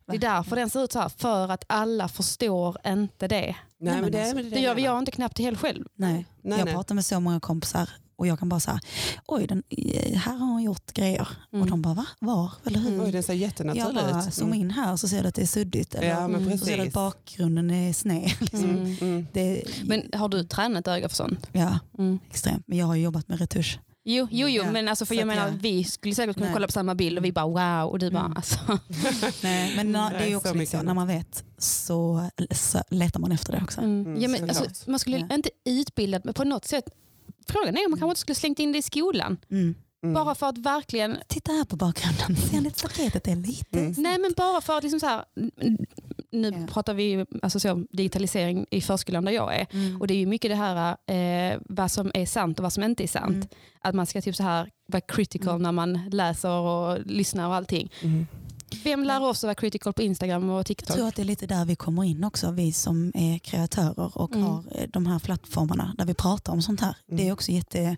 [0.07, 3.57] Det är därför den ser ut så här, för att alla förstår inte det.
[3.81, 5.85] Nej, men men det, alltså, det, Det gör vi jag inte knappt helt själv.
[5.95, 6.27] Nej.
[6.43, 6.75] Nej, jag nej.
[6.75, 8.81] pratar med så många kompisar och jag kan bara säga,
[9.27, 11.29] oj den, eh, här har hon gjort grejer.
[11.53, 11.63] Mm.
[11.63, 12.07] Och de bara, va?
[12.21, 12.53] Var?
[12.67, 13.05] Eller hur?
[13.05, 14.35] Oj, den ser Jag jättenaturlig bara, ut.
[14.35, 15.95] zooma in här så ser du att det är suddigt.
[15.95, 16.59] Eller Ja, men Mm.
[16.59, 16.95] så ser du att precis.
[16.95, 18.31] bakgrunden är sned.
[18.41, 18.65] Liksom.
[18.71, 18.97] Mm.
[19.01, 19.27] Mm.
[19.33, 21.47] Det, Men har du tränat öga för sånt?
[21.53, 22.19] ja, Mm.
[22.31, 22.65] extremt.
[22.67, 23.79] Men jag har jobbat med retusch.
[24.11, 26.47] Jo, jo, jo Ja, men alltså för så jag menar jag- vi skulle säkert kunna
[26.47, 26.55] Nej.
[26.55, 27.47] kolla på samma bild och vi bara
[27.83, 28.37] wow och du bara Mm.
[28.37, 28.59] alltså.
[29.43, 32.29] Nej, men na, det är ju så också mycket lite så, när man vet så,
[32.51, 33.81] så letar man efter det också.
[33.81, 34.07] Mm.
[34.07, 35.35] Mm, Ja, men, alltså, man skulle Ja.
[35.35, 36.85] inte utbilda men på något sätt.
[37.49, 39.37] Frågan är om man kanske inte skulle slängt in det i skolan.
[39.51, 39.75] Mm.
[40.03, 40.15] Mm.
[40.15, 43.79] Bara för att verkligen, Titta här på bakgrunden, ser ni att staketet är lite?
[43.81, 43.95] Mm.
[43.99, 45.25] nej men bara för att liksom så här,
[46.31, 46.67] nu Ja.
[46.73, 49.67] pratar vi alltså så, digitalisering i förskolan där jag är.
[49.73, 50.01] Mm.
[50.01, 52.83] Och det är ju mycket det här eh, vad som är sant och vad som
[52.85, 53.35] inte är sant.
[53.35, 53.49] Mm.
[53.81, 55.63] Att man ska typ så här vara critical Mm.
[55.63, 57.91] när man läser och lyssnar och allting.
[58.85, 60.97] Vem lär oss att vara critical på Instagram och Jag TikTok?
[60.97, 64.33] tror att det är lite där vi kommer in också, vi som är kreatörer och
[64.33, 64.45] Mm.
[64.47, 66.97] har eh, de här plattformarna där vi pratar om sånt här.
[67.09, 67.17] Mm.
[67.17, 67.97] Det, är också jätte,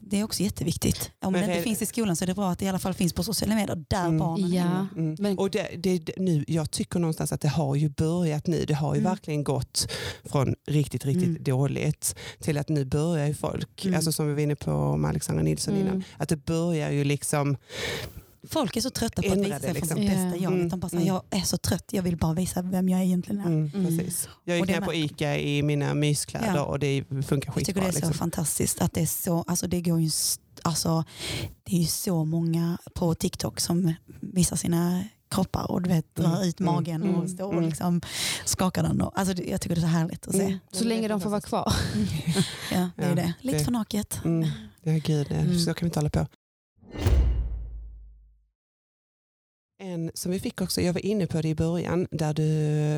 [0.00, 1.10] det är också jätteviktigt.
[1.24, 2.68] Om Men det inte är- finns i skolan så är det bra att det i
[2.68, 4.18] alla fall finns på sociala medier där Mm.
[4.18, 4.64] barnen Ja.
[4.64, 4.86] är.
[5.00, 5.16] Mm.
[5.18, 8.64] Men- Och det, det, det- nu, jag tycker någonstans att det har ju börjat nu.
[8.64, 9.10] Det har ju Mm.
[9.10, 9.88] verkligen gått
[10.24, 11.42] från riktigt, riktigt Mm.
[11.42, 13.96] dåligt till att nu börjar ju folk, Mm.
[13.96, 15.86] alltså som vi var inne på med Alexandra Nilsson Mm.
[15.86, 17.56] innan, att det börjar ju liksom,
[18.50, 19.88] Folk är så trötta på att visa det sig liksom.
[19.88, 20.42] från sitt bästa Ja.
[20.42, 20.52] jag.
[20.52, 20.68] Mm.
[20.68, 21.14] De bara säger, Mm.
[21.30, 23.46] jag är så trött, jag vill bara visa vem jag egentligen är.
[23.46, 23.98] mm, Mm.
[23.98, 24.28] precis.
[24.44, 26.62] Jag gick ner på Ica i mina myskläder Ja.
[26.64, 27.82] och det funkar Jag tycker skitbra.
[27.82, 28.14] det är så Liksom.
[28.14, 30.10] fantastiskt att det är så, alltså det går ju,
[30.62, 31.04] alltså
[31.64, 36.26] det är ju så många på TikTok som visar sina kroppar och du vet drar
[36.36, 38.00] Mm, ut mm, magen mm, och står och liksom
[38.44, 39.00] skakar den.
[39.00, 40.44] Och, alltså jag tycker det är så härligt att se.
[40.44, 40.58] Mm.
[40.72, 41.72] Så länge de får vara kvar.
[42.72, 43.32] Ja, det är Ja, det.
[43.40, 44.20] Lite det- för naket.
[44.24, 44.48] Mm.
[44.82, 45.58] Ja, gud, Mm.
[45.58, 46.26] så kan vi inte hålla på.
[49.80, 52.42] En som vi fick också, jag var inne på det i början, där du,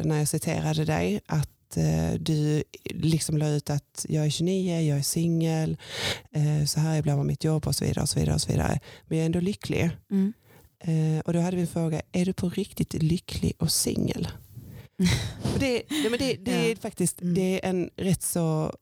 [0.08, 4.98] när jag citerade dig, att eh, du liksom la ut att jag är 29, jag
[4.98, 5.76] är singel,
[6.32, 8.02] eh, så här ibland var mitt jobb och så vidare.
[8.02, 8.80] och så vidare, och så vidare.
[9.06, 9.90] Men jag är ändå lycklig.
[10.10, 10.32] Mm.
[10.84, 14.28] Eh, och då hade vi en fråga, är du på riktigt lycklig och singel?
[15.60, 16.76] Det, nej, men det, det är Ja.
[16.80, 17.34] faktiskt Mm.
[17.34, 18.72] det är en rätt så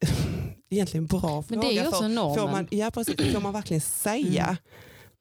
[0.70, 1.60] egentligen bra Men fråga.
[1.62, 2.36] det är ju för- också normen.
[2.38, 4.56] Får man, ja, precis, får man verkligen säga Mm.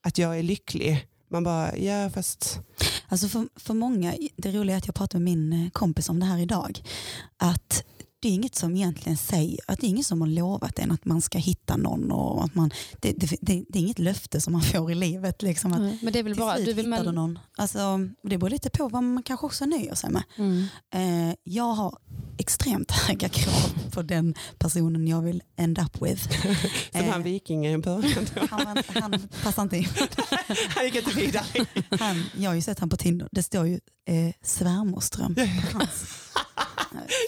[0.01, 1.07] att jag är lycklig?
[1.29, 2.59] Man bara, ja fast...
[3.09, 6.19] Alltså för, för många, det roliga är att jag pratade med min eh, kompis om
[6.19, 6.81] det här idag,
[7.37, 7.83] att
[8.19, 11.05] det är inget som egentligen säger, att det är inget som har lovat en att
[11.05, 14.53] man ska hitta någon och att man, det, det, det, det är inget löfte som
[14.53, 15.41] man får i livet.
[15.41, 17.39] Liksom, att Nej, Men det är väl bara, du vill man, någon.
[17.57, 20.23] Alltså, det beror lite på vad man kanske också nöjer sig med.
[20.35, 20.65] mm.
[20.93, 21.97] Eh, jag har
[22.37, 26.41] extremt höga krav på den personen jag vill end up with.
[26.91, 27.05] Som Eh.
[27.11, 28.25] han vikingen i början.
[28.49, 29.87] Han, han passar inte in.
[30.69, 31.45] han gick inte vidare.
[31.99, 36.05] Han, jag har ju sett han på Tinder, det står ju eh, svärmorström på hans.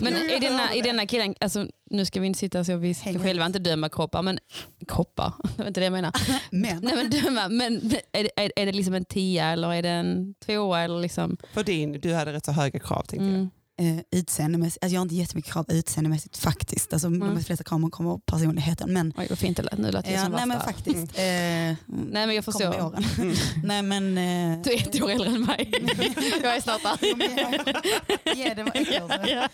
[0.01, 3.19] Men i denna, i denna killen, alltså, nu ska vi inte sitta så, vi ska
[3.19, 4.39] själva inte döma kroppar, men
[4.87, 6.11] kroppar, det var inte det jag menar.
[6.51, 9.81] Men, Nej, men döma, men är det, är, är det liksom en tia eller är
[9.81, 10.81] det en tvåa?
[10.81, 13.49] Eller liksom, För din, du hade rätt så höga krav tänkte jag.
[13.79, 13.97] Mm.
[13.97, 16.93] eh, utseendemässigt, alltså jag har inte jättemycket krav utseendemässigt faktiskt.
[16.93, 17.35] Alltså, Mm.
[17.35, 18.93] De flesta kraven kommer på personligheten.
[18.93, 20.97] Men, Oj vad fint det lät, nu lät det ja, som nej, men faktiskt.
[21.17, 21.23] Eh,
[21.85, 22.81] Nej men jag förstår.
[22.85, 23.03] åren.
[23.17, 23.33] Mm.
[23.63, 24.17] nej men...
[24.17, 25.71] Eh, Du är ett år äldre än mig.
[26.43, 26.97] jag är snart där.
[28.25, 29.49] Jag- Ge det var ett år sedan.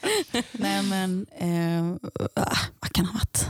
[0.51, 2.09] Nej men, eh,
[2.43, 3.47] ah, vad kan det ha varit?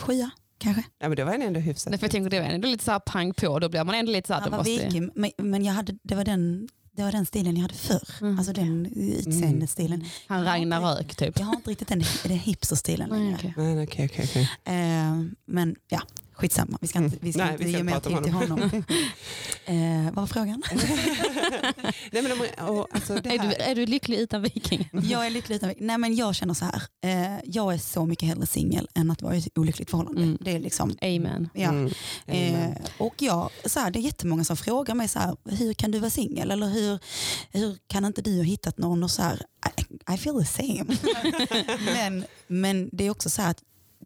[0.00, 0.82] Sjua kanske?
[0.98, 1.90] Ja, men det var ändå hyfsat.
[1.90, 3.94] Nej, för jag tänker det var ändå lite så här pang på, då blir man
[3.94, 4.70] ändå lite så här, Han var måste...
[4.84, 8.08] vikig, men, men jag hade, det, var den, det var den stilen jag hade förr.
[8.20, 8.38] Mm.
[8.38, 10.04] Alltså den utseendestilen.
[10.26, 11.38] Han Ragnar Rök typ.
[11.38, 13.54] Jag har inte riktigt den, den hipsterstilen längre.
[13.56, 14.50] Nej, okej, okej, okej.
[14.64, 16.02] Eh, men ja,
[16.32, 16.78] skitsamma.
[16.80, 18.60] Vi ska inte, vi ska Nej, inte vi ska ge mer tid till honom.
[19.64, 20.62] eh, vad var frågan?
[22.12, 24.88] Nej, men, och, alltså, det Är, du, är du lycklig utan viking?
[25.02, 26.82] jag är lycklig utan Nej men jag känner så här.
[27.04, 30.22] Eh, jag är så mycket hellre singel än att vara i ett olyckligt förhållande.
[30.22, 30.38] Mm.
[30.40, 31.48] Det är liksom, Amen.
[31.54, 31.68] ja.
[31.68, 31.90] Mm.
[32.26, 35.90] Eh, och jag, så här, det är jättemånga som frågar mig så här, hur kan
[35.90, 36.50] du vara singel?
[36.50, 36.98] Eller hur,
[37.50, 39.02] hur kan inte du ha hittat någon?
[39.02, 39.42] Och så här,
[39.76, 40.96] I, I feel the same.
[41.94, 43.62] men, men det är också så här att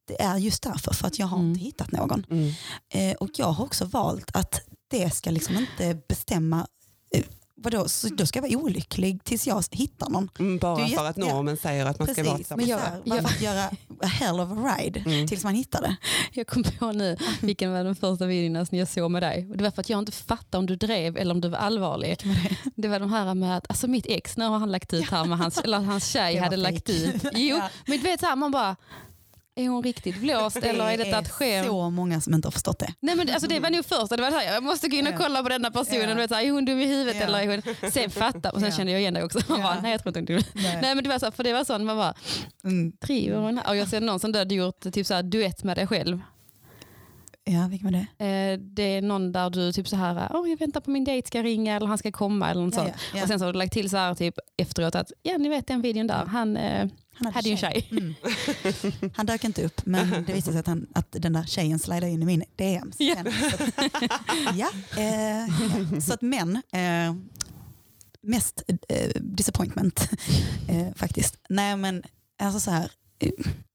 [0.06, 1.48] det är just därför, för att jag har Mm.
[1.48, 2.26] inte hittat någon.
[2.30, 2.52] Mm.
[2.94, 6.66] Eh, och jag har också valt att det ska liksom inte bestämma
[7.14, 7.22] eh,
[7.58, 10.28] Vadå, så då ska jag vara olycklig tills jag hittar någon.
[10.38, 12.68] Mm, bara för jätte- att normen säger att man ska vara Precis, tillsammans.
[12.68, 13.64] men jag- jag, varför göra
[14.02, 15.26] a hell of a ride Mm.
[15.28, 15.96] tills man hittar det?
[16.32, 19.42] Jag kom på nu vilken var den första videon som jag såg med dig.
[19.54, 22.16] Det var för att jag inte fattade om du drev eller om du var allvarlig.
[22.74, 25.24] Det var de här med att alltså mitt ex, nu har han lagt ut här
[25.24, 26.72] med hans, eller hans tjej Det hade fake.
[26.72, 27.22] lagt ut.
[27.34, 27.68] Jo, Ja.
[27.86, 28.76] men du vet så här, man bara,
[29.58, 31.66] är hon riktigt blåst eller är det ett skämt?
[31.66, 32.94] så många som inte har förstått det.
[33.00, 35.06] Nej, men alltså, det var nog första, det var det här, jag måste gå in
[35.06, 36.00] och kolla på denna personen.
[36.00, 36.06] Ja.
[36.08, 37.26] Du vet, så här, är hon dum i huvudet Ja.
[37.26, 37.46] eller är
[37.82, 37.90] hon...
[37.92, 38.76] Sen fatta och sen Ja.
[38.76, 39.38] kände jag igen dig också.
[39.48, 39.64] Man Ja.
[39.64, 40.80] bara, nej jag tror inte hon är dum.
[40.82, 42.14] Nej men det var så, för det var sån, man bara,
[42.64, 42.92] Mm.
[43.00, 43.68] driver hon här?
[43.68, 46.20] Och jag ser någon som hade gjort typ så här, duett med dig själv.
[47.48, 48.24] Ja, vilken var det?
[48.24, 51.26] Eh, det är någon där du typ så här, oh, jag väntar på min dejt
[51.28, 53.22] ska ringa eller han ska komma eller något Ja, sånt.
[53.22, 55.66] Och sen så har du lagt till så här typ efteråt att, ja ni vet
[55.66, 56.88] den videon där, han eh,
[57.18, 57.88] Han hade ju en tjej.
[57.90, 58.14] Mm.
[59.14, 62.08] Han dök inte upp men det visade sig att, han, att den där tjejen slidade
[62.08, 62.88] in i min DM.
[62.88, 63.00] Att,
[64.56, 65.48] ja, eh,
[65.94, 66.00] ja.
[66.00, 67.14] Så att män, eh,
[68.20, 70.10] mest eh, disappointment
[70.68, 71.36] eh, faktiskt.
[71.48, 72.02] Nej men
[72.38, 72.90] alltså så här,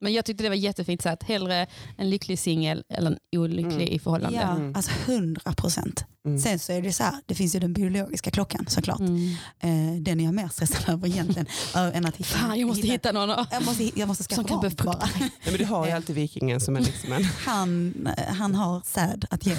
[0.02, 1.68] Men jag tyckte det var jättefint så att hellre
[1.98, 3.88] en lycklig singel eller en olycklig Mm.
[3.94, 4.38] i förhållande.
[4.38, 4.76] ja, Mm.
[4.76, 6.06] alltså hundra procent.
[6.26, 6.40] Mm.
[6.40, 9.00] Sen så är det så här, det finns ju den biologiska klockan såklart.
[9.00, 9.36] Mm.
[9.60, 11.46] Eh, den är jag mer stressad över egentligen.
[11.76, 13.30] än att hitta, Fan jag måste hitta någon.
[13.30, 15.10] och- jag måste, jag måste skaffa Som kan befrukta bara.
[15.20, 15.96] Nej, men du har ju Eh.
[15.96, 17.24] alltid vikingen som är liksom en...
[17.46, 17.94] Han,
[18.38, 19.56] han har säd att ge.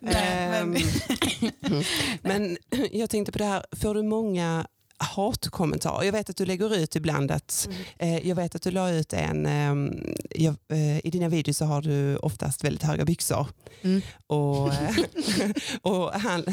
[0.00, 1.82] Nej, men- Ehm,
[2.22, 2.56] men
[2.92, 4.66] jag tänkte på det här, får du många
[5.00, 6.04] hatkommentarer?
[6.04, 9.12] Jag vet att du lägger ut ibland att, eh, jag vet att du la ut
[9.12, 9.92] en, ehm,
[10.30, 13.46] jag, eh, i dina videos så har du oftast väldigt höga byxor.
[13.82, 14.02] Mm.
[14.26, 14.96] Och, eh,
[15.82, 16.44] och han,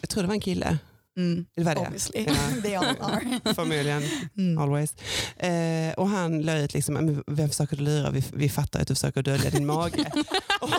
[0.00, 0.78] jag tror det var en kille,
[1.16, 1.46] Mm.
[1.56, 1.80] det var det.
[1.80, 2.34] Obviously, Ja.
[2.62, 3.40] they all are.
[3.54, 4.02] Förmodligen.
[4.36, 4.58] Mm.
[4.58, 4.94] Always.
[5.36, 8.10] Eh, och han la ut liksom, "Men vem försöker du lura?
[8.10, 10.04] Vi, vi fattar att du försöker dölja din mage.
[10.60, 10.70] och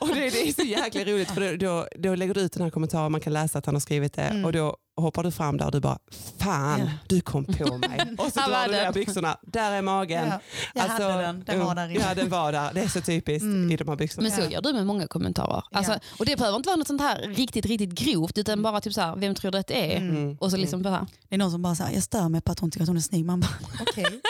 [0.00, 2.62] och det, det är så jäkla roligt för då, då, då lägger du ut den
[2.62, 4.44] här kommentaren, man kan läsa att han har skrivit det Mm.
[4.44, 5.98] och då hoppar du fram där och du bara,
[6.38, 6.86] fan Ja.
[7.08, 8.00] du kom på mig.
[8.18, 10.26] Och så drar du ner byxorna, där är magen.
[10.28, 10.40] Ja,
[10.74, 12.00] jag hade den, den var där inne.
[12.08, 13.70] Ja den var där, det är så typiskt Mm.
[13.72, 14.28] i de här byxorna.
[14.28, 15.62] Men så gör du med många kommentarer.
[15.72, 15.98] Alltså, Ja.
[16.18, 19.00] Och det behöver inte vara något sånt här riktigt, riktigt grovt utan bara typ så
[19.00, 19.96] här, vem tror du att det är?
[19.96, 20.36] Mm.
[20.40, 22.58] Och så liksom bara, Det är någon som bara säger jag stör mig på att
[22.60, 23.24] hon tycker att hon är snygg.
[23.24, 24.20] Man bara, okej,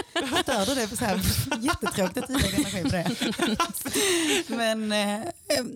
[0.42, 0.88] stör du det?
[0.88, 1.20] För så här,
[1.60, 3.10] jättetråkigt att lägga energi på det.
[4.56, 5.20] men eh,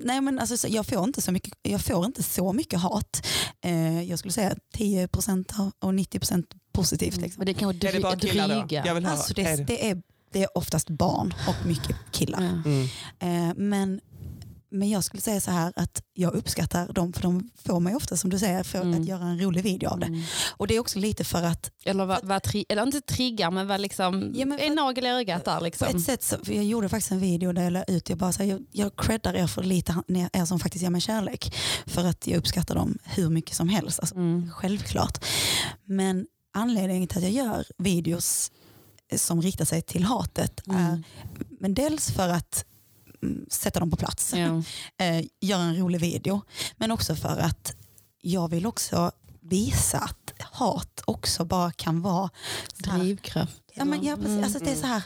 [0.04, 3.26] nej men alltså, så jag, får inte så mycket, jag får inte så mycket hat.
[3.64, 7.16] Eh, jag skulle säga 10% har- och 90% positivt.
[7.16, 7.40] Liksom.
[7.40, 8.74] men det kan Är det bara vara killar då?
[8.74, 9.64] Jag vill ha, Alltså, det, är det?
[9.64, 10.02] det, är,
[10.32, 12.38] det är oftast barn och mycket killar.
[12.64, 12.82] Mm.
[13.18, 14.00] Eh, men,
[14.70, 18.16] men jag skulle säga så här att jag uppskattar dem för de får mig ofta
[18.16, 19.00] som du säger för Mm.
[19.00, 20.06] att göra en rolig video av det.
[20.06, 20.22] Mm.
[20.56, 23.66] Och det är också lite för att Eller, vad, vad tri- eller inte triggar men
[23.66, 25.88] vad liksom, Ja, men en nagel i ögat där på liksom.
[25.96, 28.32] ett sätt så, för jag gjorde faktiskt en video där jag la ut, jag bara
[28.32, 29.94] så här, jag, jag creddar er för lite
[30.32, 31.54] er som faktiskt ger mig kärlek.
[31.86, 34.00] För att jag uppskattar dem hur mycket som helst.
[34.00, 34.50] Alltså, Mm.
[34.52, 35.24] Självklart.
[35.84, 38.50] Men anledningen till att jag gör videos
[39.16, 41.02] som riktar sig till hatet är Mm.
[41.60, 42.64] men dels för att
[43.48, 44.34] sätta dem på plats.
[44.36, 44.62] Ja.
[45.04, 46.42] eh, göra en rolig video.
[46.76, 47.74] Men också för att
[48.20, 52.30] jag vill också visa att hat också bara kan vara
[52.76, 53.62] Drivkraft.
[53.74, 54.44] ja, men, ja, precis, Mm.
[54.44, 55.02] alltså, det är så här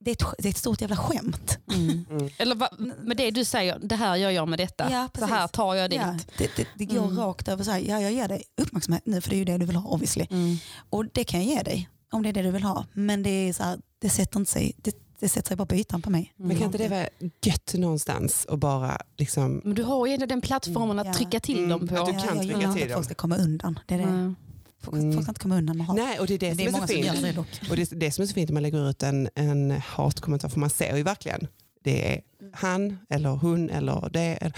[0.00, 1.58] det är, ett, det är ett stort jävla skämt.
[1.74, 2.04] Mm.
[2.10, 2.30] Mm.
[2.38, 2.68] Eller va,
[3.02, 4.90] med det du säger, det här gör jag med detta.
[4.92, 6.00] Ja, så här tar jag dit.
[6.00, 7.18] Ja, det, det, det går Mm.
[7.18, 9.58] rakt över så här, ja, jag ger dig uppmärksamhet nu för det är ju det
[9.58, 10.26] du vill ha obviously.
[10.30, 10.56] Mm.
[10.90, 12.84] Och det kan jag ge dig om det är det du vill ha.
[12.92, 15.74] Men det, är så här, det, sätter, inte sig, det, det sätter sig bara på
[15.74, 16.32] ytan på mig.
[16.36, 17.08] Men kan inte det vara
[17.44, 21.14] gött någonstans och bara liksom Men du har ju ändå den plattformen att Ja.
[21.14, 21.96] trycka till Mm, dem på.
[21.96, 23.04] att du Ja, kan jag trycka till att folk dem.
[23.04, 23.78] ska komma undan.
[23.86, 24.04] Det är det.
[24.04, 24.36] Mm.
[24.80, 25.12] Folk, Mm.
[25.12, 25.96] folk ska inte komma undan med hat.
[25.96, 27.22] Nej, och det är det, det är som är många så som fint.
[27.22, 27.70] det dock.
[27.70, 30.60] Och det, det som är så fint när man lägger ut en, en hatkommentar, för
[30.60, 31.46] man ser ju verkligen,
[31.84, 32.20] det är
[32.52, 34.52] han eller hon eller det eller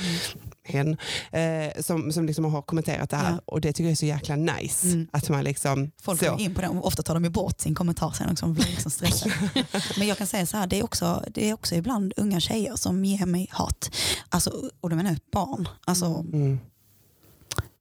[0.65, 0.97] hen
[1.33, 3.31] eh, som, som liksom har kommenterat det här.
[3.33, 3.41] Ja.
[3.45, 4.87] Och det tycker jag är så jäkla nice.
[4.87, 5.09] Mm.
[5.13, 7.75] Att man liksom, Folk går in på det och ofta tar de ju bort sin
[7.75, 8.47] kommentar sen också.
[8.47, 9.35] Blir liksom stressade.
[9.99, 12.77] Men jag kan säga så här, det är, också, det är också ibland unga tjejer
[12.77, 13.91] som ger mig hat.
[14.29, 15.69] Alltså, och då menar jag barn.
[15.85, 16.59] Alltså Mm.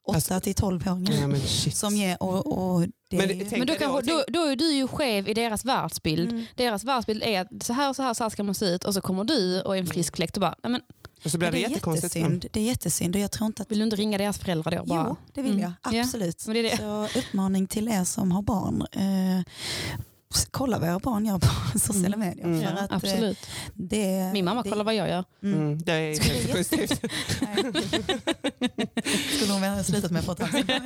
[0.07, 1.21] 8 Alltså- till 12-åringar.
[1.21, 1.41] Ja, men.
[1.71, 5.27] Som ger, och, och det Men Men då, kanske, då, då är du ju skev
[5.29, 6.31] i deras världsbild.
[6.31, 6.45] Mm.
[6.55, 8.83] Deras världsbild är att så här och så här, så här ska man se ut
[8.83, 10.81] och så kommer du och är en frisk fläkt och bara, nej men,
[11.23, 12.15] och så blir det, det är jättekonstigt.
[12.15, 12.45] jättesynd.
[12.51, 13.71] Det är jättesynd och jag tror inte att...
[13.71, 14.83] vill du inte ringa deras föräldrar då?
[14.85, 15.05] Bara?
[15.09, 15.63] Jo, det vill Mm.
[15.83, 15.93] jag.
[15.95, 16.01] Ja.
[16.01, 16.43] Absolut.
[16.47, 16.77] Men det är det.
[17.13, 18.81] Så uppmaning till er som har barn.
[18.91, 19.43] Eh,
[20.51, 21.47] kolla vad era barn gör på
[21.79, 22.45] sociala medier.
[22.45, 22.61] Mm.
[22.61, 23.37] För Ja, att, eh, absolut.
[23.73, 25.23] det, Min mamma det, kollar vad jag gör.
[25.43, 25.59] Mm.
[25.59, 26.99] Mm, det är det positivt.
[29.35, 30.63] Skulle hon väl ha slutat med för ett tag sedan.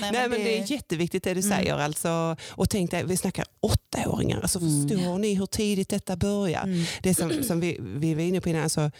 [0.00, 1.58] Nej, Nej, men det är jätteviktigt det du Mm.
[1.58, 1.74] säger.
[1.74, 4.40] Alltså, och tänk dig, vi snackar åttaåringar.
[4.40, 4.88] Alltså, Mm.
[4.88, 6.62] Förstår ni hur tidigt detta börjar?
[6.62, 6.84] Mm.
[7.02, 8.90] Det som, som vi, vi var inne på innan, alltså,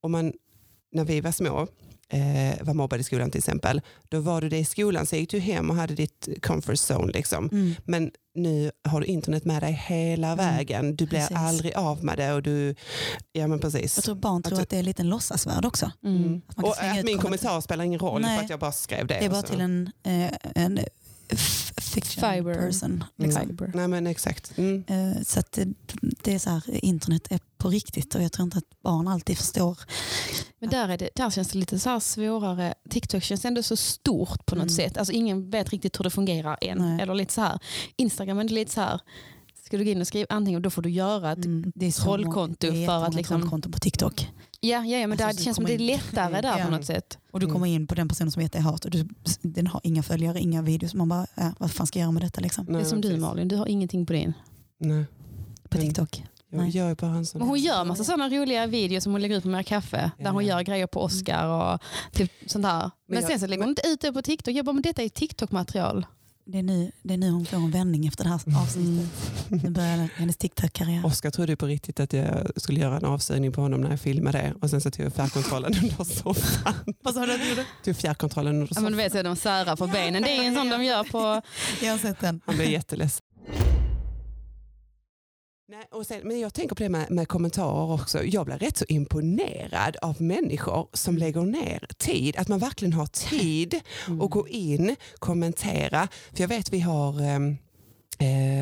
[0.00, 0.32] om man,
[0.92, 1.66] när vi var små,
[2.10, 5.30] eh, var mobbade i skolan till exempel, då var du det i skolan så gick
[5.30, 7.12] du hem och hade ditt comfort zone.
[7.12, 7.48] Liksom.
[7.52, 7.74] Mm.
[7.84, 10.96] Men nu har du internet med dig hela vägen.
[10.96, 11.36] Du blir precis.
[11.36, 12.32] aldrig av med det.
[12.32, 12.74] Och du,
[13.32, 13.96] ja, men precis.
[13.96, 15.90] Jag tror barn tror Att- att det är en låtsasvärld också.
[16.04, 16.42] Mm.
[16.46, 18.36] Att Och att ut min kommentar- spelar ingen roll Nej.
[18.38, 19.14] för att jag bara skrev det.
[19.14, 19.46] Det är bara så.
[19.48, 20.78] till en, eh, en
[21.36, 22.54] fiction Fiber.
[22.54, 23.04] person.
[23.16, 23.46] Liksom.
[23.48, 23.70] Fiber.
[23.74, 24.52] Nej men exakt.
[24.58, 24.84] Mm.
[24.86, 25.68] Eh, Så att det,
[26.22, 29.38] det är så här, internet är på riktigt och jag tror inte att barn alltid
[29.38, 29.78] förstår.
[30.58, 32.74] Men där, är det, där känns det lite så här svårare.
[32.90, 34.74] TikTok känns ändå så stort på något Mm.
[34.76, 34.96] sätt.
[34.98, 36.78] Alltså ingen vet riktigt hur det fungerar än.
[36.78, 37.00] Nej.
[37.02, 37.58] Eller lite så här.
[37.96, 39.00] Instagram är lite så här.
[39.64, 41.92] Ska du gå in och skriva antingen då får du göra ett Mm, det är
[41.92, 44.28] så trollkonto många- det är för att liksom- trollkonton på TikTok.
[44.62, 46.58] Ja, ja, ja men Alltså, där, så det känns som det är in- lättare där
[46.58, 46.64] Ja.
[46.64, 47.18] på något sätt.
[47.30, 47.54] Och du Mm.
[47.54, 49.08] kommer in på den personen som vet är hat och du,
[49.42, 50.94] den har inga följare, inga videos.
[50.94, 52.66] Man bara, ja, vad fan ska jag göra med detta liksom?
[52.66, 53.20] Det är som du precis.
[53.22, 54.32] Malin, du har ingenting på din.
[54.78, 55.04] Nej.
[55.68, 56.24] På Men- TikTok.
[56.52, 56.70] Jag Nej.
[56.70, 59.42] gör bara en sån Men hon gör massa sådana roliga videos som hon lägger ut
[59.42, 60.10] på Mer Kaffe.
[60.18, 60.30] Där Ja.
[60.30, 61.80] hon gör grejer på Oscar och
[62.12, 62.90] typ sånt där.
[63.08, 64.54] Men, jag- sen så lägger hon inte ut det på TikTok.
[64.54, 66.06] Jag bara, men detta är TikTok-material.
[66.44, 68.58] Det är, nu, det är nu hon får en vändning efter det här Mm.
[68.62, 69.08] avsnittet.
[69.64, 71.06] Nu börjar hennes TikTok-karriär.
[71.06, 74.38] Oskar trodde på riktigt att jag skulle göra en avsugning på honom när jag filmade
[74.38, 76.74] det och sen så tog jag fjärrkontrollen under soffan.
[77.02, 77.64] Vad sa du att du gjorde?
[77.84, 78.82] Tog fjärrkontrollen under Ja, soffan.
[78.82, 80.22] men du vet de särar på benen.
[80.22, 81.42] Det är en sån de gör på...
[81.82, 82.40] Jag har sett den.
[82.46, 83.22] Han blev jätteledsen.
[85.70, 88.24] Nej, och sen, men jag tänker på det med, med kommentarer också.
[88.24, 92.36] Jag blir rätt så imponerad av människor som lägger ner tid.
[92.36, 94.20] Att man verkligen har tid Mm.
[94.20, 96.08] att gå in, kommentera.
[96.32, 97.38] För jag vet vi har eh,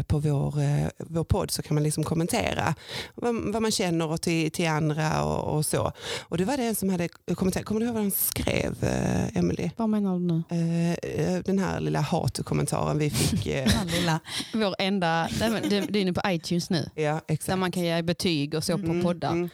[0.06, 2.74] på vår, eh, vår podd så kan man liksom kommentera
[3.14, 5.93] vad, vad man känner och till, till andra och, och så.
[6.20, 7.66] Och det var det en som hade kommenterat.
[7.66, 9.70] Kommer du ihåg vad han skrev, eh, Emily?
[9.76, 10.43] Vad menar du nu?
[10.51, 10.93] Eh,
[11.35, 13.47] eh, den här lilla hatkommentaren vi fick.
[13.59, 14.20] Eh, lilla,
[14.55, 16.90] Vår enda, det, det är inne på iTunes nu.
[16.94, 17.47] ja, exakt.
[17.47, 19.32] Där man kan ge betyg och så på Mm, poddar.
[19.32, 19.48] mm.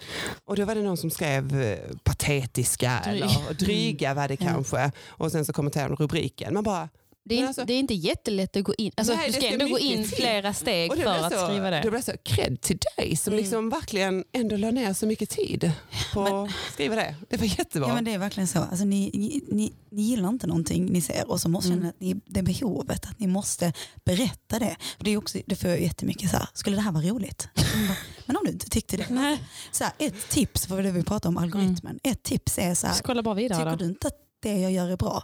[0.44, 3.22] Och då var det någon som skrev eh, patetiska Dryg.
[3.22, 4.90] eller dryga var det kanske.
[5.08, 6.54] Och sen så kommenterade de rubriken.
[6.54, 6.88] Man bara,
[7.26, 8.92] Det, är, Men inte- alltså- det är inte jättelätt att gå in.
[8.96, 10.12] Alltså, Nej, du ska ska ändå gå in till.
[10.16, 11.80] flera steg för att så, skriva det.
[11.82, 13.42] Det blev så cred till dig som Mm.
[13.44, 15.72] liksom verkligen ändå la ner så mycket tid
[16.12, 17.14] på att skriva det.
[17.28, 17.88] Det var jättebra.
[17.88, 18.58] ja men det är verkligen så.
[18.58, 21.78] Alltså, ni, ni, ni, ni gillar inte någonting ni ser och så måste Mm.
[21.80, 23.72] känna att ni, det är behovet att ni måste
[24.04, 24.76] berätta det.
[24.98, 27.48] Det, är också, det får jag jättemycket så här, skulle det här vara roligt?
[28.26, 29.06] Men om du inte tyckte det.
[29.10, 29.38] Nej,
[29.72, 32.00] Så här, ett tips, för det vi pratar om algoritmen.
[32.02, 33.76] Ett tips är så här, bara vidare tycker då.
[33.76, 35.22] du inte att det jag gör är bra?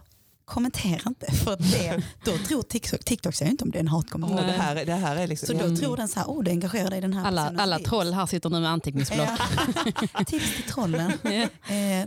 [0.51, 1.33] Kommentera inte.
[1.33, 4.47] För det, då tror TikTok, TikTok säger inte om det är en hatkommentar.
[4.47, 5.47] Det, här, det här är liksom...
[5.47, 5.77] Så då Mm.
[5.77, 7.85] tror den så här, oh det engagerar dig i den här Alla, alla liv.
[7.85, 9.29] troll här sitter nu med anteckningsblock.
[10.17, 10.25] Ja.
[10.27, 11.11] Tips till trollen.
[11.25, 11.49] Eh,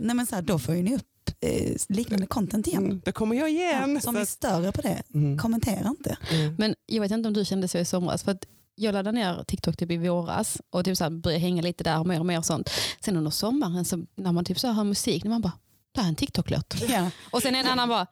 [0.14, 1.02] men så här, då får ju ni upp
[1.40, 2.84] eh, liknande content igen.
[2.84, 3.94] Mm, då kommer jag igen.
[3.94, 5.38] Ja, så om Så ni att- stör er på det, Mm.
[5.38, 6.16] kommentera inte.
[6.32, 6.54] Mm.
[6.58, 8.22] Men jag vet inte om du kände så i somras.
[8.22, 8.44] För att
[8.76, 12.04] jag laddade ner TikTok typ i våras och typ så här började hänga lite där
[12.04, 12.70] mer och mer och sånt.
[13.04, 15.52] Sen under sommaren så, när man typ så här hör musik, när man bara,
[15.94, 16.74] det här är en TikTok-låt.
[16.88, 17.10] Ja.
[17.30, 18.06] Och sen en annan bara,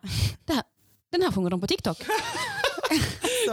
[0.48, 0.62] här,
[1.12, 1.98] den här sjunger de på TikTok.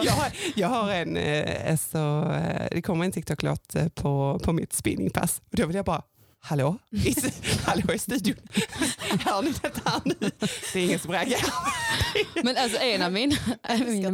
[0.04, 4.54] Jag har, jag har en, eh, så, eh, det kommer en TikTok-låt eh, på, på
[4.54, 5.42] mitt spinningpass.
[5.52, 6.02] Och då vill jag bara,
[6.42, 6.78] hallå?
[6.92, 7.16] I,
[7.66, 8.36] hallå i studion?
[9.26, 10.16] Hör ni detta nu?
[10.74, 11.54] Det är ingen som reagerar.
[12.44, 13.36] Men alltså en av mina,
[13.88, 14.08] min,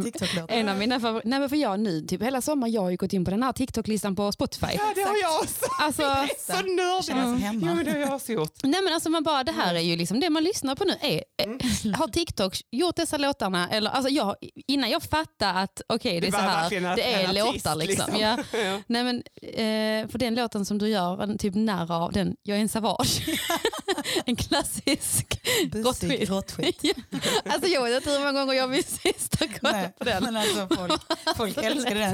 [0.48, 2.96] en av mina favor- nej men för jag nu, typ hela sommaren, jag har ju
[2.96, 4.66] gått in på den här TikTok-listan på Spotify.
[4.72, 5.66] Ja, det har jag också.
[5.80, 6.02] Alltså,
[6.38, 7.06] Så nördigt.
[7.06, 7.66] Känner sig hemma.
[7.66, 8.52] Ja, men det har jag också gjort.
[8.62, 10.94] nej men alltså man bara, det här är ju liksom det man lyssnar på nu.
[11.00, 11.58] Är, Mm.
[11.58, 13.68] är, har TikTok gjort dessa låtarna?
[13.68, 14.36] Eller, alltså jag,
[14.66, 17.86] innan jag fattade att okej det är Det så här, det är låtar liksom.
[18.14, 18.20] liksom.
[18.20, 18.36] Ja.
[18.52, 18.80] Ja.
[18.86, 22.62] Nej, men, eh, för den låten som du gör typ nära av, den Jag är
[22.62, 23.28] en savage.
[24.26, 25.40] en klassisk
[25.72, 26.28] råttskit.
[26.28, 26.76] råttskit.
[27.10, 27.20] Ja.
[27.52, 30.22] Alltså jag vet inte hur många gånger jag vill sista kolla Nej, på den.
[30.24, 31.02] Men alltså folk,
[31.36, 32.12] folk älskade den.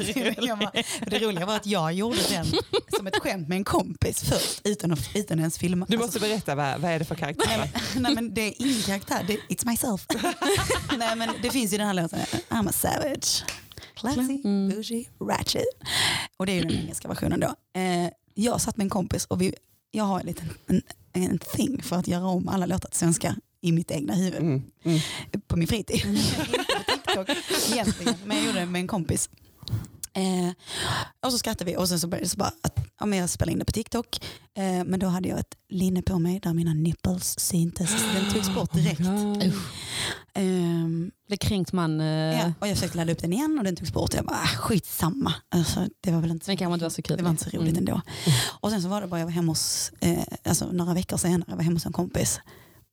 [1.07, 2.47] Det roliga var att jag gjorde den
[2.97, 5.87] som ett skämt med en kompis först utan att, utan ens filma.
[5.89, 7.45] Du Alltså, måste berätta, vad, vad är det för karaktär?
[7.59, 10.07] Nej, men- nej men det är ingen karaktär, det it's myself.
[10.99, 12.19] nej men det finns ju den här låten,
[12.49, 13.45] I'm a savage.
[13.95, 14.69] Classy, Mm.
[14.71, 15.65] bougie, ratchet.
[16.37, 17.81] Och det är ju den engelska versionen då.
[17.81, 19.55] Eh, jag satt med en kompis och vi,
[19.95, 20.83] jag har en liten en,
[21.13, 24.63] en thing för att göra om alla låtar till svenska i mitt egna huvud Mm.
[24.85, 25.01] Mm.
[25.47, 26.03] på min fritid.
[26.89, 27.29] TikTok
[27.73, 29.31] egentligen, men jag gjorde det med en kompis.
[30.15, 30.53] Eh,
[31.27, 33.31] och så skrattade vi och sen så började det så bara att ja, men jag
[33.31, 34.25] spelade in det på TikTok.
[34.57, 37.91] Eh, men då hade jag ett linne på mig där mina nipples syntes.
[38.15, 39.01] Den togs bort direkt.
[39.47, 39.73] Usch.
[40.35, 42.01] Ehm, Det kränkt man.
[42.01, 44.15] Eh, ja, och jag försökte ladda upp den igen och den togs bort.
[44.15, 45.35] Jag bara, ah, skitsamma.
[45.49, 47.17] Alltså, det var väl inte Men kanske inte var så kul.
[47.17, 47.79] det var inte så roligt Mm.
[47.79, 48.01] ändå.
[48.61, 51.45] Och sen så var det bara, jag var hemma hos, eh, alltså några veckor senare,
[51.49, 52.41] jag var hemma hos en kompis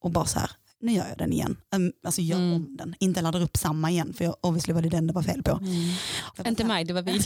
[0.04, 0.52] och bara så här,
[0.82, 1.58] nu gör jag den igen.
[1.76, 2.54] Um, alltså gör Mm.
[2.54, 5.24] om den, inte laddar upp samma igen för jag, obviously var det den det var
[5.24, 5.52] fel på.
[5.52, 5.90] Mm.
[6.38, 7.22] Bara Inte mig, det var vi.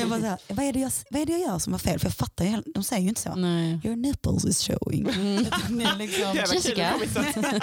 [0.00, 1.98] Jag bara här, vad, är det jag, vad är det jag gör som var fel?
[1.98, 3.34] För jag fattar ju, de säger ju inte så.
[3.34, 3.80] Nej.
[3.84, 5.08] Your nipples is showing.
[5.08, 5.44] Mm.
[5.78, 6.90] Det är liksom, Jessica.
[6.90, 7.60] att komma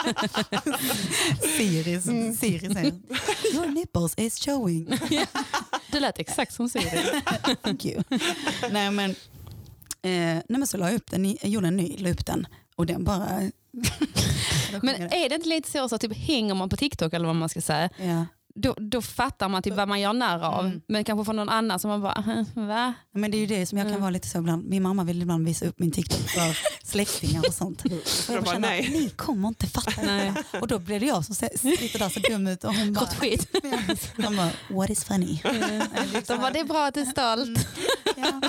[0.63, 0.77] så-
[1.57, 2.01] Siri,
[2.35, 2.93] Siri säger,
[3.53, 4.87] your nipples is showing.
[5.91, 7.21] Det lät exakt som Siri.
[7.63, 8.03] Thank you.
[8.71, 9.15] nej, men, eh,
[10.01, 12.85] nej men så la jag upp den, jag gjorde en ny, la upp den och
[12.85, 13.27] den bara...
[14.81, 17.49] Men är det inte lite så, så typ hänger man på TikTok eller vad man
[17.49, 18.25] ska säga, ja.
[18.59, 20.65] Då, då fattar man typ vad man gör när av.
[20.65, 20.81] Mm.
[20.87, 22.93] Men kanske från någon annan som man bara, va?
[23.11, 24.01] Men det är ju det som jag kan Mm.
[24.01, 24.65] vara lite så ibland.
[24.69, 26.57] Min mamma vill ibland visa upp min TikTok för
[26.87, 27.85] släktingar och sånt.
[27.85, 28.89] Och jag bara, bara känner, nej.
[28.93, 30.01] ni kommer inte fatta.
[30.05, 30.33] Nej.
[30.61, 33.13] Och då blir det jag som sitter där så dum ut och hon bara, Gott
[33.13, 33.47] skit.
[34.17, 35.39] hon bara what is funny?
[36.27, 37.67] De bara, det är bra att det är stolt.
[38.17, 38.41] Ja,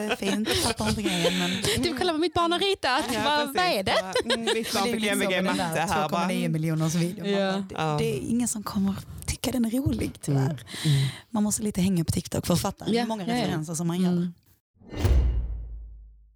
[0.00, 1.50] jättefint, fattar inte grejen men
[1.82, 3.04] Du, kolla vad mitt barn har ritat.
[3.14, 3.56] Ja, vad, precis.
[3.56, 3.94] vad är det?
[4.02, 6.08] Bara, Mm, mitt barn fick MVG matte här.
[6.08, 7.26] Bara, 2,9 miljoners video.
[7.26, 7.62] Ja.
[7.74, 8.94] bara, det, det är ingen som kommer
[9.40, 10.40] tycka den är rolig tyvärr.
[10.84, 10.96] Mm.
[10.96, 11.08] Mm.
[11.30, 14.02] Man måste lite hänga på TikTok för att fatta hur Ja, många referenser som man
[14.02, 14.10] gör.
[14.12, 14.32] Mm.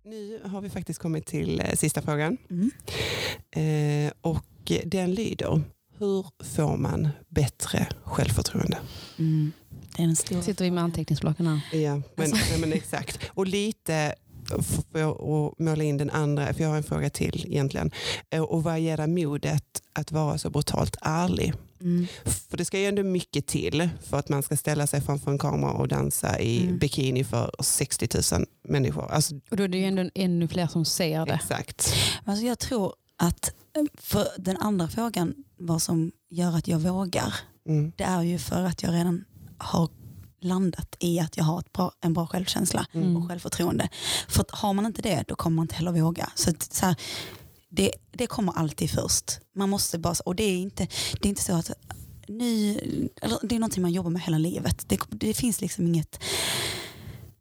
[0.05, 2.37] Nu har vi faktiskt kommit till eh, sista frågan.
[2.51, 2.71] Mm.
[4.07, 5.63] Eh, och den lyder,
[5.99, 8.79] hur får man bättre självförtroende?
[9.19, 9.53] Mm.
[9.97, 10.43] Det är den stora.
[10.43, 11.79] Sitter vi med anteckningsblocken här.
[11.79, 12.03] Ja, men,
[12.33, 12.37] Alltså.
[12.51, 13.19] nej, men exakt.
[13.29, 14.15] Och lite
[14.93, 17.91] för att måla in den andra, för jag har en fråga till egentligen.
[18.31, 21.53] Eh, Och vad ger dig modet att vara så brutalt ärlig
[21.85, 22.07] Mm.
[22.25, 25.39] För det ska ju ändå mycket till för att man ska ställa sig framför en
[25.39, 26.79] kamera och dansa i Mm.
[26.79, 28.09] bikini för 60
[28.39, 29.11] 000 människor.
[29.11, 31.33] Alltså, Och då är det ju ändå ännu fler som ser det.
[31.35, 31.95] exakt.
[32.25, 37.35] Alltså jag tror att eh, för den andra frågan, vad som gör att jag vågar,
[37.69, 37.93] Mm.
[37.97, 39.25] det är ju för att jag redan
[39.59, 39.89] har
[40.41, 43.17] landat i att jag har ett bra, en bra självkänsla Mm.
[43.17, 43.89] och självförtroende.
[44.29, 46.31] För att har man inte det, då kommer man inte heller våga.
[46.35, 46.97] Så, att, så här,
[47.75, 49.41] det, det kommer alltid först.
[49.55, 50.87] Man måste bara, och det är inte,
[51.21, 51.71] det är inte så att
[52.29, 52.75] ny,
[53.43, 54.89] det är någonting man jobbar med hela livet.
[54.89, 56.23] Det, det finns liksom inget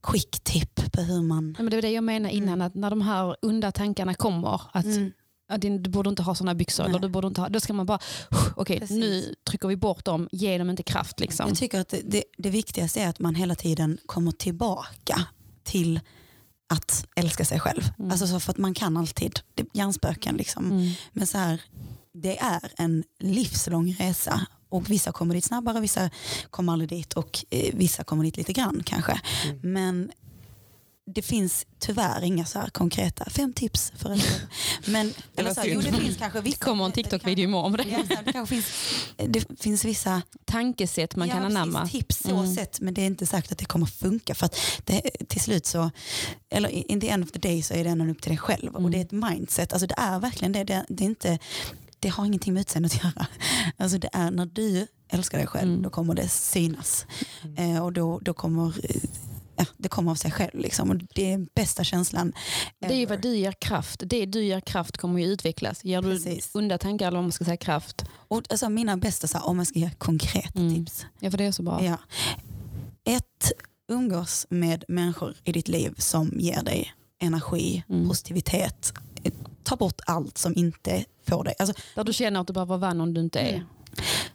[0.04, 1.56] quick tip på hur man...
[1.58, 4.62] Ja, men det var det jag menade innan, att när de här onda tankarna kommer,
[4.74, 5.12] att Mm.
[5.50, 6.90] ja, du borde inte ha sådana byxor, Nej.
[6.90, 8.00] eller du borde inte ha, då ska man bara,
[8.56, 8.98] okej Precis.
[8.98, 11.20] nu trycker vi bort dem, ge dem inte kraft.
[11.20, 11.48] Liksom.
[11.48, 15.28] Jag tycker att det, det, det viktigaste är att man hela tiden kommer tillbaka
[15.64, 16.00] till
[16.70, 17.90] att älska sig själv.
[18.00, 18.12] Mm.
[18.12, 20.72] Alltså så för att man kan alltid, det, hjärnspöken liksom.
[20.72, 20.92] Mm.
[21.12, 21.62] Men så här,
[22.14, 26.10] det är en livslång resa och vissa kommer dit snabbare, vissa
[26.50, 29.22] kommer aldrig dit och eh, vissa kommer dit lite grann kanske.
[29.46, 29.74] Mm.
[29.74, 30.12] Men
[31.06, 34.20] det finns tyvärr inga så här konkreta fem tips för en
[34.86, 36.66] Men eller så här, jo, det finns kanske Det vissa.
[36.66, 37.84] kommer en TikTok-video imorgon om det.
[37.90, 38.68] Ja, här, det, kanske finns,
[39.28, 41.88] det finns vissa Tankesätt man ja, kan precis, anamma.
[41.88, 42.56] tips så Mm.
[42.56, 45.66] sett men det är inte sagt att det kommer funka för att det, till slut
[45.66, 45.92] så,
[46.50, 48.74] eller in the end of the day så är det ändå upp till dig själv
[48.74, 48.92] och Mm.
[48.92, 51.40] det är ett mindset, alltså det är verkligen det, det, det är inte
[52.00, 53.28] det har ingenting med utseendet att göra.
[53.78, 55.82] Alltså det är när du älskar dig själv, Mm.
[55.82, 57.06] då kommer det synas.
[57.58, 59.02] Eh, och då, då kommer eh,
[59.56, 60.60] ja, det kommer av sig själv.
[60.60, 60.90] Liksom.
[60.90, 62.34] Och det är bästa känslan.
[62.80, 63.16] Det är ju ever.
[63.16, 64.02] vad du ger kraft.
[64.06, 65.84] Det du ger kraft kommer ju utvecklas.
[65.86, 68.06] Ger du onda tankar eller vad man ska säga kraft.
[68.28, 70.76] Och, alltså, mina bästa, så här, om man ska ge konkreta Mm.
[70.86, 71.06] tips.
[71.20, 71.84] Ja för det är så bra.
[71.84, 71.98] Ja.
[73.06, 73.52] Ett,
[73.92, 78.08] umgås med människor i ditt liv som ger dig energi, Mm.
[78.08, 78.94] positivitet.
[79.64, 81.54] Ta bort allt som inte får dig.
[81.60, 83.54] Alltså, Där du känner att du behöver vara någon du inte är.
[83.54, 83.66] Mm.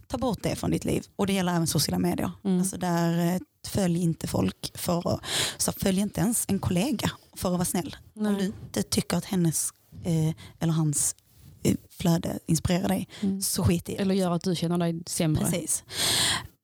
[0.09, 1.05] Ta bort det från ditt liv.
[1.16, 2.30] Och det gäller även sociala medier.
[2.44, 2.59] Mm.
[2.59, 5.20] Alltså där, eh, följ inte folk för att,
[5.59, 7.97] så följ inte ens en kollega för att vara snäll.
[8.16, 8.35] Om Nej.
[8.35, 9.70] du inte tycker att hennes
[10.05, 11.16] eh, eller hans
[11.62, 13.43] eh, flöde inspirerar dig, Mm.
[13.43, 14.02] så skit i det.
[14.02, 15.44] Eller gör att du känner dig sämre.
[15.44, 15.85] Precis.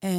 [0.02, 0.10] Eh,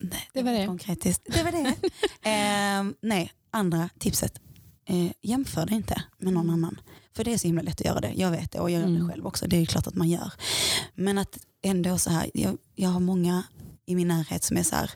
[0.00, 0.66] nej, Det var det.
[0.66, 1.22] Konkretiskt.
[1.34, 1.68] Det var det.
[2.30, 4.40] eh, nej, andra tipset.
[4.86, 6.80] Eh, jämför dig inte med någon annan.
[7.16, 8.12] För det är så himla lätt att göra det.
[8.16, 9.00] Jag vet det och jag gör Mm.
[9.06, 9.46] det själv också.
[9.48, 10.32] Det är ju klart att man gör.
[10.94, 13.42] Men att ändå så här, jag, jag har många
[13.86, 14.90] i min närhet som är så här,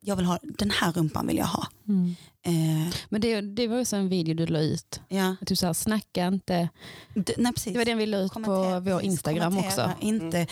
[0.00, 1.66] jag vill ha, den här rumpan vill jag ha.
[1.88, 2.14] Mm.
[2.42, 5.00] Eh, Men det, det var också en video du la ut.
[5.08, 6.68] ja, Att du sa snacka inte.
[7.14, 7.72] d- nej, precis.
[7.72, 9.90] Det var den vi la ut på Kommentera, vår precis, Instagram också.
[10.00, 10.46] Inte,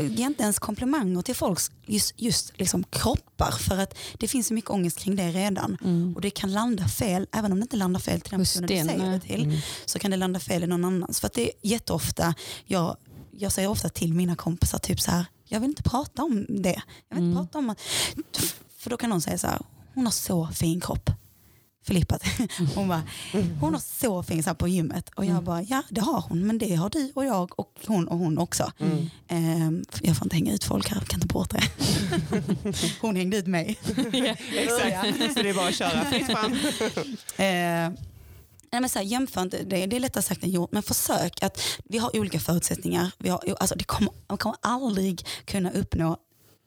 [0.00, 4.54] Ge inte ens komplimanger till folks just, just liksom kroppar för att det finns så
[4.54, 5.76] mycket ångest kring det redan.
[5.84, 6.12] Mm.
[6.14, 8.74] Och det kan landa fel, även om det inte landar fel till den personen du
[8.74, 9.58] säger det till, Mm.
[9.86, 11.20] så kan det landa fel i någon annans.
[11.20, 12.34] För att det är jätteofta,
[12.64, 12.96] jag,
[13.30, 16.82] jag säger ofta till mina kompisar typ så här, jag vill inte prata om det.
[17.08, 17.34] Jag vill inte Mm.
[17.36, 17.80] prata om att,
[18.78, 19.58] för då kan någon säga så här,
[19.94, 21.10] hon har så fin kropp.
[21.86, 22.18] Filippa,
[22.74, 23.02] hon bara,
[23.60, 25.10] hon har så fin så här på gymmet.
[25.16, 25.44] Och jag Mm.
[25.44, 28.38] bara, ja det har hon, men det har du och jag och hon och hon
[28.38, 28.72] också.
[28.78, 29.10] Mm.
[29.28, 31.62] Ehm, jag får inte hänga ut folk här, kan ta bort det.
[33.00, 33.78] hon hängde ut mig.
[34.52, 36.52] Exakt, så det är bara att köra fritt fram.
[37.36, 37.98] Eh,
[38.72, 41.42] nej men så här, jämför inte, det, det är lättare sagt än gjort, men försök
[41.42, 43.10] att vi har olika förutsättningar.
[43.18, 46.16] Vi har, alltså det kommer, man kommer aldrig kunna uppnå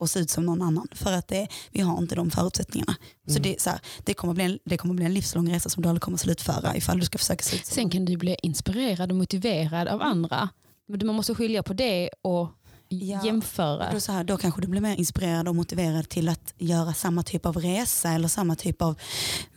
[0.01, 2.95] och se ut som någon annan för att det, vi har inte de förutsättningarna.
[3.27, 3.41] Så Mm.
[3.41, 5.83] det, är så här, det, kommer bli en, det kommer bli en livslång resa som
[5.83, 8.35] du aldrig kommer slutföra ifall du ska försöka se ut som Sen kan du bli
[8.43, 10.49] inspirerad och motiverad av andra.
[10.87, 12.49] Men man måste skilja på det och
[12.93, 13.25] Ja.
[13.25, 13.91] jämföra.
[13.93, 17.23] Då, så här, då kanske du blir mer inspirerad och motiverad till att göra samma
[17.23, 18.99] typ av resa eller samma typ av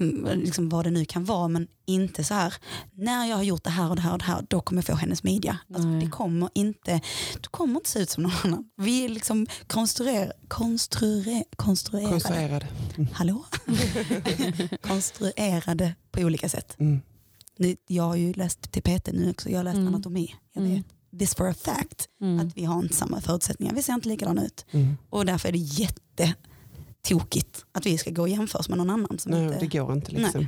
[0.00, 1.48] mm, liksom vad det nu kan vara.
[1.48, 2.54] Men inte så här,
[2.92, 4.86] när jag har gjort det här och det här och det här, då kommer jag
[4.86, 5.58] få hennes midja.
[5.74, 7.00] Alltså, det kommer inte,
[7.40, 8.64] du kommer inte se ut som någon annan.
[8.76, 12.66] Vi är liksom konstruer, konstruer, konstruerade, Konstruerad.
[13.12, 13.44] hallå?
[14.82, 16.76] konstruerade på olika sätt.
[16.78, 17.00] Mm.
[17.58, 19.88] Nu, Jag har ju läst till PT nu också, jag har läst Mm.
[19.88, 20.34] anatomi.
[20.52, 20.82] Jag Mm.
[21.18, 22.46] This for a fact Mm.
[22.46, 23.74] att vi har inte samma förutsättningar.
[23.74, 24.66] Vi ser inte likadana ut.
[24.70, 24.96] Mm.
[25.10, 29.18] Och därför är det jättetokigt att vi ska gå och jämföra oss med någon annan.
[29.18, 29.58] Som Nej, inte...
[29.58, 30.46] det går inte liksom.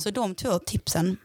[0.00, 1.16] Så de två tipsen,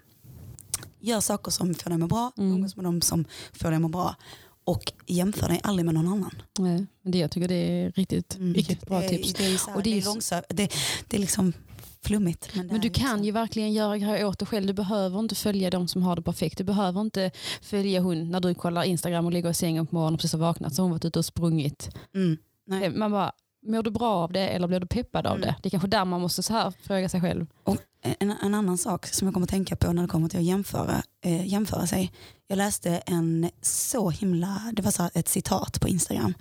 [1.00, 2.52] gör saker som får dig att må bra, Mm.
[2.54, 4.16] umgås med de som får dig att må bra
[4.64, 6.42] och jämför dig aldrig med någon annan.
[6.60, 8.54] Nej, men det, jag tycker det är riktigt, Mm.
[8.54, 9.34] riktigt bra det, tips.
[9.34, 10.72] Det är, så här, Och det det är är, långsökt, det,
[11.08, 11.54] det är liksom
[12.02, 12.50] flummigt.
[12.56, 14.68] Men, Men du kan ju verkligen göra grejer åt dig själv.
[14.68, 16.58] Du behöver inte följa de som har det perfekt.
[16.58, 20.14] Du behöver inte följa hon när du kollar Instagram och ligger i sängen på morgonen
[20.14, 21.90] och precis har vaknat så har hon varit ute och sprungit.
[22.16, 22.38] Mm.
[22.68, 22.80] Nej.
[22.90, 23.32] Det- Man bara,
[23.68, 25.42] mår du bra av det eller blir du peppad av Mm.
[25.48, 25.56] det?
[25.62, 27.46] Det är kanske där man måste så här fråga sig själv.
[27.64, 27.78] Och
[28.20, 30.46] en, en annan sak som jag kommer att tänka på när det kommer till att
[30.46, 32.12] jämföra, eh, jämföra sig.
[32.48, 36.34] Jag läste en så himla, det var så ett citat på Instagram.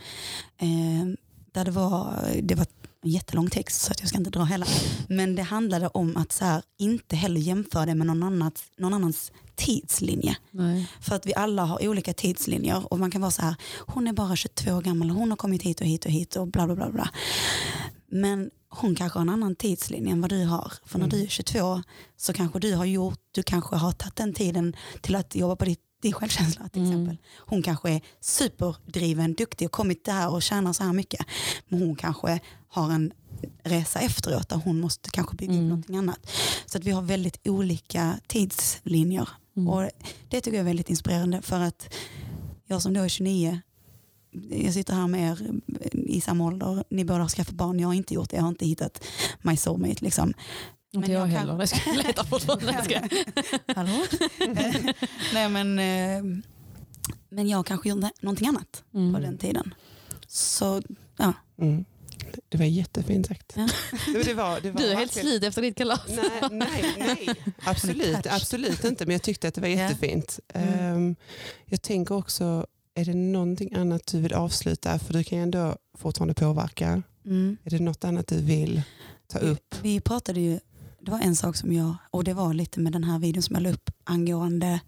[0.59, 1.07] Eh,
[1.53, 2.67] där det var, det var
[3.07, 4.67] en jättelång text så att jag ska inte dra hela.
[5.09, 8.95] Men det handlade om att så här, inte heller jämföra det med någon, annat, någon
[8.95, 10.37] annans tidslinje.
[10.51, 10.89] Nej.
[11.01, 13.55] För att vi alla har olika tidslinjer och man kan vara så här,
[13.87, 16.37] hon är bara 22 år gammal och hon har kommit hit och hit och hit
[16.37, 16.91] och bla bla bla.
[16.91, 17.11] bla.
[18.11, 20.73] Men hon kanske har en annan tidslinje än vad du har.
[20.85, 21.83] För när du är 22
[22.17, 25.65] så kanske du har gjort, du kanske har tagit den tiden till att jobba på
[25.65, 26.93] ditt, din självkänsla till Mm.
[26.93, 27.17] exempel.
[27.39, 31.27] Hon kanske är superdriven, duktig och kommit där och tjänar så här mycket.
[31.69, 33.13] Men hon kanske har en
[33.63, 35.69] resa efteråt där hon måste kanske bygga upp Mm.
[35.69, 36.31] någonting annat.
[36.67, 39.29] Så att vi har väldigt olika tidslinjer.
[39.57, 39.69] Mm.
[39.69, 39.91] Och
[40.29, 41.95] det tycker jag är väldigt inspirerande för att
[42.67, 43.61] jag som då är 29,
[44.51, 45.51] jag sitter här med er
[45.93, 48.49] i samma ålder, ni båda har skaffat barn, jag har inte gjort det, jag har
[48.49, 49.05] inte hittat
[49.43, 50.05] my soulmate.
[50.05, 50.35] Liksom.
[50.93, 51.59] Inte jag, jag kan- heller.
[51.59, 52.85] Jag ska leta fortfarande.
[52.85, 53.01] Ska.
[53.75, 54.05] Hallå?
[55.35, 56.41] Nej men, eh,
[57.29, 59.23] men jag kanske gjorde någonting annat på Mm.
[59.23, 59.75] den tiden.
[60.27, 60.83] Så
[61.17, 61.85] ja, Mm.
[62.49, 63.53] Det var jättefint sagt.
[63.57, 63.69] Ja.
[64.25, 66.01] Det, var, det var Du är helt slut efter ditt kalas.
[66.09, 67.29] Nej, nej, nej.
[67.65, 69.07] Absolut, absolut inte.
[69.07, 69.77] Men jag tyckte att det var Ja.
[69.83, 70.41] jättefint.
[70.55, 70.69] Mm.
[70.97, 71.17] Ehm,
[71.65, 74.99] jag tänker också, är det någonting annat du vill avsluta?
[74.99, 77.03] För du kan ju ändå fortfarande påverka.
[77.25, 77.57] mm.
[77.65, 78.83] Är det något annat du vill
[79.27, 79.75] ta upp?
[79.83, 80.61] Vi pratade ju,
[81.07, 83.55] det var en sak som jag, och det var lite med den här videon som
[83.55, 84.81] jag la upp angående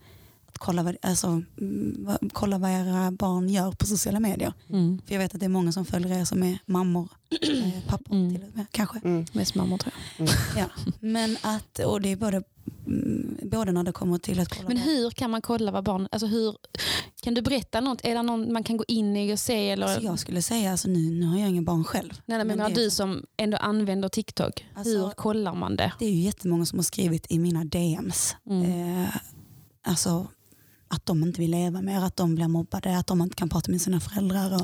[0.59, 1.26] att kolla vad, alltså,
[1.60, 4.52] mm, kolla vad era barn gör på sociala medier.
[4.70, 5.01] Mm.
[5.06, 7.09] För jag vet att det är många som följer er som är mammor,
[7.43, 8.35] eh, pappor Mm.
[8.35, 8.98] till och med kanske.
[9.05, 9.26] Mm.
[9.32, 10.28] Mest mammor tror jag.
[10.56, 10.66] Ja.
[11.01, 12.43] Men att, och det är både,
[12.86, 16.09] mm, både när det kommer till att kolla Men hur kan man kolla vad barn...
[16.12, 16.56] Alltså hur,
[17.22, 18.01] kan du berätta något?
[18.05, 19.70] Är det någon man kan gå in i och se?
[19.70, 22.10] Eller, Alltså jag skulle säga, alltså nu, nu har jag inga barn själv.
[22.26, 25.93] nej, nej, men men det- du som ändå använder TikTok, Alltså- hur kollar man det?
[25.98, 28.36] Det är ju jättemånga som har skrivit i mina DMs.
[28.51, 29.02] Mm.
[29.02, 29.09] Eh,
[29.82, 30.26] alltså
[30.89, 33.70] att de inte vill leva mer, att de blir mobbade, att de inte kan prata
[33.70, 34.55] med sina föräldrar.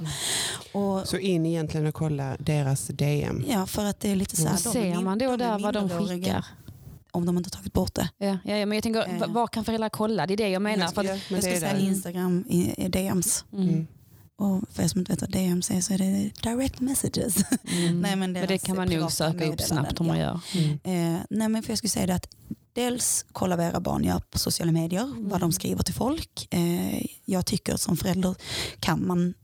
[0.72, 3.44] Och, och, Så in egentligen och kolla deras DM.
[3.48, 5.88] ja, för att det är lite så här, är ser man då där vad de
[5.88, 6.44] skickar.
[7.10, 8.08] Om de inte har tagit bort det.
[8.18, 9.18] Ja, ja, ja, men jag tänker, Eh.
[9.20, 10.26] v- vad kan föräldrar kolla?
[10.26, 10.88] Det är det jag menar.
[10.88, 11.78] För att, Ja, men Jag det skulle är säga.
[11.78, 13.44] Instagram i, i DMs.
[13.52, 13.86] mm, Mm.
[14.38, 17.36] Och för er som inte vet vad DMs är så är det direct messages.
[17.72, 18.00] mm.
[18.00, 20.40] Nej, men men det kan man nog söka upp snabbt om man gör.
[20.54, 20.70] Mm.
[21.16, 22.28] Eh, nej men för jag skulle säga det att
[22.74, 25.28] dels kolla vad era barn gör på sociala medier, Mm.
[25.28, 26.48] vad de skriver till folk.
[26.50, 28.34] Eh, jag tycker att som förälder
[28.80, 29.34] kan man,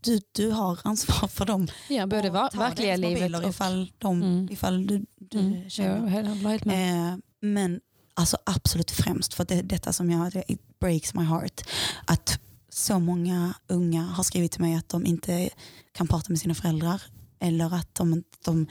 [0.00, 1.68] du, du har ansvar för dem.
[1.88, 3.48] Ja, både va- verkliga livet och...
[3.48, 4.48] ifall, de, Mm.
[4.50, 5.62] ifall du, du Mm.
[5.62, 6.64] Ja, känner.
[6.66, 7.12] med.
[7.12, 7.80] Eh, men
[8.14, 11.60] alltså absolut främst, för det, detta som jag, det, it breaks my heart,
[12.04, 12.40] att
[12.72, 15.50] så många unga har skrivit till mig att de inte
[15.92, 17.02] kan prata med sina föräldrar
[17.40, 18.66] eller att de, de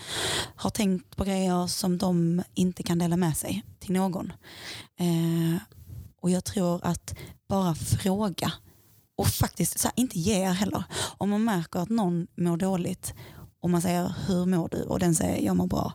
[0.55, 4.33] har tänkt på grejer som de inte kan dela med sig till någon.
[4.99, 5.61] Eh,
[6.21, 7.15] och jag tror att
[7.47, 8.51] bara fråga
[9.17, 10.83] och faktiskt så här, inte ge er heller.
[11.17, 13.13] Om man märker att någon mår dåligt
[13.59, 15.93] och man säger hur mår du och den säger jag mår bra.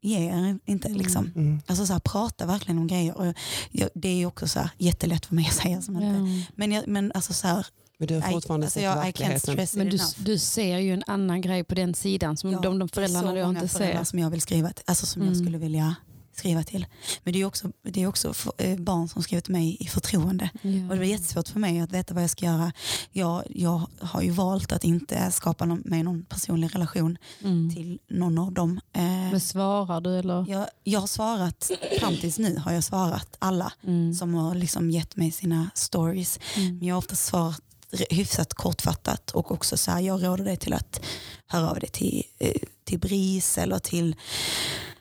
[0.00, 1.32] Ge er inte liksom.
[1.36, 1.60] Mm.
[1.66, 3.16] Alltså så här, prata verkligen om grejer.
[3.16, 3.34] Och
[3.70, 5.82] jag, det är ju också så här, jättelätt för mig att säga.
[5.82, 6.46] Som inte.
[6.54, 7.66] Men, jag, men alltså så här,
[8.02, 9.78] Men du har I, fortfarande alltså sett jag, I can't verkligheten.
[9.78, 12.78] Men du, du ser ju en annan grej på den sidan som Ja, de, de
[12.78, 14.04] det är föräldrarna så många inte föräldrar ser.
[14.04, 15.44] som jag vill skriva till, alltså som jag Mm.
[15.44, 15.94] skulle vilja
[16.34, 16.86] skriva till.
[17.24, 19.86] Men det är också, det är också för, eh, barn som skriver till mig i
[19.86, 20.50] förtroende.
[20.62, 22.72] Och det var jättesvårt för mig att veta vad jag ska göra.
[23.10, 27.74] Jag, jag har ju valt att inte skapa någon, med någon personlig relation Mm.
[27.74, 28.80] till någon av dem.
[28.92, 30.44] Eh, Men svarar du eller?
[30.50, 31.70] jag, jag har svarat,
[32.00, 34.14] fram tills nu har jag svarat alla Mm.
[34.14, 36.38] som har liksom gett mig sina stories.
[36.56, 36.78] Mm.
[36.78, 37.60] Men jag har ofta svarat
[38.10, 41.00] hyfsat kortfattat och också så här, jag råder dig till att
[41.46, 42.52] höra av dig till, eh,
[42.84, 44.16] till BRIS eller till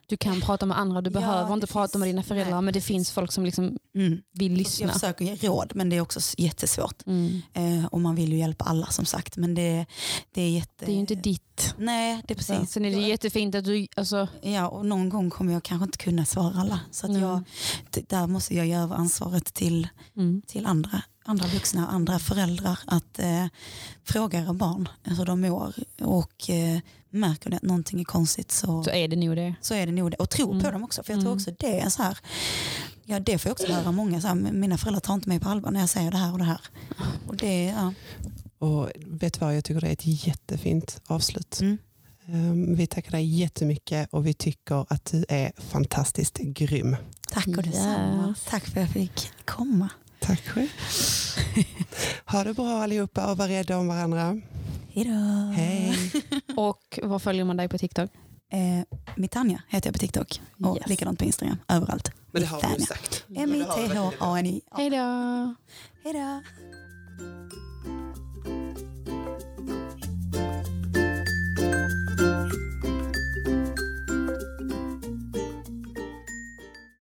[0.07, 2.53] Du kan prata med andra, du Ja, behöver inte det prata med finns- dina föräldrar
[2.55, 4.93] nej, men det finns folk som liksom mm, vill Jag lyssna.
[4.93, 7.07] försöker ge råd men det är också jättesvårt.
[7.07, 7.41] Mm.
[7.53, 9.38] Eh, och man vill ju hjälpa alla som sagt.
[9.38, 9.85] Men det,
[10.34, 10.85] det är jätte...
[10.85, 11.73] Det är ju inte ditt.
[11.77, 12.53] Nej, det är Så.
[12.53, 12.72] precis.
[12.72, 15.97] Sen är det jättefint att du, alltså, Ja, och någon gång kommer jag kanske inte
[15.97, 16.80] kunna svara alla.
[16.91, 17.22] Så att Nej.
[17.22, 17.43] jag,
[18.07, 19.88] där måste jag över ansvaret till,
[20.18, 20.41] mm.
[20.47, 23.45] till andra, andra vuxna, andra föräldrar att eh,
[24.03, 25.73] fråga era barn hur de mår.
[26.02, 26.80] Och eh,
[27.10, 29.56] märker ni att någonting är konstigt så, så är det nog det.
[29.61, 30.18] så är det nog det.
[30.18, 30.73] Och tro på Mm.
[30.73, 31.03] dem också.
[31.03, 31.38] För jag tror Mm.
[31.38, 32.18] också det är så här,
[33.06, 35.49] ja det får jag också höra många, så här, mina föräldrar tar inte mig på
[35.49, 36.61] allvar när jag säger det här och det här.
[37.27, 37.93] Och det, ja.
[38.60, 41.60] Och vet du vad, jag tycker det är ett jättefint avslut.
[41.61, 41.77] Mm.
[42.27, 46.95] Um, vi tackar dig jättemycket och vi tycker att du är fantastiskt grym.
[47.31, 48.27] Tack och detsamma.
[48.30, 48.45] Yes.
[48.49, 49.89] Tack för att jag fick komma.
[50.22, 50.68] Tack själv.
[52.26, 54.41] ha det bra allihopa och var rädda om varandra.
[54.93, 55.11] Hejdå.
[55.56, 56.11] Hej.
[56.57, 58.10] Och vad följer man dig på TikTok?
[58.52, 58.60] Eh,
[59.15, 60.88] Mitania heter jag på TikTok och Yes.
[60.88, 62.11] likadant på Instagram, överallt.
[62.31, 62.85] Men det har du Mitania.
[62.88, 63.26] sagt.
[63.35, 64.61] M-I-T-H-A-N-I.
[64.77, 65.56] Hej då!
[66.03, 66.41] Hej då.